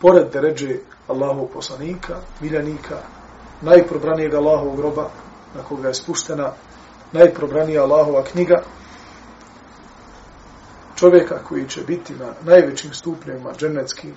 pored 0.00 0.32
deređe 0.32 0.76
Allahov 1.08 1.46
poslanika, 1.46 2.16
miljanika, 2.40 2.98
najprobranijeg 3.60 4.34
Allahovog 4.34 4.76
groba, 4.76 5.10
na 5.54 5.62
koga 5.62 5.88
je 5.88 5.94
spuštena 5.94 6.52
najprobranija 7.12 7.82
Allahova 7.82 8.24
knjiga, 8.24 8.62
čovjeka 10.96 11.38
koji 11.48 11.68
će 11.68 11.82
biti 11.82 12.14
na 12.14 12.32
najvećim 12.42 12.94
stupnjima 12.94 13.52
dženeckim, 13.58 14.14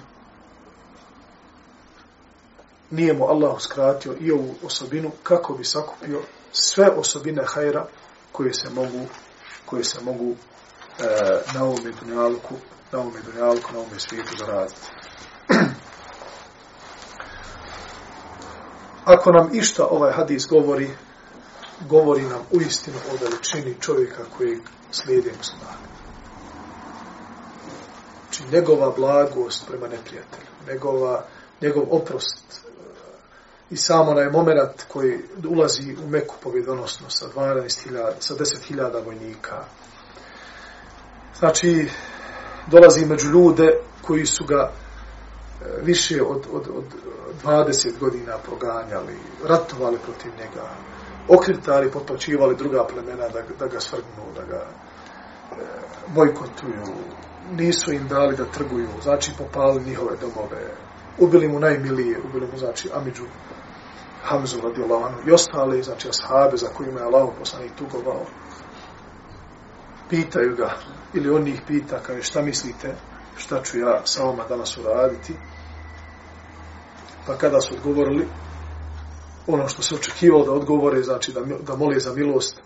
nije 2.91 3.13
mu 3.13 3.25
Allah 3.25 3.55
uskratio 3.55 4.15
i 4.19 4.31
ovu 4.31 4.55
osobinu 4.65 5.11
kako 5.23 5.53
bi 5.53 5.63
sakupio 5.63 6.21
sve 6.51 6.89
osobine 6.89 7.43
hajra 7.45 7.85
koje 8.31 8.53
se 8.53 8.69
mogu 8.69 9.05
koje 9.73 9.83
se 9.83 10.01
mogu 10.01 10.31
e, 10.31 10.35
na 11.53 11.63
ovome 11.63 11.91
dunjalku 12.01 12.55
na 12.93 12.99
ovome 12.99 13.19
dunjalku, 13.25 13.73
na 13.73 13.79
ovome 13.79 13.99
svijetu 13.99 14.31
zaraditi. 14.39 14.87
Ako 19.13 19.31
nam 19.31 19.49
išta 19.53 19.85
ovaj 19.85 20.13
hadis 20.13 20.47
govori, 20.49 20.89
govori 21.89 22.21
nam 22.21 22.41
u 22.51 22.61
istinu 22.61 22.97
o 23.11 23.15
veličini 23.21 23.75
čovjeka 23.81 24.23
koji 24.37 24.59
slijedi 24.91 25.31
muslimani. 25.37 25.87
Znači, 28.23 28.43
njegova 28.51 28.93
blagost 28.97 29.67
prema 29.67 29.87
neprijatelju, 29.87 30.47
njegova, 30.67 31.25
njegov 31.61 31.83
oprost 31.91 32.61
i 33.73 33.77
samo 33.77 34.11
onaj 34.11 34.29
moment 34.29 34.83
koji 34.87 35.19
ulazi 35.49 35.95
u 36.05 36.09
Meku 36.09 36.35
pobjedonosno 36.43 37.09
sa 37.09 37.25
12.000, 37.35 38.11
sa 38.19 38.33
10.000 38.33 39.05
vojnika. 39.05 39.63
Znači, 41.39 41.89
dolazi 42.67 43.05
među 43.05 43.27
ljude 43.27 43.79
koji 44.01 44.25
su 44.25 44.45
ga 44.45 44.71
e, 44.71 45.65
više 45.81 46.21
od, 46.23 46.47
od, 46.51 46.67
od 46.75 46.83
20 47.43 47.99
godina 47.99 48.37
proganjali, 48.37 49.17
ratovali 49.47 49.97
protiv 50.03 50.31
njega, 50.31 50.69
okritari 51.27 51.91
potplaćivali 51.91 52.55
druga 52.55 52.87
plemena 52.87 53.29
da, 53.29 53.41
da 53.59 53.67
ga 53.67 53.79
svrgnu, 53.79 54.25
da 54.35 54.43
ga 54.43 54.65
e, 54.65 55.55
bojkotuju, 56.07 56.85
nisu 57.51 57.93
im 57.93 58.07
dali 58.07 58.35
da 58.35 58.45
trguju, 58.45 58.89
znači 59.01 59.31
popali 59.37 59.83
njihove 59.83 60.17
domove, 60.21 60.73
ubili 61.17 61.47
mu 61.47 61.59
najmilije, 61.59 62.19
ubili 62.29 62.47
mu, 62.51 62.57
znači, 62.57 62.89
Amidžu, 62.93 63.23
Hamzu 64.23 64.61
radijalanu 64.61 65.17
i 65.27 65.31
ostale, 65.31 65.83
znači, 65.83 66.09
ashabe 66.09 66.57
za 66.57 66.67
kojima 66.67 66.99
je 66.99 67.05
Allah 67.05 67.29
poslanik 67.39 67.71
tugovao. 67.75 68.25
Pitaju 70.09 70.55
ga, 70.55 70.73
ili 71.13 71.29
on 71.29 71.47
ih 71.47 71.61
pita, 71.67 71.99
kaže, 71.99 72.21
šta 72.21 72.41
mislite, 72.41 72.95
šta 73.37 73.63
ću 73.63 73.79
ja 73.79 74.01
sa 74.05 74.23
vama 74.23 74.43
danas 74.49 74.77
uraditi, 74.77 75.33
Pa 77.25 77.37
kada 77.37 77.61
su 77.61 77.75
odgovorili 77.75 78.27
ono 79.47 79.67
što 79.67 79.81
se 79.81 79.95
očekivalo 79.95 80.45
da 80.45 80.51
odgovore, 80.51 81.03
znači 81.03 81.31
da, 81.31 81.41
da 81.41 81.75
mole 81.75 81.99
za 81.99 82.13
milost, 82.13 82.61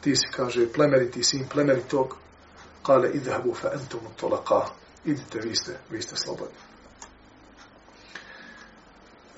ti 0.00 0.16
si, 0.16 0.26
kaže, 0.36 0.72
plemeriti 0.72 1.24
sin 1.24 1.46
plemeritog, 1.48 2.16
kale 2.82 3.10
idhabu 3.14 3.54
fa 3.54 3.70
entum 3.74 4.00
tolaka, 4.16 4.66
idite, 5.04 5.40
vi 5.40 5.54
ste, 5.54 5.78
vi 5.90 6.02
ste 6.02 6.16
slobodni. 6.16 6.56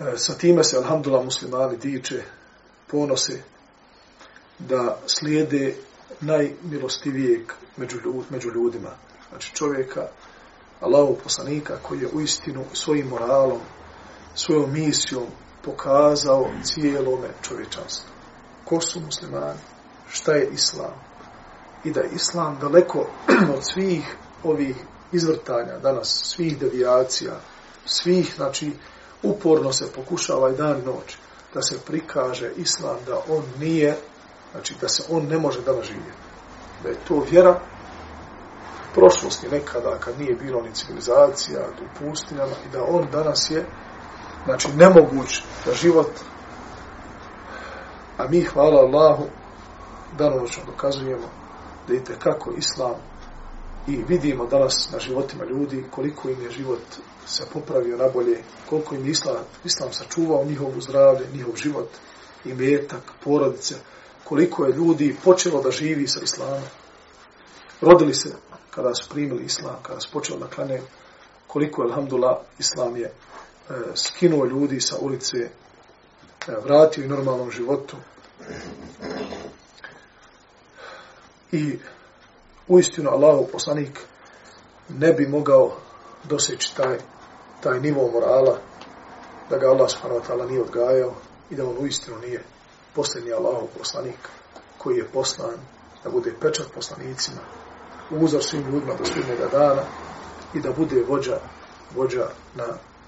E, 0.00 0.18
sa 0.18 0.34
time 0.34 0.64
se, 0.64 0.76
alhamdulillah, 0.76 1.24
muslimani 1.24 1.76
diče, 1.76 2.22
ponose, 2.86 3.42
da 4.58 4.98
slijede 5.06 5.74
najmilostivijeg 6.20 7.52
među, 7.76 7.98
ljud, 8.04 8.24
među 8.30 8.50
ljudima. 8.50 8.90
Znači 9.28 9.54
čovjeka, 9.54 10.08
Allahov 10.80 11.14
poslanika, 11.24 11.76
koji 11.82 12.00
je 12.00 12.08
u 12.12 12.20
istinu 12.20 12.64
svojim 12.72 13.08
moralom, 13.08 13.60
svojom 14.34 14.72
misijom 14.72 15.26
pokazao 15.64 16.50
cijelome 16.62 17.28
čovječanstvu. 17.42 18.10
Ko 18.64 18.80
su 18.80 19.00
muslimani? 19.00 19.58
Šta 20.10 20.32
je 20.32 20.50
islam? 20.52 20.94
I 21.84 21.90
da 21.90 22.00
je 22.00 22.10
islam 22.14 22.58
daleko 22.60 23.06
od 23.56 23.64
svih 23.72 24.16
ovih 24.44 24.76
izvrtanja 25.12 25.78
danas, 25.78 26.08
svih 26.24 26.58
devijacija, 26.58 27.40
svih, 27.86 28.32
znači, 28.36 28.72
uporno 29.22 29.72
se 29.72 29.92
pokušava 29.92 30.50
i 30.50 30.56
dan 30.56 30.78
i 30.80 30.84
noć 30.84 31.16
da 31.54 31.62
se 31.62 31.78
prikaže 31.86 32.50
islam 32.56 32.96
da 33.06 33.20
on 33.28 33.42
nije, 33.58 33.96
znači 34.52 34.74
da 34.80 34.88
se 34.88 35.02
on 35.10 35.26
ne 35.26 35.38
može 35.38 35.62
danas 35.62 35.86
živjeti. 35.86 36.18
Da 36.82 36.88
je 36.88 36.96
to 37.08 37.24
vjera 37.30 37.60
prošlosti 38.94 39.48
nekada 39.48 39.98
kad 39.98 40.20
nije 40.20 40.34
bilo 40.34 40.62
ni 40.62 40.74
civilizacija 40.74 41.60
u 41.60 41.98
pustinama 41.98 42.52
i 42.66 42.72
da 42.72 42.84
on 42.84 43.08
danas 43.12 43.50
je 43.50 43.66
znači 44.44 44.68
nemoguć 44.76 45.42
da 45.66 45.74
život 45.74 46.10
a 48.18 48.28
mi 48.28 48.42
hvala 48.42 48.80
Allahu 48.80 49.24
danonočno 50.18 50.62
dokazujemo 50.66 51.28
da 51.88 51.94
ide 51.94 52.14
kako 52.18 52.52
islam 52.56 52.94
i 53.88 54.04
vidimo 54.08 54.46
danas 54.46 54.88
na 54.92 54.98
životima 54.98 55.44
ljudi 55.44 55.84
koliko 55.90 56.28
im 56.28 56.42
je 56.42 56.50
život 56.50 56.80
se 57.26 57.44
popravio 57.52 57.96
na 57.96 58.08
bolje, 58.08 58.42
koliko 58.68 58.94
im 58.94 59.08
islam, 59.08 59.36
islam 59.64 59.92
sačuvao 59.92 60.44
njihovu 60.44 60.80
zdravlje, 60.80 61.26
njihov 61.32 61.56
život 61.56 61.88
i 62.44 62.54
metak, 62.54 63.02
porodice, 63.24 63.74
koliko 64.24 64.64
je 64.64 64.76
ljudi 64.76 65.16
počelo 65.24 65.62
da 65.62 65.70
živi 65.70 66.08
sa 66.08 66.20
islamom. 66.22 66.62
Rodili 67.80 68.14
se 68.14 68.34
kada 68.70 68.94
su 68.94 69.08
primili 69.08 69.44
islam, 69.44 69.76
kada 69.82 70.00
su 70.00 70.08
počeli 70.12 70.40
da 70.40 70.46
klanjaju, 70.46 70.82
koliko 71.46 71.82
je, 71.82 71.88
alhamdulillah, 71.88 72.36
islam 72.58 72.96
je 72.96 73.12
E, 73.70 73.74
skinuo 73.94 74.44
ljudi 74.46 74.80
sa 74.80 74.96
ulice 75.00 75.38
e, 75.38 75.50
vratio 76.64 77.04
i 77.04 77.08
normalnom 77.08 77.50
životu. 77.50 77.96
I 81.52 81.78
uistinu 82.68 83.10
Allahu 83.10 83.46
poslanik 83.52 84.00
ne 84.88 85.12
bi 85.12 85.26
mogao 85.26 85.76
doseći 86.24 86.76
taj, 86.76 86.98
taj 87.60 87.80
nivo 87.80 88.10
morala 88.12 88.58
da 89.50 89.58
ga 89.58 89.66
Allah 89.66 89.90
subhanahu 89.90 90.20
wa 90.20 90.26
ta'ala 90.28 90.48
nije 90.48 90.62
odgajao 90.62 91.14
i 91.50 91.56
da 91.56 91.64
on 91.64 91.76
uistinu 91.78 92.18
nije 92.18 92.44
posljednji 92.94 93.32
Allahov 93.32 93.66
poslanik 93.78 94.28
koji 94.78 94.96
je 94.96 95.08
poslan 95.12 95.56
da 96.04 96.10
bude 96.10 96.34
pečat 96.40 96.66
poslanicima, 96.74 97.40
uzor 98.10 98.44
svim 98.44 98.62
ljudima 98.62 98.94
do 98.94 99.04
sudnjega 99.04 99.46
dana 99.52 99.82
i 100.54 100.60
da 100.60 100.72
bude 100.72 101.04
vođa, 101.08 101.38
vođa 101.94 102.26
na, 102.54 102.66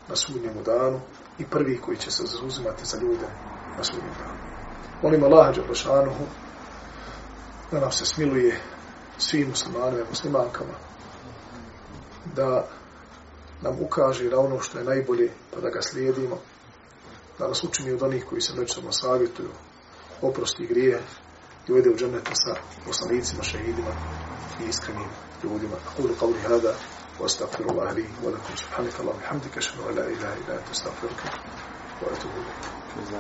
na 0.08 0.16
sudnjemu 0.16 0.62
danu 0.62 1.00
i 1.38 1.44
prvi 1.44 1.80
koji 1.80 1.96
će 1.96 2.10
se 2.10 2.22
zauzimati 2.26 2.84
za 2.84 2.98
ljude 2.98 3.26
na 3.78 3.84
sudnjem 3.84 4.14
danu. 4.18 4.38
Molim 5.02 5.24
Allaha 5.24 5.52
Đalašanuhu 5.52 6.24
da 7.72 7.80
nam 7.80 7.92
se 7.92 8.04
smiluje 8.04 8.60
svim 9.20 9.48
muslimanima 9.48 10.02
i 10.02 10.10
muslimankama 10.10 10.74
da 12.36 12.68
nam 13.62 13.76
ukaže 13.80 14.24
na 14.24 14.38
ono 14.38 14.60
što 14.60 14.78
je 14.78 14.84
najbolje 14.84 15.30
pa 15.54 15.60
da 15.60 15.70
ga 15.70 15.82
slijedimo 15.82 16.38
da 17.38 17.48
nas 17.48 17.64
učini 17.64 17.92
od 17.92 18.02
onih 18.02 18.24
koji 18.24 18.40
se 18.40 18.52
međusobno 18.56 18.92
savjetuju 18.92 19.50
oprosti 20.22 20.66
grije 20.66 21.00
i 21.68 21.72
uvede 21.72 21.90
u 21.90 21.96
džaneta 21.96 22.34
sa 22.34 22.54
poslanicima, 22.86 23.42
šehidima 23.42 23.92
i 24.64 24.68
iskrenim 24.68 25.08
ljudima. 25.42 25.76
Kulu 25.96 26.14
qavli 26.20 26.40
hada, 26.48 26.74
wa 27.20 27.24
astagfirullaha 27.24 27.92
li, 27.94 28.06
wa 28.24 28.32
lakum 28.32 28.56
subhanika 28.56 29.02
Allah, 29.02 29.16
bihamdika, 29.18 29.60
šanu 29.60 29.82
ala 29.82 29.92
ilaha 29.92 30.36
ilaha, 30.40 30.60
ta 30.66 30.70
astagfiruka, 30.70 31.26
wa 32.02 32.12
atubu. 32.12 32.40